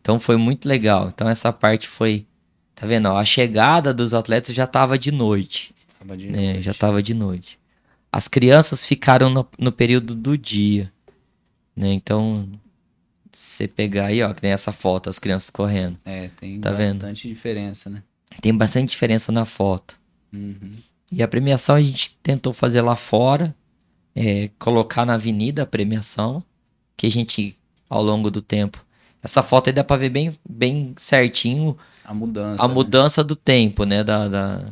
Então 0.00 0.18
foi 0.18 0.36
muito 0.36 0.68
legal. 0.68 1.08
Então 1.08 1.28
essa 1.28 1.52
parte 1.52 1.88
foi. 1.88 2.26
Tá 2.74 2.86
vendo? 2.86 3.08
A 3.08 3.24
chegada 3.24 3.92
dos 3.92 4.14
atletas 4.14 4.54
já 4.54 4.64
estava 4.64 4.98
de 4.98 5.10
noite. 5.10 5.74
Tava 5.98 6.16
de 6.16 6.30
né? 6.30 6.52
noite. 6.52 6.62
Já 6.62 6.70
estava 6.70 7.02
de 7.02 7.14
noite. 7.14 7.58
As 8.10 8.28
crianças 8.28 8.86
ficaram 8.86 9.28
no, 9.28 9.46
no 9.58 9.72
período 9.72 10.14
do 10.14 10.38
dia. 10.38 10.92
Né? 11.76 11.92
Então, 11.92 12.48
você 13.32 13.68
pegar 13.68 14.06
aí, 14.06 14.22
ó, 14.22 14.32
que 14.32 14.40
tem 14.40 14.50
essa 14.50 14.72
foto, 14.72 15.10
as 15.10 15.18
crianças 15.18 15.50
correndo. 15.50 15.98
É, 16.04 16.28
tem 16.28 16.60
tá 16.60 16.72
bastante 16.72 17.24
vendo? 17.24 17.34
diferença, 17.34 17.90
né? 17.90 18.02
Tem 18.40 18.54
bastante 18.54 18.90
diferença 18.90 19.32
na 19.32 19.44
foto. 19.44 19.98
Uhum. 20.32 20.76
E 21.10 21.22
a 21.22 21.28
premiação 21.28 21.74
a 21.74 21.82
gente 21.82 22.16
tentou 22.22 22.52
fazer 22.52 22.80
lá 22.82 22.94
fora, 22.96 23.54
é, 24.14 24.50
colocar 24.58 25.06
na 25.06 25.14
avenida 25.14 25.62
a 25.62 25.66
premiação, 25.66 26.42
que 26.96 27.06
a 27.06 27.10
gente, 27.10 27.56
ao 27.88 28.02
longo 28.02 28.30
do 28.30 28.42
tempo, 28.42 28.84
essa 29.22 29.42
foto 29.42 29.68
aí 29.68 29.72
dá 29.72 29.82
pra 29.82 29.96
ver 29.96 30.10
bem, 30.10 30.38
bem 30.48 30.94
certinho 30.96 31.76
a 32.08 32.14
mudança. 32.14 32.64
A 32.64 32.68
né? 32.68 32.72
mudança 32.72 33.22
do 33.22 33.36
tempo, 33.36 33.84
né? 33.84 34.02
Da, 34.02 34.28
da, 34.28 34.64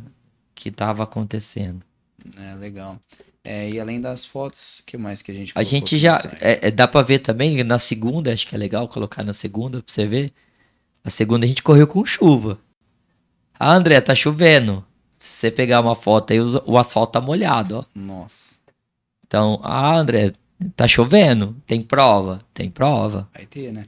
que 0.55 0.71
tava 0.71 1.03
acontecendo. 1.03 1.83
É, 2.35 2.55
legal. 2.55 2.99
É, 3.43 3.69
e 3.69 3.79
além 3.79 4.01
das 4.01 4.25
fotos, 4.25 4.79
o 4.79 4.85
que 4.85 4.97
mais 4.97 5.21
que 5.21 5.31
a 5.31 5.35
gente 5.35 5.53
A 5.53 5.63
gente 5.63 5.99
já. 5.99 6.19
É, 6.41 6.67
é, 6.67 6.71
dá 6.71 6.87
pra 6.87 7.03
ver 7.03 7.19
também 7.19 7.63
na 7.63 7.77
segunda, 7.77 8.33
acho 8.33 8.47
que 8.47 8.55
é 8.55 8.57
legal 8.57 8.87
colocar 8.87 9.23
na 9.23 9.33
segunda 9.33 9.83
pra 9.83 9.93
você 9.93 10.07
ver. 10.07 10.33
A 11.03 11.11
segunda 11.11 11.45
a 11.45 11.47
gente 11.47 11.61
correu 11.61 11.87
com 11.87 12.03
chuva. 12.03 12.59
Ah, 13.59 13.73
André, 13.73 14.01
tá 14.01 14.15
chovendo. 14.15 14.83
Se 15.19 15.33
você 15.33 15.51
pegar 15.51 15.79
uma 15.79 15.95
foto 15.95 16.33
aí, 16.33 16.39
o, 16.39 16.63
o 16.65 16.77
asfalto 16.77 17.13
tá 17.13 17.21
molhado, 17.21 17.77
ó. 17.77 17.85
Nossa. 17.93 18.55
Então, 19.25 19.59
ah, 19.63 19.95
André, 19.95 20.33
tá 20.75 20.87
chovendo? 20.87 21.55
Tem 21.67 21.83
prova? 21.83 22.41
Tem 22.51 22.69
prova. 22.69 23.29
Vai 23.31 23.45
ter, 23.45 23.71
né? 23.71 23.85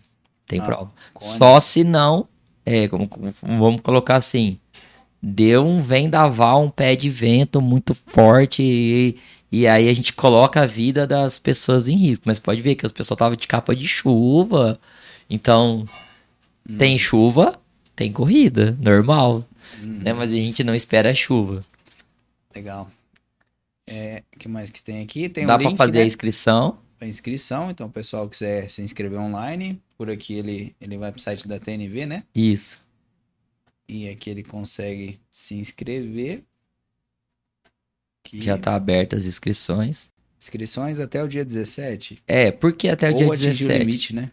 Tem 0.50 0.60
ah, 0.60 0.64
prova. 0.64 0.92
Só 1.20 1.60
se 1.60 1.84
não, 1.84 2.28
é, 2.66 2.88
como, 2.88 3.08
como, 3.08 3.32
vamos 3.40 3.82
colocar 3.82 4.16
assim, 4.16 4.58
deu 5.22 5.64
um 5.64 5.80
vendaval, 5.80 6.64
um 6.64 6.72
pé 6.72 6.96
de 6.96 7.08
vento 7.08 7.62
muito 7.62 7.94
forte 7.94 8.64
e, 8.64 9.16
e 9.52 9.68
aí 9.68 9.88
a 9.88 9.94
gente 9.94 10.12
coloca 10.12 10.62
a 10.62 10.66
vida 10.66 11.06
das 11.06 11.38
pessoas 11.38 11.88
em 11.88 11.96
risco. 11.96 12.24
Mas 12.26 12.40
pode 12.40 12.64
ver 12.64 12.74
que 12.74 12.84
as 12.84 12.92
pessoas 12.92 13.16
estavam 13.16 13.38
de 13.38 13.48
capa 13.48 13.76
de 13.76 13.88
chuva, 13.88 14.76
então 15.30 15.86
hum. 16.68 16.78
tem 16.78 16.98
chuva, 16.98 17.62
tem 17.96 18.12
corrida, 18.12 18.76
normal. 18.82 19.46
Hum. 19.84 20.00
Né? 20.04 20.14
Mas 20.14 20.32
a 20.32 20.36
gente 20.36 20.64
não 20.64 20.74
espera 20.74 21.12
a 21.12 21.14
chuva. 21.14 21.62
Legal. 22.56 22.90
É, 23.86 24.24
o 24.36 24.40
que 24.40 24.48
mais 24.48 24.72
que 24.72 24.82
tem 24.82 25.04
aqui? 25.04 25.30
Tem 25.30 25.46
Dá 25.46 25.58
um 25.58 25.60
para 25.60 25.76
fazer 25.76 26.00
né? 26.00 26.04
a 26.06 26.08
inscrição. 26.08 26.80
A 27.02 27.06
inscrição, 27.06 27.72
então 27.72 27.88
o 27.88 27.92
pessoal 27.92 28.28
quiser 28.28 28.70
se 28.70 28.82
inscrever 28.82 29.20
online, 29.20 29.82
por 29.98 30.10
aqui 30.10 30.34
ele, 30.34 30.76
ele 30.82 30.98
vai 30.98 31.12
pro 31.12 31.22
site 31.22 31.48
da 31.48 31.60
TNV, 31.60 32.06
né? 32.06 32.24
Isso. 32.36 32.82
E 33.88 34.08
aqui 34.10 34.30
ele 34.30 34.44
consegue 34.44 35.20
se 35.32 35.56
inscrever. 35.56 36.44
Já 38.34 38.58
tá 38.58 38.76
aberta 38.76 39.16
as 39.16 39.26
inscrições. 39.26 40.10
Inscrições 40.40 41.00
até 41.00 41.24
o 41.24 41.28
dia 41.28 41.44
17? 41.44 42.22
É, 42.28 42.52
porque 42.52 42.88
até 42.88 43.10
o 43.10 43.14
Ou 43.14 43.18
dia 43.18 43.50
17. 43.50 43.64
o 43.64 43.78
limite, 43.78 44.16
né? 44.16 44.32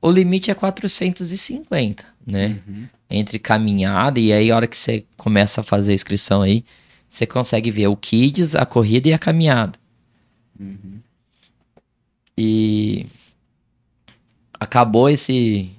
O 0.00 0.10
limite 0.10 0.50
é 0.50 0.54
450, 0.54 2.04
né? 2.26 2.60
Uhum. 2.66 2.88
Entre 3.10 3.38
caminhada 3.38 4.20
e 4.20 4.32
aí 4.32 4.50
a 4.50 4.56
hora 4.56 4.66
que 4.66 4.76
você 4.76 5.04
começa 5.16 5.60
a 5.60 5.64
fazer 5.64 5.92
a 5.92 5.94
inscrição 5.94 6.42
aí, 6.42 6.64
você 7.08 7.26
consegue 7.26 7.70
ver 7.70 7.88
o 7.88 7.96
kids, 7.96 8.54
a 8.54 8.64
corrida 8.64 9.08
e 9.08 9.12
a 9.12 9.18
caminhada. 9.18 9.78
Uhum. 10.58 11.00
E 12.36 13.06
acabou 14.58 15.08
esse 15.08 15.70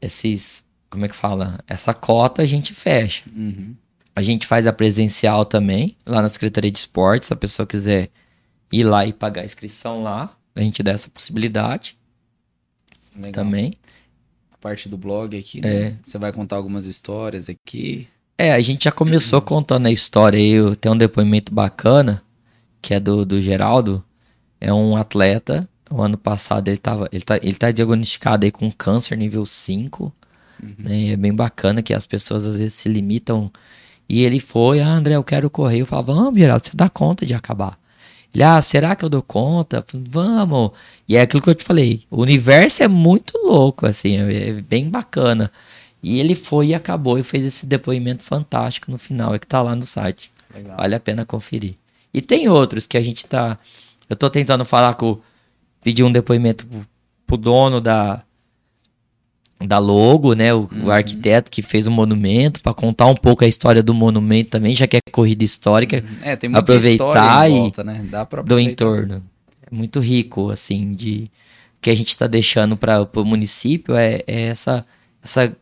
esses 0.00 0.64
como 0.88 1.04
é 1.04 1.08
que 1.08 1.14
fala 1.14 1.58
essa 1.66 1.92
cota 1.92 2.42
a 2.42 2.46
gente 2.46 2.72
fecha 2.74 3.24
uhum. 3.34 3.74
a 4.14 4.22
gente 4.22 4.46
faz 4.46 4.66
a 4.66 4.72
presencial 4.72 5.44
também 5.44 5.96
lá 6.06 6.22
na 6.22 6.28
secretaria 6.28 6.70
de 6.70 6.78
esportes 6.78 7.28
se 7.28 7.32
a 7.32 7.36
pessoa 7.36 7.66
quiser 7.66 8.08
ir 8.72 8.84
lá 8.84 9.06
e 9.06 9.12
pagar 9.12 9.42
a 9.42 9.44
inscrição 9.44 10.02
lá 10.02 10.36
a 10.54 10.60
gente 10.60 10.82
dá 10.82 10.92
essa 10.92 11.08
possibilidade 11.08 11.96
Legal. 13.16 13.44
também 13.44 13.74
a 14.52 14.56
parte 14.58 14.88
do 14.88 14.98
blog 14.98 15.36
aqui 15.36 15.60
né? 15.60 15.74
é. 15.74 15.96
você 16.02 16.18
vai 16.18 16.32
contar 16.32 16.56
algumas 16.56 16.86
histórias 16.86 17.48
aqui 17.48 18.08
é 18.38 18.52
a 18.52 18.60
gente 18.60 18.84
já 18.84 18.92
começou 18.92 19.38
uhum. 19.40 19.44
contando 19.44 19.86
a 19.86 19.92
história 19.92 20.38
aí 20.38 20.76
tem 20.76 20.90
um 20.90 20.96
depoimento 20.96 21.52
bacana 21.52 22.22
que 22.82 22.92
é 22.92 22.98
do, 22.98 23.24
do 23.24 23.40
Geraldo, 23.40 24.04
é 24.62 24.72
um 24.72 24.96
atleta. 24.96 25.68
O 25.90 26.00
ano 26.00 26.16
passado 26.16 26.68
ele, 26.68 26.76
tava, 26.76 27.08
ele, 27.10 27.24
tá, 27.24 27.36
ele 27.42 27.54
tá 27.54 27.72
diagnosticado 27.72 28.44
aí 28.44 28.52
com 28.52 28.70
câncer 28.70 29.18
nível 29.18 29.44
5. 29.44 30.12
Uhum. 30.62 30.74
Né? 30.78 31.08
É 31.10 31.16
bem 31.16 31.34
bacana 31.34 31.82
que 31.82 31.92
as 31.92 32.06
pessoas 32.06 32.46
às 32.46 32.58
vezes 32.58 32.74
se 32.74 32.88
limitam. 32.88 33.50
E 34.08 34.22
ele 34.22 34.38
foi, 34.38 34.80
ah, 34.80 34.88
André, 34.88 35.16
eu 35.16 35.24
quero 35.24 35.50
correr. 35.50 35.80
Eu 35.80 35.86
falava, 35.86 36.14
vamos, 36.14 36.38
Geraldo, 36.38 36.64
você 36.64 36.76
dá 36.76 36.88
conta 36.88 37.26
de 37.26 37.34
acabar. 37.34 37.76
Ele, 38.32 38.44
ah, 38.44 38.62
será 38.62 38.94
que 38.94 39.04
eu 39.04 39.08
dou 39.08 39.20
conta? 39.20 39.84
Vamos. 39.92 40.70
E 41.08 41.16
é 41.16 41.22
aquilo 41.22 41.42
que 41.42 41.50
eu 41.50 41.54
te 41.56 41.64
falei. 41.64 42.04
O 42.08 42.22
universo 42.22 42.84
é 42.84 42.88
muito 42.88 43.36
louco, 43.38 43.84
assim, 43.84 44.16
é 44.16 44.52
bem 44.62 44.88
bacana. 44.88 45.50
E 46.00 46.20
ele 46.20 46.36
foi 46.36 46.68
e 46.68 46.74
acabou 46.74 47.18
e 47.18 47.22
fez 47.22 47.44
esse 47.44 47.66
depoimento 47.66 48.22
fantástico 48.22 48.90
no 48.90 48.98
final, 48.98 49.34
é 49.34 49.38
que 49.38 49.46
tá 49.46 49.60
lá 49.60 49.74
no 49.74 49.86
site. 49.86 50.32
Legal. 50.54 50.76
Vale 50.76 50.94
a 50.94 51.00
pena 51.00 51.24
conferir. 51.24 51.74
E 52.14 52.20
tem 52.20 52.48
outros 52.48 52.86
que 52.86 52.96
a 52.96 53.02
gente 53.02 53.26
tá. 53.26 53.58
Eu 54.08 54.16
tô 54.16 54.28
tentando 54.28 54.64
falar 54.64 54.94
com. 54.94 55.18
Pedir 55.82 56.04
um 56.04 56.12
depoimento 56.12 56.66
pro, 56.66 56.86
pro 57.26 57.36
dono 57.36 57.80
da, 57.80 58.22
da 59.66 59.78
logo, 59.78 60.34
né? 60.34 60.54
O, 60.54 60.68
uhum. 60.70 60.86
o, 60.86 60.90
arquiteto 60.90 61.50
que 61.50 61.62
fez 61.62 61.86
o 61.86 61.90
monumento, 61.90 62.60
para 62.60 62.72
contar 62.72 63.06
um 63.06 63.16
pouco 63.16 63.44
a 63.44 63.48
história 63.48 63.82
do 63.82 63.92
monumento 63.92 64.50
também, 64.50 64.74
já 64.74 64.86
que 64.86 64.96
é 64.96 65.00
corrida 65.10 65.44
histórica. 65.44 65.96
Uhum. 65.96 66.16
É, 66.22 66.36
tem 66.36 66.48
muita 66.48 66.60
aproveitar 66.60 67.50
em 67.50 67.60
volta, 67.60 67.82
e 67.82 67.84
né? 67.84 68.06
Dá 68.08 68.24
pra 68.24 68.42
do 68.42 68.58
entorno. 68.58 69.22
É 69.70 69.74
muito 69.74 69.98
rico, 70.00 70.50
assim, 70.50 70.94
de 70.94 71.30
que 71.80 71.90
a 71.90 71.94
gente 71.96 72.08
está 72.08 72.26
deixando 72.26 72.76
para 72.76 73.02
o 73.02 73.24
município 73.24 73.96
é, 73.96 74.22
é, 74.26 74.42
essa, 74.42 74.86
essa 75.22 75.54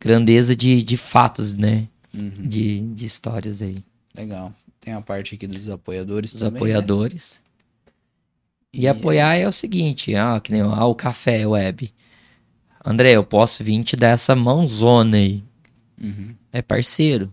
grandeza 0.00 0.54
de, 0.54 0.82
de 0.82 0.96
fatos, 0.96 1.54
né? 1.54 1.88
Uhum. 2.14 2.30
De, 2.38 2.80
de 2.80 3.04
histórias 3.04 3.60
aí. 3.60 3.78
Legal. 4.14 4.52
Tem 4.80 4.94
a 4.94 5.00
parte 5.00 5.34
aqui 5.34 5.46
dos 5.46 5.68
apoiadores 5.68 6.32
Os 6.32 6.40
também, 6.40 6.52
né? 6.52 6.58
apoiadores. 6.58 7.40
E, 8.72 8.86
apoiar 8.86 9.36
é... 9.36 9.48
o 9.48 9.52
seguinte, 9.52 10.14
ah, 10.14 10.40
que 10.40 10.52
nem 10.52 10.60
ah, 10.60 10.84
o 10.84 10.94
café 10.94 11.46
web. 11.46 11.92
André, 12.84 13.12
eu 13.12 13.24
posso 13.24 13.64
vir 13.64 13.82
te 13.82 13.96
dar 13.96 14.10
essa 14.10 14.34
mãozona 14.34 15.16
aí. 15.16 15.42
Uhum. 16.00 16.34
É 16.52 16.62
parceiro. 16.62 17.32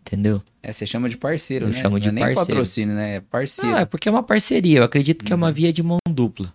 Entendeu? 0.00 0.42
É, 0.62 0.72
você 0.72 0.86
chama 0.86 1.08
de 1.08 1.16
parceiro, 1.16 1.66
eu 1.66 1.70
né? 1.70 1.80
Chamo 1.82 1.98
de 1.98 2.10
Não 2.10 2.18
é 2.18 2.20
parceiro. 2.20 2.38
nem 2.38 2.46
patrocínio, 2.46 2.94
né? 2.94 3.14
É 3.16 3.20
parceiro. 3.20 3.70
Não, 3.70 3.78
é 3.78 3.84
porque 3.84 4.08
é 4.08 4.12
uma 4.12 4.22
parceria. 4.22 4.78
Eu 4.78 4.84
acredito 4.84 5.24
que 5.24 5.32
uhum. 5.32 5.38
é 5.38 5.38
uma 5.38 5.46
uhum. 5.48 5.52
via 5.52 5.72
de 5.72 5.82
mão 5.82 5.98
dupla. 6.08 6.52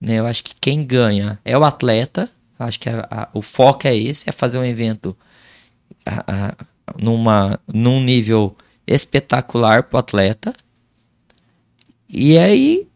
Né? 0.00 0.14
Eu 0.18 0.26
acho 0.26 0.42
que 0.42 0.54
quem 0.60 0.84
ganha 0.84 1.38
é 1.44 1.56
o 1.56 1.64
atleta. 1.64 2.30
Acho 2.58 2.78
que 2.78 2.88
a, 2.88 3.06
a, 3.10 3.28
o 3.32 3.40
foco 3.40 3.86
é 3.86 3.96
esse, 3.96 4.28
é 4.28 4.32
fazer 4.32 4.58
um 4.58 4.64
evento 4.64 5.16
a, 6.04 6.54
numa, 6.98 7.58
num 7.66 8.02
nível 8.02 8.56
espetacular 8.86 9.84
pro 9.84 9.98
atleta. 9.98 10.52
E 12.08 12.36
aí 12.36 12.89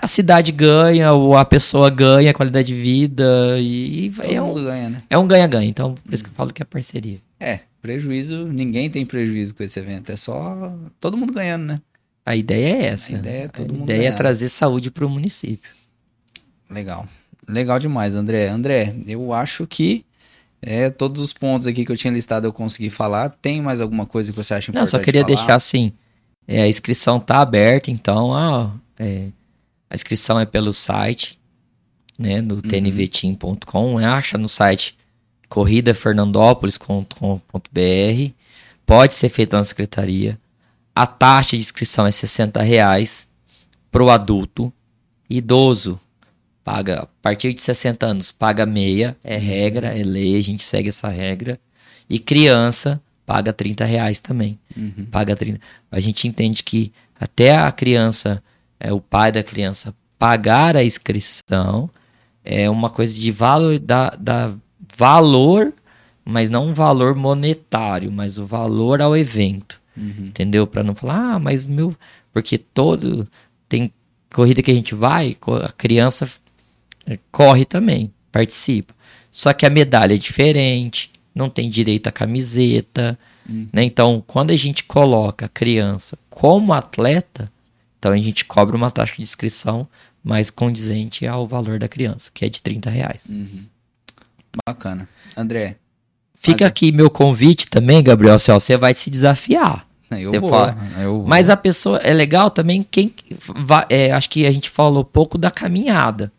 a 0.00 0.08
cidade 0.08 0.52
ganha, 0.52 1.12
ou 1.12 1.36
a 1.36 1.44
pessoa 1.44 1.90
ganha 1.90 2.32
qualidade 2.32 2.68
de 2.68 2.80
vida 2.80 3.58
e 3.58 4.10
Todo 4.10 4.26
é 4.32 4.40
mundo 4.40 4.60
um, 4.60 4.64
ganha, 4.64 4.90
né? 4.90 5.02
É 5.10 5.18
um 5.18 5.26
ganha-ganha, 5.26 5.68
então 5.68 5.94
por 5.94 6.14
isso 6.14 6.24
que 6.24 6.30
eu 6.30 6.34
falo 6.34 6.52
que 6.52 6.62
é 6.62 6.64
parceria. 6.64 7.20
É, 7.38 7.60
prejuízo, 7.80 8.46
ninguém 8.46 8.88
tem 8.88 9.04
prejuízo 9.04 9.54
com 9.54 9.62
esse 9.62 9.78
evento, 9.78 10.10
é 10.10 10.16
só 10.16 10.72
todo 11.00 11.16
mundo 11.16 11.32
ganhando, 11.32 11.64
né? 11.64 11.80
A 12.24 12.36
ideia 12.36 12.76
é 12.76 12.86
essa. 12.86 13.14
A 13.14 13.18
ideia 13.18 13.44
é, 13.44 13.48
todo 13.48 13.70
a 13.70 13.72
mundo 13.72 13.90
ideia 13.90 14.08
é 14.08 14.12
trazer 14.12 14.48
saúde 14.48 14.90
para 14.90 15.04
o 15.04 15.10
município. 15.10 15.70
Legal. 16.70 17.06
Legal 17.48 17.78
demais, 17.78 18.14
André. 18.14 18.48
André, 18.48 18.94
eu 19.06 19.32
acho 19.32 19.66
que 19.66 20.04
é, 20.60 20.88
todos 20.88 21.20
os 21.20 21.32
pontos 21.32 21.66
aqui 21.66 21.84
que 21.84 21.90
eu 21.90 21.96
tinha 21.96 22.12
listado 22.12 22.46
eu 22.46 22.52
consegui 22.52 22.88
falar. 22.88 23.28
Tem 23.28 23.60
mais 23.60 23.80
alguma 23.80 24.06
coisa 24.06 24.30
que 24.30 24.36
você 24.36 24.54
acha 24.54 24.70
importante 24.70 24.80
Não, 24.80 24.86
só 24.86 25.04
queria 25.04 25.22
falar? 25.22 25.34
deixar 25.34 25.54
assim, 25.56 25.92
é, 26.46 26.62
a 26.62 26.68
inscrição 26.68 27.18
tá 27.18 27.40
aberta, 27.40 27.90
então 27.90 28.32
ah, 28.32 28.70
é, 28.98 29.28
a 29.92 29.94
inscrição 29.94 30.40
é 30.40 30.46
pelo 30.46 30.72
site, 30.72 31.38
né, 32.18 32.40
do 32.40 32.54
uhum. 32.54 32.62
tnvteam.com, 32.62 34.00
é, 34.00 34.06
acha 34.06 34.38
no 34.38 34.48
site 34.48 34.96
corridafernandópolis.com.br, 35.50 38.32
pode 38.86 39.14
ser 39.14 39.28
feita 39.28 39.58
na 39.58 39.64
secretaria. 39.64 40.40
A 40.94 41.06
taxa 41.06 41.50
de 41.50 41.62
inscrição 41.62 42.06
é 42.06 42.10
60 42.10 42.62
reais 42.62 43.28
para 43.90 44.02
o 44.02 44.08
adulto, 44.08 44.72
idoso 45.28 46.00
paga 46.64 47.02
a 47.02 47.06
partir 47.20 47.52
de 47.52 47.60
60 47.60 48.06
anos, 48.06 48.32
paga 48.32 48.64
meia, 48.64 49.14
é 49.22 49.36
uhum. 49.36 49.42
regra, 49.42 49.88
é 49.88 50.02
lei, 50.02 50.38
a 50.38 50.42
gente 50.42 50.64
segue 50.64 50.88
essa 50.88 51.08
regra. 51.08 51.60
E 52.08 52.18
criança 52.18 52.98
paga 53.26 53.52
30 53.52 53.84
reais 53.84 54.20
também. 54.20 54.58
Uhum. 54.74 55.04
Paga 55.10 55.36
30. 55.36 55.60
A 55.90 56.00
gente 56.00 56.26
entende 56.26 56.62
que 56.62 56.90
até 57.20 57.54
a 57.54 57.70
criança, 57.70 58.42
é 58.82 58.92
o 58.92 59.00
pai 59.00 59.30
da 59.30 59.42
criança, 59.42 59.94
pagar 60.18 60.76
a 60.76 60.84
inscrição 60.84 61.88
é 62.44 62.68
uma 62.68 62.90
coisa 62.90 63.14
de 63.14 63.30
valor, 63.30 63.78
da, 63.78 64.10
da 64.10 64.54
valor, 64.96 65.72
mas 66.24 66.50
não 66.50 66.68
um 66.68 66.74
valor 66.74 67.14
monetário, 67.14 68.10
mas 68.10 68.38
o 68.38 68.44
valor 68.44 69.00
ao 69.00 69.16
evento. 69.16 69.80
Uhum. 69.96 70.26
Entendeu? 70.26 70.66
Para 70.66 70.82
não 70.82 70.94
falar, 70.94 71.34
ah, 71.34 71.38
mas 71.38 71.64
meu. 71.64 71.94
Porque 72.32 72.58
todo. 72.58 73.28
Tem 73.68 73.92
corrida 74.32 74.62
que 74.62 74.70
a 74.70 74.74
gente 74.74 74.94
vai, 74.94 75.36
a 75.64 75.72
criança 75.72 76.28
corre 77.30 77.64
também, 77.64 78.12
participa. 78.30 78.94
Só 79.30 79.52
que 79.52 79.64
a 79.64 79.70
medalha 79.70 80.14
é 80.14 80.18
diferente, 80.18 81.10
não 81.34 81.48
tem 81.48 81.70
direito 81.70 82.06
à 82.06 82.12
camiseta, 82.12 83.18
hum. 83.48 83.68
né? 83.72 83.82
Então, 83.84 84.22
quando 84.26 84.50
a 84.50 84.56
gente 84.56 84.84
coloca 84.84 85.46
a 85.46 85.48
criança 85.48 86.18
como 86.28 86.72
atleta, 86.72 87.50
então 88.02 88.10
a 88.10 88.16
gente 88.16 88.44
cobra 88.44 88.76
uma 88.76 88.90
taxa 88.90 89.14
de 89.14 89.22
inscrição 89.22 89.86
mais 90.24 90.50
condizente 90.50 91.24
ao 91.24 91.46
valor 91.46 91.78
da 91.78 91.86
criança, 91.86 92.32
que 92.34 92.44
é 92.44 92.48
de 92.48 92.60
30 92.60 92.90
reais. 92.90 93.26
Uhum. 93.30 93.64
Bacana. 94.66 95.08
André. 95.36 95.76
Fica 96.34 96.66
aqui 96.66 96.90
meu 96.90 97.08
convite 97.08 97.68
também, 97.68 98.02
Gabriel 98.02 98.40
Céu, 98.40 98.58
você 98.58 98.76
vai 98.76 98.92
se 98.94 99.08
desafiar. 99.08 99.86
Eu 100.10 100.40
vou, 100.40 100.50
fala. 100.50 100.76
eu 101.00 101.18
vou. 101.18 101.26
Mas 101.28 101.48
a 101.48 101.56
pessoa 101.56 101.98
é 101.98 102.12
legal 102.12 102.50
também 102.50 102.82
quem 102.82 103.14
vai, 103.56 103.86
é, 103.88 104.10
acho 104.10 104.28
que 104.28 104.44
a 104.44 104.50
gente 104.50 104.68
falou 104.68 105.04
pouco 105.04 105.38
da 105.38 105.50
caminhada 105.50 106.32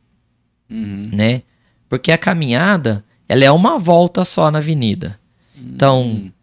uhum. 0.74 1.04
né? 1.12 1.44
Porque 1.88 2.12
a 2.12 2.18
caminhada, 2.18 3.06
ela 3.30 3.46
é 3.46 3.52
uma 3.52 3.78
volta 3.78 4.26
só 4.26 4.50
na 4.50 4.58
avenida. 4.58 5.20
Então, 5.56 6.02
uhum. 6.02 6.12
Então, 6.16 6.34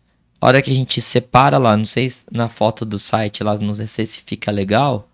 a 0.40 0.46
hora 0.46 0.62
que 0.62 0.70
a 0.70 0.74
gente 0.74 1.02
separa 1.02 1.58
lá, 1.58 1.76
não 1.76 1.84
sei 1.84 2.08
se 2.08 2.24
na 2.32 2.48
foto 2.48 2.84
do 2.84 2.98
site 2.98 3.44
lá, 3.44 3.58
não 3.58 3.74
sei 3.74 4.06
se 4.06 4.22
fica 4.24 4.50
legal, 4.50 5.06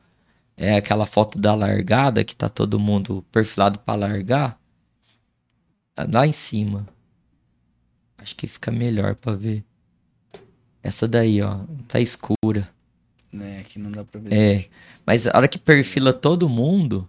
é 0.57 0.77
aquela 0.77 1.07
foto 1.07 1.39
da 1.39 1.55
largada 1.55 2.25
que 2.25 2.35
tá 2.35 2.49
todo 2.49 2.79
mundo 2.79 3.25
perfilado 3.31 3.79
para 3.79 3.99
largar. 3.99 4.59
Lá 5.97 6.27
em 6.27 6.33
cima. 6.33 6.87
Acho 8.19 8.35
que 8.35 8.47
fica 8.47 8.71
melhor 8.71 9.15
para 9.15 9.35
ver. 9.35 9.65
Essa 10.83 11.07
daí, 11.07 11.43
ó, 11.43 11.61
tá 11.89 12.01
escura. 12.01 12.69
É, 13.33 13.61
aqui 13.61 13.79
não 13.79 13.91
dá 13.91 14.05
pra 14.05 14.21
ver. 14.21 14.33
É, 14.35 14.69
mas 15.05 15.27
a 15.27 15.37
hora 15.37 15.49
que 15.49 15.59
perfila 15.59 16.13
todo 16.13 16.49
mundo, 16.49 17.09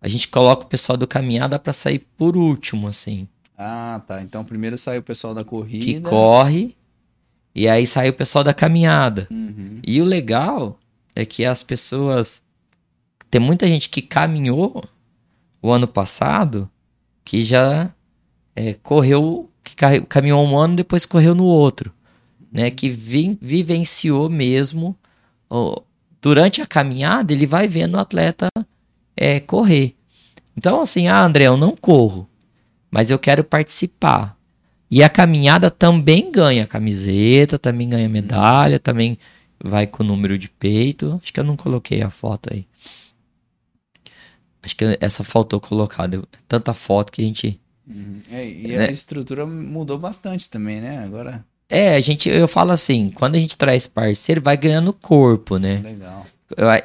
a 0.00 0.08
gente 0.08 0.28
coloca 0.28 0.64
o 0.64 0.68
pessoal 0.68 0.96
do 0.96 1.06
caminhada 1.06 1.58
para 1.58 1.72
sair 1.72 2.00
por 2.16 2.36
último, 2.36 2.88
assim. 2.88 3.28
Ah, 3.56 4.00
tá. 4.06 4.22
Então 4.22 4.44
primeiro 4.44 4.78
sai 4.78 4.98
o 4.98 5.02
pessoal 5.02 5.34
da 5.34 5.44
corrida. 5.44 5.84
Que 5.84 6.00
corre. 6.00 6.76
E 7.54 7.68
aí 7.68 7.86
sai 7.86 8.08
o 8.08 8.14
pessoal 8.14 8.44
da 8.44 8.54
caminhada. 8.54 9.26
Uhum. 9.30 9.80
E 9.84 10.00
o 10.00 10.04
legal 10.04 10.78
é 11.14 11.24
que 11.26 11.44
as 11.44 11.62
pessoas. 11.62 12.42
Tem 13.30 13.40
muita 13.40 13.66
gente 13.66 13.88
que 13.88 14.02
caminhou 14.02 14.82
o 15.60 15.70
ano 15.70 15.86
passado 15.86 16.70
que 17.24 17.44
já 17.44 17.90
é, 18.56 18.74
correu. 18.74 19.50
Que 19.62 19.74
caminhou 20.08 20.46
um 20.46 20.56
ano 20.56 20.76
depois 20.76 21.04
correu 21.04 21.34
no 21.34 21.44
outro. 21.44 21.92
Né? 22.50 22.70
Que 22.70 22.88
vi, 22.88 23.38
vivenciou 23.40 24.30
mesmo. 24.30 24.96
Ó, 25.50 25.82
durante 26.22 26.62
a 26.62 26.66
caminhada, 26.66 27.32
ele 27.32 27.46
vai 27.46 27.68
vendo 27.68 27.94
o 27.94 28.00
atleta 28.00 28.48
é, 29.16 29.40
correr. 29.40 29.94
Então, 30.56 30.80
assim, 30.80 31.06
ah, 31.06 31.22
André, 31.22 31.44
eu 31.44 31.56
não 31.56 31.76
corro, 31.76 32.28
mas 32.90 33.10
eu 33.10 33.18
quero 33.18 33.44
participar. 33.44 34.36
E 34.90 35.02
a 35.02 35.08
caminhada 35.08 35.70
também 35.70 36.32
ganha 36.32 36.66
camiseta, 36.66 37.58
também 37.58 37.88
ganha 37.88 38.08
medalha, 38.08 38.78
também 38.78 39.18
vai 39.62 39.86
com 39.86 40.02
o 40.02 40.06
número 40.06 40.38
de 40.38 40.48
peito. 40.48 41.20
Acho 41.22 41.32
que 41.32 41.38
eu 41.38 41.44
não 41.44 41.56
coloquei 41.56 42.02
a 42.02 42.10
foto 42.10 42.52
aí. 42.52 42.66
Acho 44.62 44.76
que 44.76 44.98
essa 45.00 45.22
faltou 45.22 45.60
colocar. 45.60 46.08
Tanta 46.46 46.74
foto 46.74 47.12
que 47.12 47.22
a 47.22 47.24
gente. 47.24 47.60
Uhum. 47.86 48.20
É, 48.30 48.48
e 48.48 48.68
né? 48.68 48.88
a 48.88 48.90
estrutura 48.90 49.46
mudou 49.46 49.98
bastante 49.98 50.50
também, 50.50 50.80
né? 50.80 50.98
Agora. 50.98 51.44
É, 51.68 51.96
a 51.96 52.00
gente, 52.00 52.28
eu 52.28 52.48
falo 52.48 52.72
assim, 52.72 53.10
quando 53.10 53.36
a 53.36 53.38
gente 53.38 53.56
traz 53.56 53.86
parceiro, 53.86 54.40
vai 54.40 54.56
ganhando 54.56 54.92
corpo, 54.92 55.58
né? 55.58 55.80
Legal 55.82 56.26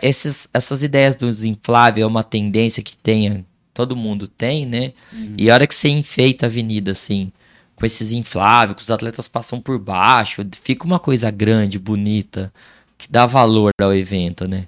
esses, 0.01 0.47
essas 0.53 0.83
ideias 0.83 1.15
dos 1.15 1.43
infláveis 1.43 2.03
é 2.03 2.07
uma 2.07 2.23
tendência 2.23 2.83
que 2.83 2.97
tenha, 2.97 3.45
todo 3.73 3.95
mundo 3.95 4.27
tem, 4.27 4.65
né? 4.65 4.93
Uhum. 5.11 5.35
E 5.37 5.49
a 5.49 5.53
hora 5.53 5.67
que 5.67 5.75
você 5.75 5.89
enfeita 5.89 6.45
a 6.45 6.47
avenida 6.47 6.91
assim, 6.91 7.31
com 7.75 7.85
esses 7.85 8.11
infláveis, 8.11 8.75
que 8.75 8.83
os 8.83 8.91
atletas 8.91 9.27
passam 9.27 9.61
por 9.61 9.79
baixo, 9.79 10.45
fica 10.61 10.85
uma 10.85 10.99
coisa 10.99 11.31
grande, 11.31 11.79
bonita, 11.79 12.53
que 12.97 13.09
dá 13.09 13.25
valor 13.25 13.71
ao 13.81 13.93
evento, 13.93 14.47
né? 14.47 14.67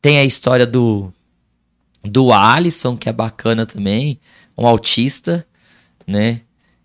Tem 0.00 0.18
a 0.18 0.24
história 0.24 0.66
do 0.66 1.12
do 2.02 2.32
Alisson, 2.32 2.96
que 2.96 3.08
é 3.08 3.12
bacana 3.12 3.66
também, 3.66 4.18
um 4.56 4.66
autista, 4.66 5.46
né? 6.06 6.40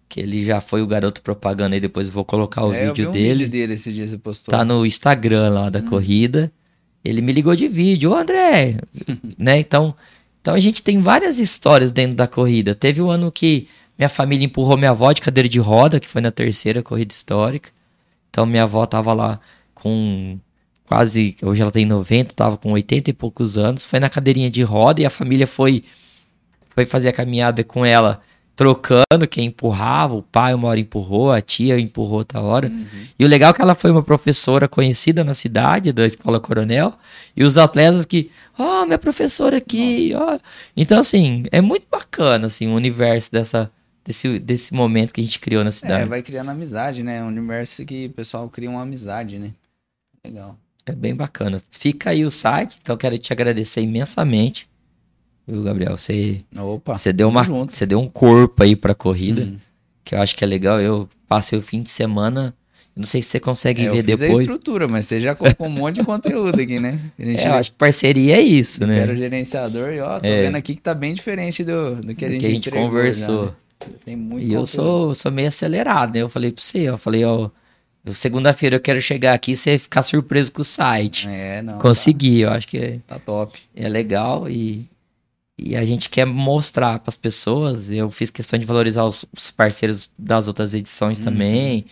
Que 0.10 0.20
ele 0.20 0.44
já 0.44 0.62
foi 0.62 0.82
o 0.82 0.88
garoto 0.88 1.22
propaganda 1.22 1.76
e 1.76 1.80
depois 1.80 2.08
eu 2.08 2.14
vou 2.14 2.26
colocar 2.26 2.64
o 2.66 2.74
é, 2.74 2.88
vídeo 2.88 2.90
eu 2.90 2.96
vi 2.96 3.08
um 3.08 3.12
dele. 3.12 3.34
vídeo 3.46 3.50
dele 3.50 3.74
esse 3.74 3.92
dia 3.92 4.08
você 4.08 4.18
postou. 4.18 4.52
Tá 4.54 4.64
no 4.64 4.86
Instagram 4.86 5.50
lá 5.50 5.70
da 5.70 5.80
Hum. 5.80 5.86
corrida. 5.86 6.52
Ele 7.04 7.22
me 7.22 7.34
ligou 7.34 7.56
de 7.56 7.68
vídeo, 7.68 8.12
ô 8.12 8.16
André, 8.16 8.78
né? 9.38 9.60
Então, 9.60 9.96
então 10.42 10.54
a 10.54 10.60
gente 10.60 10.82
tem 10.84 11.00
várias 11.02 11.40
histórias 11.40 11.92
dentro 11.92 12.16
da 12.16 12.28
corrida. 12.28 12.76
Teve 12.76 13.02
um 13.02 13.10
ano 13.10 13.32
que 13.32 13.68
minha 13.98 14.10
família 14.10 14.46
empurrou 14.46 14.78
minha 14.78 14.92
avó 14.92 15.12
de 15.12 15.22
cadeira 15.22 15.50
de 15.50 15.60
roda, 15.60 16.00
que 16.00 16.08
foi 16.10 16.22
na 16.22 16.32
terceira 16.32 16.82
corrida 16.84 17.12
histórica. 17.14 17.70
Então 18.30 18.46
minha 18.46 18.64
avó 18.64 18.86
tava 18.86 19.14
lá 19.14 19.40
com 19.74 20.38
quase, 20.94 21.36
hoje 21.42 21.60
ela 21.60 21.72
tem 21.72 21.88
90, 21.88 22.36
tava 22.36 22.56
com 22.56 22.72
80 22.72 23.10
e 23.10 23.14
poucos 23.14 23.58
anos, 23.58 23.84
foi 23.84 24.00
na 24.00 24.12
cadeirinha 24.12 24.48
de 24.52 24.62
roda 24.62 25.02
e 25.02 25.06
a 25.08 25.10
família 25.10 25.48
foi 25.48 25.84
foi 26.70 26.86
fazer 26.86 27.10
a 27.10 27.12
caminhada 27.14 27.64
com 27.64 27.84
ela 27.84 28.22
trocando 28.56 29.28
quem 29.28 29.46
empurrava, 29.48 30.14
o 30.14 30.22
pai 30.22 30.54
uma 30.54 30.68
hora 30.68 30.80
empurrou, 30.80 31.32
a 31.32 31.42
tia 31.42 31.80
empurrou 31.80 32.20
outra 32.20 32.40
hora. 32.40 32.68
Uhum. 32.68 32.86
E 33.18 33.26
o 33.26 33.28
legal 33.28 33.50
é 33.50 33.54
que 33.56 33.62
ela 33.64 33.74
foi 33.74 33.90
uma 33.90 34.04
professora 34.04 34.68
conhecida 34.68 35.24
na 35.24 35.34
cidade, 35.34 35.92
da 35.92 36.06
Escola 36.06 36.40
Coronel, 36.40 36.94
e 37.36 37.44
os 37.44 37.58
atletas 37.58 38.06
que, 38.06 38.30
ó, 38.58 38.86
minha 38.86 39.00
professora 39.00 39.58
aqui, 39.58 40.14
ó. 40.16 40.38
Então, 40.78 41.00
assim, 41.00 41.46
é 41.52 41.60
muito 41.62 41.88
bacana, 41.90 42.46
assim, 42.46 42.68
o 42.68 42.76
universo 42.76 43.32
dessa, 43.32 43.72
desse, 44.06 44.38
desse 44.38 44.74
momento 44.76 45.12
que 45.14 45.22
a 45.22 45.24
gente 45.24 45.40
criou 45.40 45.64
na 45.64 45.70
É, 45.70 45.74
cidade. 45.74 46.08
vai 46.10 46.22
criando 46.22 46.50
amizade, 46.52 47.02
né? 47.02 47.24
Um 47.24 47.28
universo 47.30 47.84
que 47.84 48.06
o 48.06 48.12
pessoal 48.12 48.48
cria 48.50 48.70
uma 48.70 48.84
amizade, 48.84 49.40
né? 49.40 49.52
Legal. 50.24 50.56
É 50.86 50.92
bem 50.92 51.16
bacana. 51.16 51.62
Fica 51.72 52.10
aí 52.10 52.26
o 52.26 52.32
site, 52.32 52.78
então 52.82 52.98
quero 52.98 53.18
te 53.18 53.32
agradecer 53.32 53.82
imensamente. 53.82 54.68
Viu, 55.48 55.64
Gabriel? 55.64 55.98
Você, 55.98 56.42
Opa. 56.58 56.98
você, 56.98 57.12
deu, 57.14 57.30
uma, 57.30 57.44
junto. 57.44 57.74
você 57.74 57.86
deu 57.86 58.00
um 58.00 58.08
corpo 58.10 58.64
aí 58.64 58.76
pra 58.76 58.94
corrida, 58.94 59.44
Uhum. 59.44 59.58
que 60.04 60.16
eu 60.16 60.22
acho 60.22 60.36
que 60.36 60.44
é 60.44 60.48
legal. 60.48 60.80
Eu 60.82 61.08
passei 61.28 61.58
o 61.58 61.62
fim 61.62 61.82
de 61.82 61.90
semana, 61.90 62.54
não 62.96 63.06
sei 63.06 63.22
se 63.22 63.30
você 63.30 63.40
consegue 63.40 63.84
É, 63.84 63.88
eu 63.90 63.94
ver 63.94 64.04
fiz 64.06 64.22
a 64.22 64.26
depois. 64.28 64.40
estrutura, 64.46 64.88
mas 64.88 65.06
você 65.06 65.20
já 65.22 65.34
colocou 65.36 65.68
um 65.68 65.70
monte 65.72 65.96
de 65.96 66.04
conteúdo 66.06 66.62
aqui, 66.62 66.80
né? 66.80 67.00
A 67.18 67.24
gente 67.24 67.42
É, 67.42 67.48
eu 67.48 67.54
acho 67.54 67.72
que 67.72 67.78
parceria 67.78 68.36
é 68.38 68.42
isso, 68.42 68.86
né? 68.86 69.00
era 69.00 69.14
o 69.14 69.16
gerenciador 69.16 69.94
e 69.94 70.00
ó, 70.02 70.20
tô 70.20 70.26
É. 70.28 70.44
vendo 70.44 70.56
aqui 70.56 70.76
que 70.76 70.82
tá 70.82 70.94
bem 70.94 71.14
diferente 71.14 71.64
do, 71.64 71.96
do 71.96 72.14
que 72.16 72.24
a 72.26 72.28
Do 72.28 72.34
gente, 72.34 72.40
que 72.42 72.46
a 72.46 72.50
gente 72.50 72.72
conversou. 72.72 73.46
já, 73.46 73.88
né? 73.88 73.94
Tem 74.06 74.16
muito 74.16 74.46
E 74.46 74.54
eu 74.54 74.62
conteúdo. 74.62 74.68
sou, 74.68 75.16
sou 75.16 75.32
meio 75.32 75.48
acelerado, 75.50 76.14
né? 76.14 76.22
Eu 76.22 76.30
falei 76.30 76.52
pra 76.54 76.62
você, 76.64 76.80
eu 76.80 76.98
falei, 76.98 77.24
ó, 77.26 77.36
eu- 77.46 77.52
segunda-feira 78.14 78.76
eu 78.76 78.82
quero 78.82 79.02
chegar 79.02 79.34
aqui 79.34 79.52
e 79.54 79.56
você 79.56 79.78
ficar 79.78 80.04
surpreso 80.04 80.52
com 80.52 80.62
o 80.62 80.66
site. 80.66 81.28
É, 81.28 81.62
não. 81.62 81.80
Consegui, 81.80 82.42
eu 82.42 82.50
acho 82.50 82.68
que 82.68 82.78
é, 82.78 82.92
Tá, 83.08 83.16
tá 83.16 83.20
top. 83.20 83.60
é 83.76 83.88
legal 83.88 84.50
e, 84.50 84.90
e 85.58 85.76
a 85.76 85.86
gente 85.86 86.10
quer 86.10 86.26
mostrar 86.26 87.00
pras 87.00 87.16
pessoas. 87.16 87.90
Eu 87.90 88.10
fiz 88.10 88.30
questão 88.30 88.60
de 88.60 88.66
valorizar 88.66 89.06
os, 89.06 89.26
os 89.36 89.52
parceiros 89.52 90.12
das 90.18 90.48
outras 90.48 90.74
edições 90.74 91.20
Uhum. 91.20 91.26
também, 91.26 91.86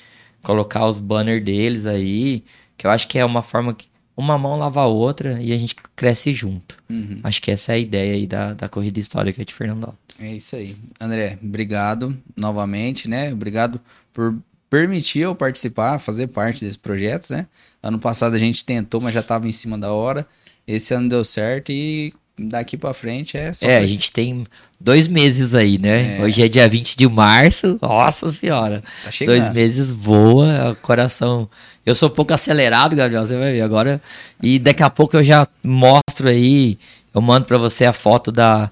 colocar 0.43 0.85
os 0.87 0.99
banners 0.99 1.43
deles 1.45 1.85
aí, 1.85 2.43
que 2.77 2.85
eu 2.87 2.91
acho 2.91 3.07
que 3.07 3.17
é 3.19 3.23
uma 3.23 3.41
forma 3.43 3.73
que 3.73 3.89
uma 4.17 4.37
mão 4.37 4.57
lava 4.57 4.81
a 4.81 4.85
outra 4.87 5.41
e 5.41 5.53
a 5.53 5.57
gente 5.57 5.73
cresce 5.95 6.31
junto. 6.33 6.77
Uhum. 6.89 7.21
Acho 7.23 7.41
que 7.41 7.49
essa 7.49 7.71
é 7.71 7.75
a 7.75 7.79
ideia 7.79 8.13
aí 8.15 8.27
da, 8.27 8.53
da 8.53 8.67
corrida 8.67 8.99
histórica 8.99 9.43
de 9.45 9.53
Fernando 9.53 9.85
Alves. 9.85 10.19
É 10.19 10.35
isso 10.35 10.55
aí. 10.55 10.75
André, 10.99 11.39
obrigado 11.41 12.15
novamente, 12.39 13.07
né? 13.07 13.31
Obrigado 13.31 13.79
por 14.13 14.35
permitir 14.71 15.19
eu 15.19 15.35
participar, 15.35 15.99
fazer 15.99 16.27
parte 16.27 16.63
desse 16.63 16.77
projeto, 16.77 17.29
né? 17.29 17.45
Ano 17.83 17.99
passado 17.99 18.33
a 18.33 18.39
gente 18.39 18.63
tentou, 18.63 19.01
mas 19.01 19.13
já 19.13 19.19
estava 19.19 19.45
em 19.45 19.51
cima 19.51 19.77
da 19.77 19.91
hora. 19.91 20.25
Esse 20.65 20.93
ano 20.93 21.09
deu 21.09 21.25
certo 21.25 21.73
e 21.73 22.13
daqui 22.39 22.77
para 22.77 22.93
frente 22.93 23.35
é 23.35 23.51
só 23.51 23.67
É, 23.67 23.79
a 23.79 23.85
gente 23.85 24.13
tem 24.13 24.47
dois 24.79 25.09
meses 25.09 25.53
aí, 25.53 25.77
né? 25.77 26.19
É. 26.19 26.23
Hoje 26.23 26.41
é 26.41 26.47
dia 26.47 26.69
20 26.69 26.95
de 26.95 27.05
março. 27.05 27.77
Nossa 27.81 28.29
senhora. 28.31 28.81
tá 29.03 29.11
chegando. 29.11 29.37
Dois 29.37 29.53
meses 29.53 29.91
voa, 29.91 30.71
o 30.71 30.75
coração. 30.77 31.49
Eu 31.85 31.93
sou 31.93 32.07
um 32.07 32.13
pouco 32.13 32.33
acelerado, 32.33 32.95
Gabriel, 32.95 33.27
você 33.27 33.37
vai 33.37 33.51
ver 33.51 33.61
agora. 33.61 34.01
E 34.41 34.57
daqui 34.57 34.83
a 34.83 34.89
pouco 34.89 35.17
eu 35.17 35.23
já 35.23 35.45
mostro 35.61 36.29
aí, 36.29 36.79
eu 37.13 37.21
mando 37.21 37.45
pra 37.45 37.57
você 37.57 37.83
a 37.83 37.91
foto 37.91 38.31
da, 38.31 38.71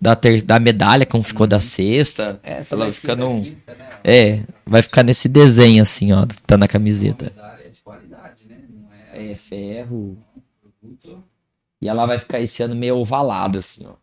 da, 0.00 0.14
ter- 0.16 0.42
da 0.42 0.58
medalha, 0.60 1.04
como 1.06 1.22
ficou 1.22 1.46
da 1.46 1.60
sexta. 1.60 2.40
É, 2.42 2.62
Ela 2.70 2.84
vai 2.84 2.92
fica 2.92 3.12
ficar 3.12 3.16
num- 3.16 3.42
quinta, 3.44 3.74
né? 3.74 3.88
É, 4.04 4.42
vai 4.66 4.82
ficar 4.82 5.02
nesse 5.02 5.28
desenho 5.28 5.82
assim, 5.82 6.12
ó, 6.12 6.26
tá 6.46 6.56
na 6.56 6.68
camiseta. 6.68 7.26
Medalha 7.34 7.70
de 7.70 7.80
qualidade, 7.80 8.44
né? 8.48 8.56
Não 8.70 8.88
é 9.12 9.32
É, 9.32 9.34
ferro. 9.34 10.16
E 11.80 11.88
ela 11.88 12.06
vai 12.06 12.18
ficar 12.18 12.40
esse 12.40 12.62
ano 12.62 12.74
meio 12.74 12.96
ovalada, 12.96 13.58
assim, 13.58 13.86
ó. 13.86 13.94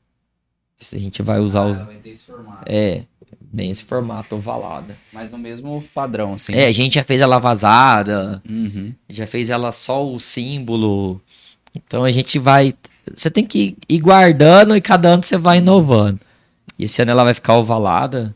A 0.93 0.97
gente 0.97 1.21
vai 1.21 1.39
usar 1.39 1.63
os. 1.65 1.77
Ela 1.77 1.85
vai 1.85 1.95
ter 1.97 2.09
esse 2.09 2.25
formato. 2.25 2.63
É, 2.65 3.03
bem 3.41 3.71
esse 3.71 3.83
formato 3.83 4.35
ovalada. 4.35 4.95
Mas 5.11 5.31
no 5.31 5.37
mesmo 5.37 5.83
padrão, 5.93 6.33
assim. 6.33 6.53
É, 6.53 6.67
a 6.67 6.71
gente 6.71 6.95
já 6.95 7.03
fez 7.03 7.21
ela 7.21 7.39
vazada, 7.39 8.41
Uhum. 8.47 8.93
já 9.09 9.25
fez 9.25 9.49
ela 9.49 9.71
só 9.71 10.05
o 10.05 10.19
símbolo. 10.19 11.21
Então 11.73 12.03
a 12.03 12.11
gente 12.11 12.37
vai. 12.37 12.73
Você 13.15 13.29
tem 13.29 13.45
que 13.45 13.77
ir 13.89 13.99
guardando 13.99 14.75
e 14.75 14.81
cada 14.81 15.09
ano 15.09 15.23
você 15.23 15.37
vai 15.37 15.57
inovando. 15.59 16.19
E 16.79 16.85
esse 16.85 17.01
ano 17.01 17.11
ela 17.11 17.23
vai 17.23 17.33
ficar 17.33 17.55
ovalada. 17.57 18.33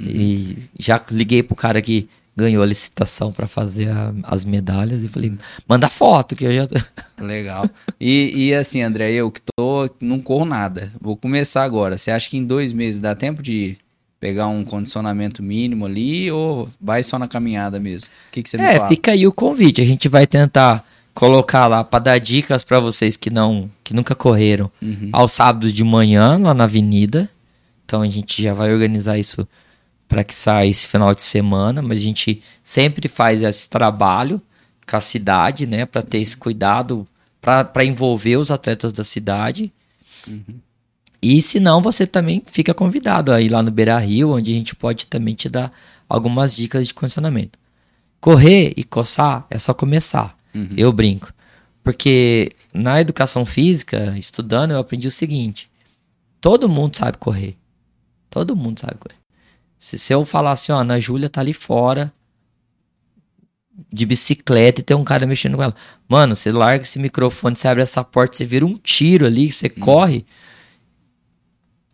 E 0.00 0.56
já 0.78 1.00
liguei 1.10 1.42
pro 1.42 1.54
cara 1.56 1.80
que 1.82 2.08
ganhou 2.34 2.62
a 2.62 2.66
licitação 2.66 3.30
pra 3.30 3.46
fazer 3.46 3.90
a- 3.90 4.12
as 4.22 4.42
medalhas 4.44 5.02
e 5.02 5.08
falei, 5.08 5.32
manda 5.68 5.88
foto 5.90 6.34
que 6.34 6.44
eu 6.44 6.54
já. 6.54 6.66
tô-" 6.66 6.76
Legal. 7.22 7.68
E, 8.00 8.48
e 8.48 8.54
assim, 8.54 8.80
André, 8.82 9.12
eu 9.12 9.30
que 9.30 9.40
tô, 9.54 9.88
não 10.00 10.18
corro 10.20 10.44
nada. 10.46 10.90
Vou 11.00 11.16
começar 11.16 11.62
agora. 11.62 11.98
Você 11.98 12.10
acha 12.10 12.30
que 12.30 12.36
em 12.38 12.44
dois 12.44 12.72
meses 12.72 12.98
dá 13.00 13.14
tempo 13.14 13.42
de 13.42 13.76
pegar 14.18 14.46
um 14.46 14.64
condicionamento 14.64 15.42
mínimo 15.42 15.84
ali 15.84 16.30
ou 16.30 16.68
vai 16.80 17.02
só 17.02 17.18
na 17.18 17.28
caminhada 17.28 17.78
mesmo? 17.78 18.08
O 18.30 18.32
que, 18.32 18.42
que 18.42 18.48
você 18.48 18.56
me 18.56 18.64
É, 18.64 18.76
fala? 18.76 18.88
fica 18.88 19.10
aí 19.12 19.26
o 19.26 19.32
convite. 19.32 19.82
A 19.82 19.84
gente 19.86 20.08
vai 20.08 20.26
tentar 20.26 20.82
colocar 21.14 21.66
lá 21.66 21.84
pra 21.84 21.98
dar 21.98 22.18
dicas 22.18 22.64
pra 22.64 22.80
vocês 22.80 23.16
que 23.16 23.30
não, 23.30 23.70
que 23.84 23.94
nunca 23.94 24.14
correram. 24.14 24.70
Uhum. 24.80 25.10
aos 25.12 25.32
sábados 25.32 25.72
de 25.72 25.84
manhã 25.84 26.38
lá 26.38 26.54
na 26.54 26.64
avenida. 26.64 27.28
Então 27.84 28.02
a 28.02 28.08
gente 28.08 28.42
já 28.42 28.54
vai 28.54 28.72
organizar 28.72 29.18
isso 29.18 29.46
para 30.08 30.24
que 30.24 30.34
saia 30.34 30.68
esse 30.68 30.86
final 30.86 31.14
de 31.14 31.22
semana, 31.22 31.80
mas 31.82 31.98
a 31.98 32.02
gente 32.02 32.42
sempre 32.62 33.08
faz 33.08 33.42
esse 33.42 33.68
trabalho 33.68 34.40
com 34.86 34.96
a 34.96 35.00
cidade, 35.00 35.66
né, 35.66 35.86
para 35.86 36.02
ter 36.02 36.18
esse 36.18 36.36
cuidado 36.36 37.06
para 37.40 37.84
envolver 37.84 38.36
os 38.36 38.50
atletas 38.50 38.92
da 38.92 39.04
cidade. 39.04 39.72
E 41.20 41.40
se 41.40 41.58
não, 41.60 41.80
você 41.80 42.06
também 42.06 42.42
fica 42.46 42.74
convidado 42.74 43.32
a 43.32 43.40
ir 43.40 43.48
lá 43.48 43.62
no 43.62 43.70
Beira 43.70 43.98
Rio, 43.98 44.36
onde 44.36 44.52
a 44.52 44.54
gente 44.54 44.74
pode 44.74 45.06
também 45.06 45.34
te 45.34 45.48
dar 45.48 45.72
algumas 46.08 46.54
dicas 46.54 46.86
de 46.86 46.94
condicionamento. 46.94 47.58
Correr 48.20 48.72
e 48.76 48.84
coçar 48.84 49.46
é 49.50 49.58
só 49.58 49.72
começar. 49.72 50.36
Uhum. 50.54 50.74
Eu 50.76 50.92
brinco. 50.92 51.32
Porque 51.82 52.52
na 52.72 53.00
educação 53.00 53.44
física, 53.44 54.14
estudando, 54.16 54.72
eu 54.72 54.78
aprendi 54.78 55.08
o 55.08 55.10
seguinte: 55.10 55.70
todo 56.40 56.68
mundo 56.68 56.96
sabe 56.96 57.18
correr. 57.18 57.56
Todo 58.30 58.56
mundo 58.56 58.80
sabe 58.80 58.94
correr. 58.98 59.18
Se, 59.78 59.98
se 59.98 60.12
eu 60.12 60.24
falar 60.24 60.52
assim, 60.52 60.72
ó, 60.72 60.78
Ana 60.78 61.00
Júlia 61.00 61.28
tá 61.28 61.40
ali 61.40 61.52
fora 61.52 62.12
de 63.92 64.06
bicicleta 64.06 64.80
e 64.80 64.84
tem 64.84 64.96
um 64.96 65.04
cara 65.04 65.26
mexendo 65.26 65.56
com 65.56 65.62
ela. 65.62 65.74
Mano, 66.08 66.36
você 66.36 66.52
larga 66.52 66.84
esse 66.84 66.98
microfone, 66.98 67.56
você 67.56 67.66
abre 67.66 67.82
essa 67.82 68.04
porta, 68.04 68.36
você 68.36 68.44
vira 68.44 68.64
um 68.64 68.74
tiro 68.74 69.26
ali, 69.26 69.50
você 69.50 69.68
corre. 69.68 70.24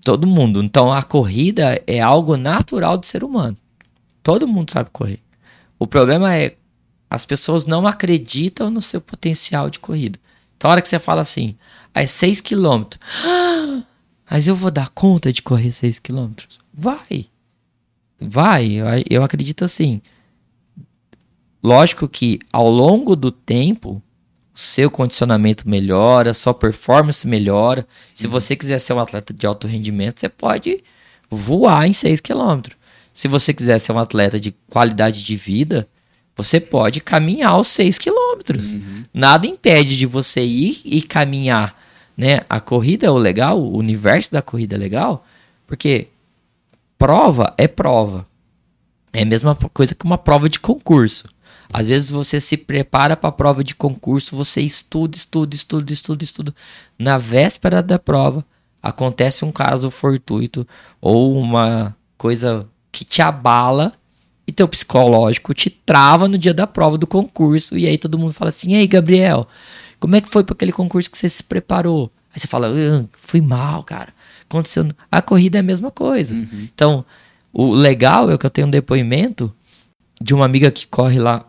Todo 0.04 0.26
mundo. 0.26 0.62
Então 0.62 0.92
a 0.92 1.02
corrida 1.02 1.82
é 1.86 2.00
algo 2.00 2.36
natural 2.36 2.98
do 2.98 3.06
ser 3.06 3.24
humano. 3.24 3.56
Todo 4.22 4.46
mundo 4.46 4.70
sabe 4.70 4.90
correr. 4.92 5.20
O 5.78 5.86
problema 5.86 6.34
é 6.34 6.57
as 7.10 7.24
pessoas 7.24 7.64
não 7.64 7.86
acreditam 7.86 8.70
no 8.70 8.82
seu 8.82 9.00
potencial 9.00 9.70
de 9.70 9.78
corrida. 9.78 10.18
Então, 10.56 10.70
a 10.70 10.72
hora 10.72 10.82
que 10.82 10.88
você 10.88 10.98
fala 10.98 11.22
assim, 11.22 11.56
ah, 11.94 12.02
é 12.02 12.06
6 12.06 12.40
km. 12.40 12.84
Mas 14.30 14.46
eu 14.46 14.54
vou 14.54 14.70
dar 14.70 14.90
conta 14.90 15.32
de 15.32 15.42
correr 15.42 15.70
6 15.70 15.98
km? 16.00 16.32
Vai. 16.72 17.26
Vai. 18.20 18.72
Eu, 18.72 18.86
eu 19.08 19.24
acredito 19.24 19.64
assim. 19.64 20.02
Lógico 21.62 22.08
que 22.08 22.38
ao 22.52 22.68
longo 22.68 23.16
do 23.16 23.30
tempo, 23.30 24.02
o 24.54 24.58
seu 24.58 24.90
condicionamento 24.90 25.68
melhora, 25.68 26.34
sua 26.34 26.52
performance 26.52 27.26
melhora. 27.26 27.86
Se 28.14 28.26
você 28.26 28.54
quiser 28.54 28.80
ser 28.80 28.92
um 28.92 29.00
atleta 29.00 29.32
de 29.32 29.46
alto 29.46 29.66
rendimento, 29.66 30.20
você 30.20 30.28
pode 30.28 30.84
voar 31.30 31.86
em 31.86 31.92
6 31.92 32.20
km. 32.20 32.62
Se 33.12 33.28
você 33.28 33.54
quiser 33.54 33.78
ser 33.78 33.92
um 33.92 33.98
atleta 33.98 34.38
de 34.38 34.52
qualidade 34.68 35.24
de 35.24 35.36
vida, 35.36 35.88
você 36.38 36.60
pode 36.60 37.00
caminhar 37.00 37.58
os 37.58 37.66
6 37.66 37.98
quilômetros. 37.98 38.74
Uhum. 38.74 39.02
Nada 39.12 39.44
impede 39.44 39.98
de 39.98 40.06
você 40.06 40.40
ir 40.40 40.80
e 40.84 41.02
caminhar. 41.02 41.76
Né? 42.16 42.42
A 42.48 42.60
corrida 42.60 43.08
é 43.08 43.10
o 43.10 43.18
legal, 43.18 43.60
o 43.60 43.76
universo 43.76 44.30
da 44.30 44.40
corrida 44.40 44.76
é 44.76 44.78
legal, 44.78 45.26
porque 45.66 46.06
prova 46.96 47.52
é 47.58 47.66
prova. 47.66 48.24
É 49.12 49.22
a 49.22 49.26
mesma 49.26 49.56
coisa 49.56 49.96
que 49.96 50.04
uma 50.04 50.16
prova 50.16 50.48
de 50.48 50.60
concurso. 50.60 51.28
Às 51.72 51.88
vezes 51.88 52.08
você 52.08 52.40
se 52.40 52.56
prepara 52.56 53.16
para 53.16 53.30
a 53.30 53.32
prova 53.32 53.64
de 53.64 53.74
concurso, 53.74 54.36
você 54.36 54.60
estuda, 54.60 55.16
estuda, 55.16 55.56
estuda, 55.56 55.92
estuda, 55.92 56.24
estuda. 56.24 56.54
Na 56.96 57.18
véspera 57.18 57.82
da 57.82 57.98
prova, 57.98 58.44
acontece 58.80 59.44
um 59.44 59.50
caso 59.50 59.90
fortuito 59.90 60.66
ou 61.00 61.36
uma 61.36 61.96
coisa 62.16 62.64
que 62.92 63.04
te 63.04 63.20
abala 63.20 63.92
e 64.48 64.52
teu 64.52 64.66
psicológico 64.66 65.52
te 65.52 65.68
trava 65.68 66.26
no 66.26 66.38
dia 66.38 66.54
da 66.54 66.66
prova 66.66 66.96
do 66.96 67.06
concurso. 67.06 67.76
E 67.76 67.86
aí 67.86 67.98
todo 67.98 68.18
mundo 68.18 68.32
fala 68.32 68.48
assim: 68.48 68.74
"Ei, 68.74 68.86
Gabriel, 68.86 69.46
como 70.00 70.16
é 70.16 70.22
que 70.22 70.28
foi 70.28 70.42
para 70.42 70.54
aquele 70.54 70.72
concurso 70.72 71.10
que 71.10 71.18
você 71.18 71.28
se 71.28 71.42
preparou?" 71.42 72.10
Aí 72.34 72.40
você 72.40 72.46
fala: 72.46 72.72
"Fui 73.20 73.42
mal, 73.42 73.82
cara. 73.82 74.08
Aconteceu. 74.48 74.88
A 75.12 75.20
corrida 75.20 75.58
é 75.58 75.60
a 75.60 75.62
mesma 75.62 75.90
coisa." 75.90 76.34
Uhum. 76.34 76.68
Então, 76.74 77.04
o 77.52 77.74
legal 77.74 78.30
é 78.30 78.38
que 78.38 78.46
eu 78.46 78.50
tenho 78.50 78.66
um 78.66 78.70
depoimento 78.70 79.54
de 80.18 80.34
uma 80.34 80.46
amiga 80.46 80.70
que 80.70 80.86
corre 80.86 81.18
lá 81.18 81.44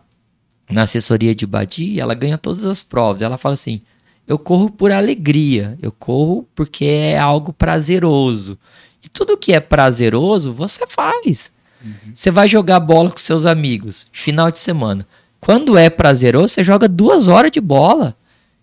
na 0.70 0.82
assessoria 0.82 1.34
de 1.34 1.46
Badia, 1.46 2.02
ela 2.02 2.14
ganha 2.14 2.36
todas 2.36 2.66
as 2.66 2.82
provas. 2.82 3.22
Ela 3.22 3.38
fala 3.38 3.54
assim: 3.54 3.80
eu 4.28 4.38
corro 4.38 4.68
por 4.68 4.92
alegria, 4.92 5.78
eu 5.80 5.90
corro 5.90 6.46
porque 6.54 6.84
é 6.84 7.18
algo 7.18 7.50
prazeroso. 7.50 8.58
E 9.02 9.08
tudo 9.08 9.38
que 9.38 9.54
é 9.54 9.60
prazeroso, 9.60 10.52
você 10.52 10.86
faz. 10.86 11.50
Uhum. 11.84 12.12
Você 12.14 12.30
vai 12.30 12.48
jogar 12.48 12.80
bola 12.80 13.10
com 13.10 13.18
seus 13.18 13.46
amigos, 13.46 14.06
final 14.12 14.50
de 14.50 14.58
semana. 14.58 15.06
Quando 15.40 15.76
é 15.76 15.88
prazeroso, 15.88 16.54
você 16.54 16.62
joga 16.62 16.86
duas 16.86 17.28
horas 17.28 17.50
de 17.50 17.60
bola. 17.60 18.16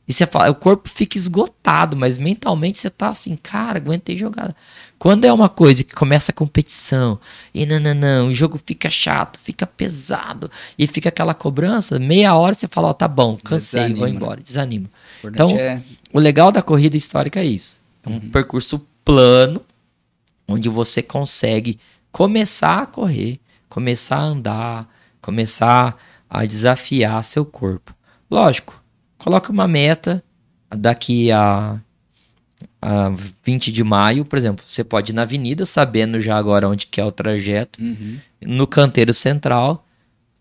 E 0.07 0.13
você 0.13 0.25
fala, 0.25 0.49
o 0.49 0.55
corpo 0.55 0.87
fica 0.87 1.17
esgotado, 1.17 1.97
mas 1.97 2.17
mentalmente 2.17 2.77
você 2.79 2.89
tá 2.89 3.09
assim, 3.09 3.35
cara, 3.35 3.77
aguentei 3.77 4.15
jogar. 4.15 4.55
Quando 4.97 5.25
é 5.25 5.33
uma 5.33 5.49
coisa 5.49 5.83
que 5.83 5.93
começa 5.93 6.31
a 6.31 6.35
competição, 6.35 7.19
e 7.53 7.65
não, 7.65 7.77
não, 7.77 7.93
não, 7.93 8.27
o 8.27 8.33
jogo 8.33 8.57
fica 8.65 8.89
chato, 8.89 9.37
fica 9.37 9.67
pesado, 9.67 10.49
e 10.79 10.87
fica 10.87 11.09
aquela 11.09 11.33
cobrança, 11.33 11.99
meia 11.99 12.33
hora 12.35 12.55
você 12.55 12.69
fala, 12.69 12.87
ó, 12.87 12.91
oh, 12.91 12.93
tá 12.93 13.05
bom, 13.05 13.37
cansei, 13.43 13.81
Desanima, 13.81 13.99
vou 13.99 14.07
embora, 14.07 14.41
desanima. 14.41 14.89
Então, 15.25 15.49
é... 15.49 15.83
o 16.13 16.19
legal 16.19 16.53
da 16.53 16.61
corrida 16.61 16.95
histórica 16.95 17.41
é 17.41 17.45
isso. 17.45 17.81
É 18.01 18.09
um 18.09 18.13
uhum. 18.13 18.31
percurso 18.31 18.87
plano, 19.03 19.61
onde 20.47 20.69
você 20.69 21.01
consegue 21.03 21.77
começar 22.11 22.83
a 22.83 22.85
correr, 22.85 23.39
começar 23.69 24.17
a 24.17 24.23
andar, 24.23 24.89
começar 25.21 25.95
a 26.29 26.45
desafiar 26.45 27.23
seu 27.23 27.45
corpo. 27.45 27.95
Lógico, 28.29 28.81
coloque 29.17 29.49
uma 29.49 29.67
meta 29.67 30.23
daqui 30.69 31.31
a, 31.31 31.79
a 32.81 33.11
20 33.43 33.71
de 33.71 33.83
maio, 33.83 34.25
por 34.25 34.37
exemplo, 34.37 34.63
você 34.67 34.83
pode 34.83 35.11
ir 35.11 35.15
na 35.15 35.23
avenida, 35.23 35.65
sabendo 35.65 36.19
já 36.19 36.37
agora 36.37 36.67
onde 36.67 36.87
que 36.87 36.99
é 36.99 37.05
o 37.05 37.11
trajeto, 37.11 37.81
uhum. 37.81 38.19
no 38.41 38.67
canteiro 38.67 39.13
central, 39.13 39.85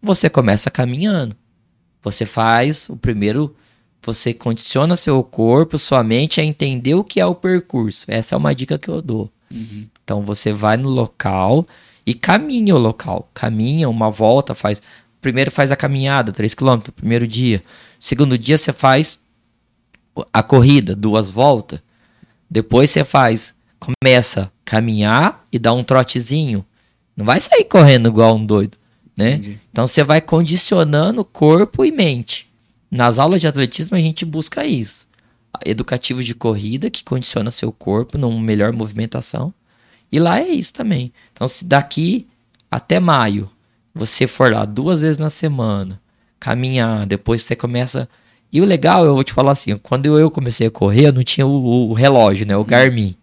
você 0.02 0.28
começa 0.28 0.70
caminhando. 0.70 1.36
Você 2.02 2.24
faz 2.24 2.88
o 2.88 2.96
primeiro, 2.96 3.54
você 4.02 4.32
condiciona 4.32 4.96
seu 4.96 5.22
corpo, 5.24 5.78
sua 5.78 6.04
mente 6.04 6.40
a 6.40 6.44
entender 6.44 6.94
o 6.94 7.04
que 7.04 7.20
é 7.20 7.26
o 7.26 7.34
percurso. 7.34 8.04
Essa 8.08 8.34
é 8.34 8.38
uma 8.38 8.54
dica 8.54 8.78
que 8.78 8.88
eu 8.88 9.02
dou. 9.02 9.30
Uhum. 9.50 9.88
Então 10.06 10.22
você 10.22 10.52
vai 10.52 10.76
no 10.76 10.88
local 10.88 11.66
e 12.06 12.14
caminha 12.14 12.76
o 12.76 12.78
local. 12.78 13.28
Caminha 13.34 13.88
uma 13.88 14.08
volta, 14.08 14.54
faz. 14.54 14.80
Primeiro 15.20 15.50
faz 15.50 15.72
a 15.72 15.76
caminhada, 15.76 16.30
3 16.32 16.54
km, 16.54 16.78
primeiro 16.94 17.26
dia. 17.26 17.60
Segundo 17.98 18.38
dia 18.38 18.56
você 18.56 18.72
faz 18.72 19.18
a 20.32 20.44
corrida, 20.44 20.94
duas 20.94 21.28
voltas. 21.28 21.82
Depois 22.48 22.88
você 22.88 23.02
faz, 23.02 23.52
começa 23.80 24.42
a 24.42 24.50
caminhar 24.64 25.44
e 25.50 25.58
dá 25.58 25.72
um 25.72 25.82
trotezinho. 25.82 26.64
Não 27.16 27.26
vai 27.26 27.40
sair 27.40 27.64
correndo 27.64 28.08
igual 28.08 28.36
um 28.36 28.46
doido, 28.46 28.78
né? 29.18 29.32
Entendi. 29.32 29.60
Então 29.72 29.88
você 29.88 30.04
vai 30.04 30.20
condicionando 30.20 31.24
corpo 31.24 31.84
e 31.84 31.90
mente. 31.90 32.48
Nas 32.88 33.18
aulas 33.18 33.40
de 33.40 33.48
atletismo 33.48 33.96
a 33.96 34.00
gente 34.00 34.24
busca 34.24 34.64
isso. 34.64 35.08
Educativo 35.64 36.22
de 36.22 36.32
corrida 36.32 36.90
que 36.90 37.02
condiciona 37.02 37.50
seu 37.50 37.72
corpo 37.72 38.16
numa 38.16 38.40
melhor 38.40 38.72
movimentação. 38.72 39.52
E 40.10 40.18
lá 40.18 40.40
é 40.40 40.48
isso 40.48 40.72
também. 40.72 41.12
Então 41.32 41.46
se 41.48 41.64
daqui 41.64 42.26
até 42.70 43.00
maio 43.00 43.50
você 43.94 44.26
for 44.26 44.52
lá 44.52 44.64
duas 44.64 45.00
vezes 45.00 45.18
na 45.18 45.30
semana, 45.30 46.00
caminhar, 46.38 47.06
depois 47.06 47.42
você 47.42 47.56
começa. 47.56 48.08
E 48.52 48.60
o 48.60 48.64
legal, 48.64 49.04
eu 49.04 49.14
vou 49.14 49.24
te 49.24 49.32
falar 49.32 49.52
assim, 49.52 49.76
quando 49.78 50.18
eu 50.18 50.30
comecei 50.30 50.66
a 50.66 50.70
correr, 50.70 51.08
eu 51.08 51.12
não 51.12 51.22
tinha 51.22 51.46
o, 51.46 51.90
o 51.90 51.92
relógio, 51.92 52.46
né? 52.46 52.56
O 52.56 52.64
Garmin. 52.64 53.16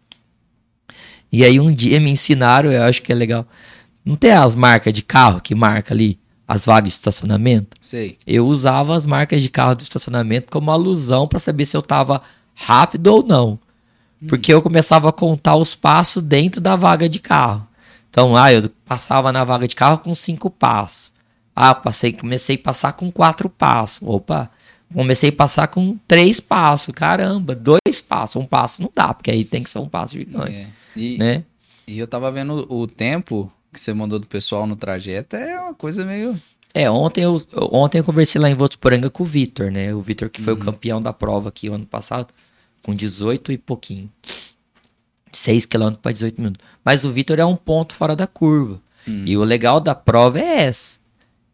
E 1.31 1.43
aí 1.43 1.59
um 1.59 1.73
dia 1.73 1.99
me 1.99 2.11
ensinaram, 2.11 2.71
eu 2.71 2.83
acho 2.83 3.01
que 3.01 3.11
é 3.11 3.15
legal. 3.15 3.47
Não 4.03 4.15
tem 4.15 4.31
as 4.31 4.55
marcas 4.55 4.91
de 4.91 5.01
carro 5.01 5.41
que 5.41 5.55
marca 5.55 5.93
ali 5.93 6.19
as 6.47 6.65
vagas 6.65 6.89
de 6.89 6.95
estacionamento? 6.95 7.77
Sei. 7.81 8.17
Eu 8.27 8.47
usava 8.47 8.95
as 8.95 9.05
marcas 9.05 9.41
de 9.41 9.49
carro 9.49 9.75
do 9.75 9.81
estacionamento 9.81 10.51
como 10.51 10.71
alusão 10.71 11.27
para 11.27 11.39
saber 11.39 11.65
se 11.65 11.75
eu 11.75 11.81
tava 11.81 12.21
rápido 12.53 13.07
ou 13.07 13.23
não. 13.23 13.59
Porque 14.27 14.53
eu 14.53 14.61
começava 14.61 15.09
a 15.09 15.13
contar 15.13 15.55
os 15.55 15.75
passos 15.75 16.21
dentro 16.21 16.61
da 16.61 16.75
vaga 16.75 17.07
de 17.09 17.19
carro. 17.19 17.67
Então, 18.09 18.35
ah, 18.35 18.53
eu 18.53 18.69
passava 18.85 19.31
na 19.31 19.43
vaga 19.43 19.67
de 19.67 19.75
carro 19.75 19.97
com 19.97 20.13
cinco 20.13 20.49
passos. 20.49 21.11
Ah, 21.55 21.73
passei, 21.73 22.13
comecei 22.13 22.55
a 22.55 22.59
passar 22.59 22.93
com 22.93 23.11
quatro 23.11 23.49
passos. 23.49 24.01
Opa, 24.07 24.49
comecei 24.93 25.29
a 25.29 25.33
passar 25.33 25.67
com 25.67 25.97
três 26.07 26.39
passos. 26.39 26.93
Caramba, 26.93 27.55
dois 27.55 28.01
passos. 28.07 28.35
Um 28.35 28.45
passo 28.45 28.81
não 28.81 28.91
dá, 28.93 29.13
porque 29.13 29.31
aí 29.31 29.43
tem 29.43 29.63
que 29.63 29.69
ser 29.69 29.79
um 29.79 29.89
passo 29.89 30.13
gigante. 30.13 30.51
É. 30.51 30.69
E, 30.95 31.17
né? 31.17 31.43
e 31.87 31.97
eu 31.97 32.07
tava 32.07 32.31
vendo 32.31 32.65
o 32.69 32.87
tempo 32.87 33.51
que 33.71 33.81
você 33.81 33.93
mandou 33.93 34.19
do 34.19 34.27
pessoal 34.27 34.67
no 34.67 34.75
trajeto, 34.75 35.35
é 35.35 35.59
uma 35.59 35.73
coisa 35.73 36.05
meio. 36.05 36.39
É, 36.73 36.89
ontem 36.89 37.23
eu, 37.23 37.41
ontem 37.71 37.99
eu 37.99 38.03
conversei 38.03 38.39
lá 38.39 38.49
em 38.49 38.55
Votuporanga 38.55 39.09
com 39.09 39.23
o 39.23 39.25
Vitor, 39.25 39.71
né? 39.71 39.93
O 39.93 40.01
Vitor 40.01 40.29
que 40.29 40.41
foi 40.41 40.53
uhum. 40.53 40.59
o 40.59 40.63
campeão 40.63 41.01
da 41.01 41.13
prova 41.13 41.49
aqui 41.49 41.69
o 41.69 41.73
ano 41.73 41.85
passado, 41.85 42.27
com 42.83 42.93
18 42.93 43.51
e 43.51 43.57
pouquinho. 43.57 44.11
6 45.31 45.65
km 45.65 45.93
para 46.01 46.11
18 46.11 46.39
minutos. 46.39 46.65
Mas 46.85 47.03
o 47.03 47.11
Vitor 47.11 47.39
é 47.39 47.45
um 47.45 47.55
ponto 47.55 47.95
fora 47.95 48.15
da 48.15 48.27
curva. 48.27 48.79
Uhum. 49.07 49.23
E 49.25 49.35
o 49.35 49.43
legal 49.43 49.79
da 49.79 49.95
prova 49.95 50.39
é 50.39 50.65
essa 50.65 51.03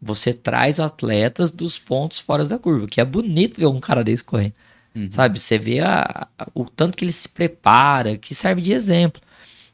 você 0.00 0.32
traz 0.32 0.80
atletas 0.80 1.50
dos 1.50 1.78
pontos 1.78 2.18
fora 2.18 2.44
da 2.44 2.58
curva, 2.58 2.86
que 2.86 3.00
é 3.00 3.04
bonito 3.04 3.60
ver 3.60 3.66
um 3.66 3.78
cara 3.78 4.02
desse 4.02 4.24
correndo. 4.24 4.54
Uhum. 4.94 5.10
Sabe? 5.10 5.38
Você 5.38 5.58
vê 5.58 5.80
a, 5.80 6.26
a, 6.38 6.46
o 6.54 6.64
tanto 6.64 6.96
que 6.96 7.04
ele 7.04 7.12
se 7.12 7.28
prepara, 7.28 8.16
que 8.16 8.34
serve 8.34 8.62
de 8.62 8.72
exemplo. 8.72 9.20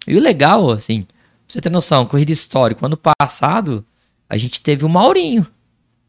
E 0.06 0.16
o 0.16 0.20
legal, 0.20 0.70
assim, 0.70 1.02
pra 1.02 1.12
você 1.46 1.60
ter 1.60 1.70
noção, 1.70 2.06
corrida 2.06 2.32
histórica, 2.32 2.84
ano 2.84 2.98
passado, 2.98 3.84
a 4.28 4.36
gente 4.36 4.60
teve 4.60 4.84
o 4.84 4.88
Maurinho. 4.88 5.46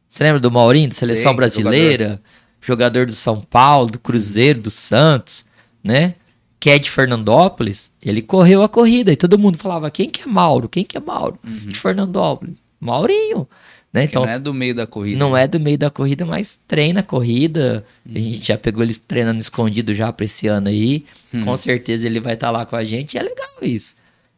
Você 0.10 0.24
lembra 0.24 0.40
do 0.40 0.52
Maurinho, 0.52 0.90
da 0.90 0.96
seleção 0.96 1.32
Sim, 1.32 1.36
brasileira? 1.36 2.06
Jogador. 2.06 2.22
Jogador 2.62 3.06
do 3.06 3.14
São 3.14 3.40
Paulo, 3.40 3.92
do 3.92 4.00
Cruzeiro, 4.00 4.62
do 4.62 4.72
Santos, 4.72 5.46
né? 5.84 6.14
Que 6.60 6.72
é 6.72 6.80
de 6.80 6.90
Fernandópolis, 6.90 7.92
ele 8.02 8.22
correu 8.22 8.64
a 8.64 8.70
corrida 8.70 9.12
e 9.12 9.16
todo 9.16 9.38
mundo 9.38 9.58
falava: 9.58 9.92
quem 9.92 10.10
que 10.10 10.24
é 10.24 10.26
Mauro? 10.26 10.68
Quem 10.68 10.84
que 10.84 10.98
é 10.98 11.00
Mauro? 11.00 11.40
Uhum. 11.46 11.68
De 11.68 11.80
Fernandópolis. 11.80 12.56
Maurinho. 12.80 13.48
Né? 13.94 14.04
Então, 14.04 14.26
não 14.26 14.32
é 14.32 14.40
do 14.40 14.54
meio 14.54 14.76
da 14.76 14.86
corrida. 14.86 15.18
Não 15.18 15.32
né? 15.32 15.44
é 15.44 15.48
do 15.48 15.60
meio 15.60 15.78
da 15.78 15.90
corrida, 15.90 16.26
mas 16.26 16.60
treina 16.68 17.00
a 17.00 17.04
corrida. 17.04 17.86
Uhum. 18.06 18.16
A 18.16 18.20
gente 18.20 18.48
já 18.48 18.58
pegou 18.58 18.84
ele 18.84 18.94
treinando 18.94 19.40
escondido 19.40 19.94
já 19.94 20.12
para 20.12 20.26
esse 20.26 20.48
ano 20.48 20.68
aí. 20.68 21.06
Uhum. 21.34 21.46
Com 21.46 21.58
certeza 21.58 22.06
ele 22.06 22.20
vai 22.20 22.34
estar 22.34 22.48
tá 22.48 22.52
lá 22.52 22.66
com 22.66 22.76
a 22.76 22.84
gente. 22.84 23.16
E 23.16 23.18
é 23.18 23.24
legal 23.24 23.50
isso. 23.62 23.96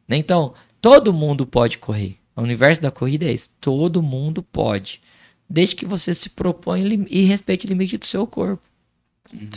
Né? 0.08 0.18
Então, 0.18 0.54
todo 0.82 1.12
mundo 1.12 1.46
pode 1.46 1.78
correr. 1.78 2.18
O 2.36 2.42
universo 2.42 2.82
da 2.82 2.92
corrida 2.92 3.26
é 3.26 3.34
esse. 3.34 3.50
Todo 3.60 4.02
mundo 4.02 4.42
pode. 4.42 5.02
Desde 5.50 5.76
que 5.76 5.86
você 5.86 6.14
se 6.14 6.30
proponha 6.30 6.86
e 7.10 7.24
respeite 7.24 7.66
o 7.66 7.70
limite 7.70 7.98
do 7.98 8.06
seu 8.06 8.28
corpo. 8.28 8.62
Uhum. 9.34 9.50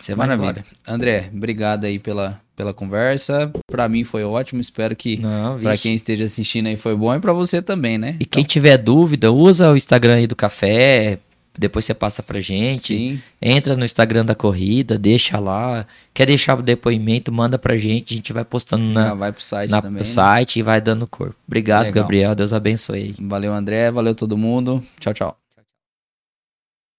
Você 0.00 0.14
Maravilha. 0.14 0.64
André, 0.86 1.30
obrigado 1.32 1.84
aí 1.84 1.98
pela, 1.98 2.40
pela 2.56 2.72
conversa. 2.72 3.52
Para 3.70 3.86
mim 3.88 4.02
foi 4.02 4.24
ótimo, 4.24 4.60
espero 4.60 4.96
que 4.96 5.20
para 5.60 5.76
quem 5.76 5.94
esteja 5.94 6.24
assistindo 6.24 6.68
aí 6.68 6.76
foi 6.76 6.96
bom 6.96 7.14
e 7.14 7.20
para 7.20 7.34
você 7.34 7.60
também, 7.60 7.98
né? 7.98 8.12
E 8.12 8.22
então... 8.22 8.28
quem 8.30 8.44
tiver 8.44 8.78
dúvida, 8.78 9.30
usa 9.30 9.70
o 9.70 9.76
Instagram 9.76 10.14
aí 10.14 10.26
do 10.26 10.34
café, 10.34 11.18
depois 11.60 11.84
você 11.84 11.92
passa 11.92 12.22
pra 12.22 12.40
gente. 12.40 12.96
Sim. 12.96 13.22
Entra 13.40 13.76
no 13.76 13.84
Instagram 13.84 14.24
da 14.24 14.34
corrida, 14.34 14.98
deixa 14.98 15.38
lá. 15.38 15.86
Quer 16.14 16.24
deixar 16.26 16.58
o 16.58 16.62
depoimento, 16.62 17.30
manda 17.30 17.58
pra 17.58 17.76
gente. 17.76 18.14
A 18.14 18.16
gente 18.16 18.32
vai 18.32 18.46
postando 18.46 18.82
na, 18.82 19.12
vai 19.12 19.30
pro 19.30 19.44
site, 19.44 19.70
na, 19.70 19.82
também, 19.82 19.98
pro 19.98 20.08
né? 20.08 20.14
site 20.14 20.58
e 20.58 20.62
vai 20.62 20.80
dando 20.80 21.06
corpo. 21.06 21.36
Obrigado, 21.46 21.86
Legal. 21.86 22.02
Gabriel. 22.02 22.34
Deus 22.34 22.54
abençoe. 22.54 23.14
Valeu, 23.20 23.52
André. 23.52 23.90
Valeu 23.90 24.14
todo 24.14 24.38
mundo. 24.38 24.82
Tchau, 24.98 25.12
tchau. 25.12 25.39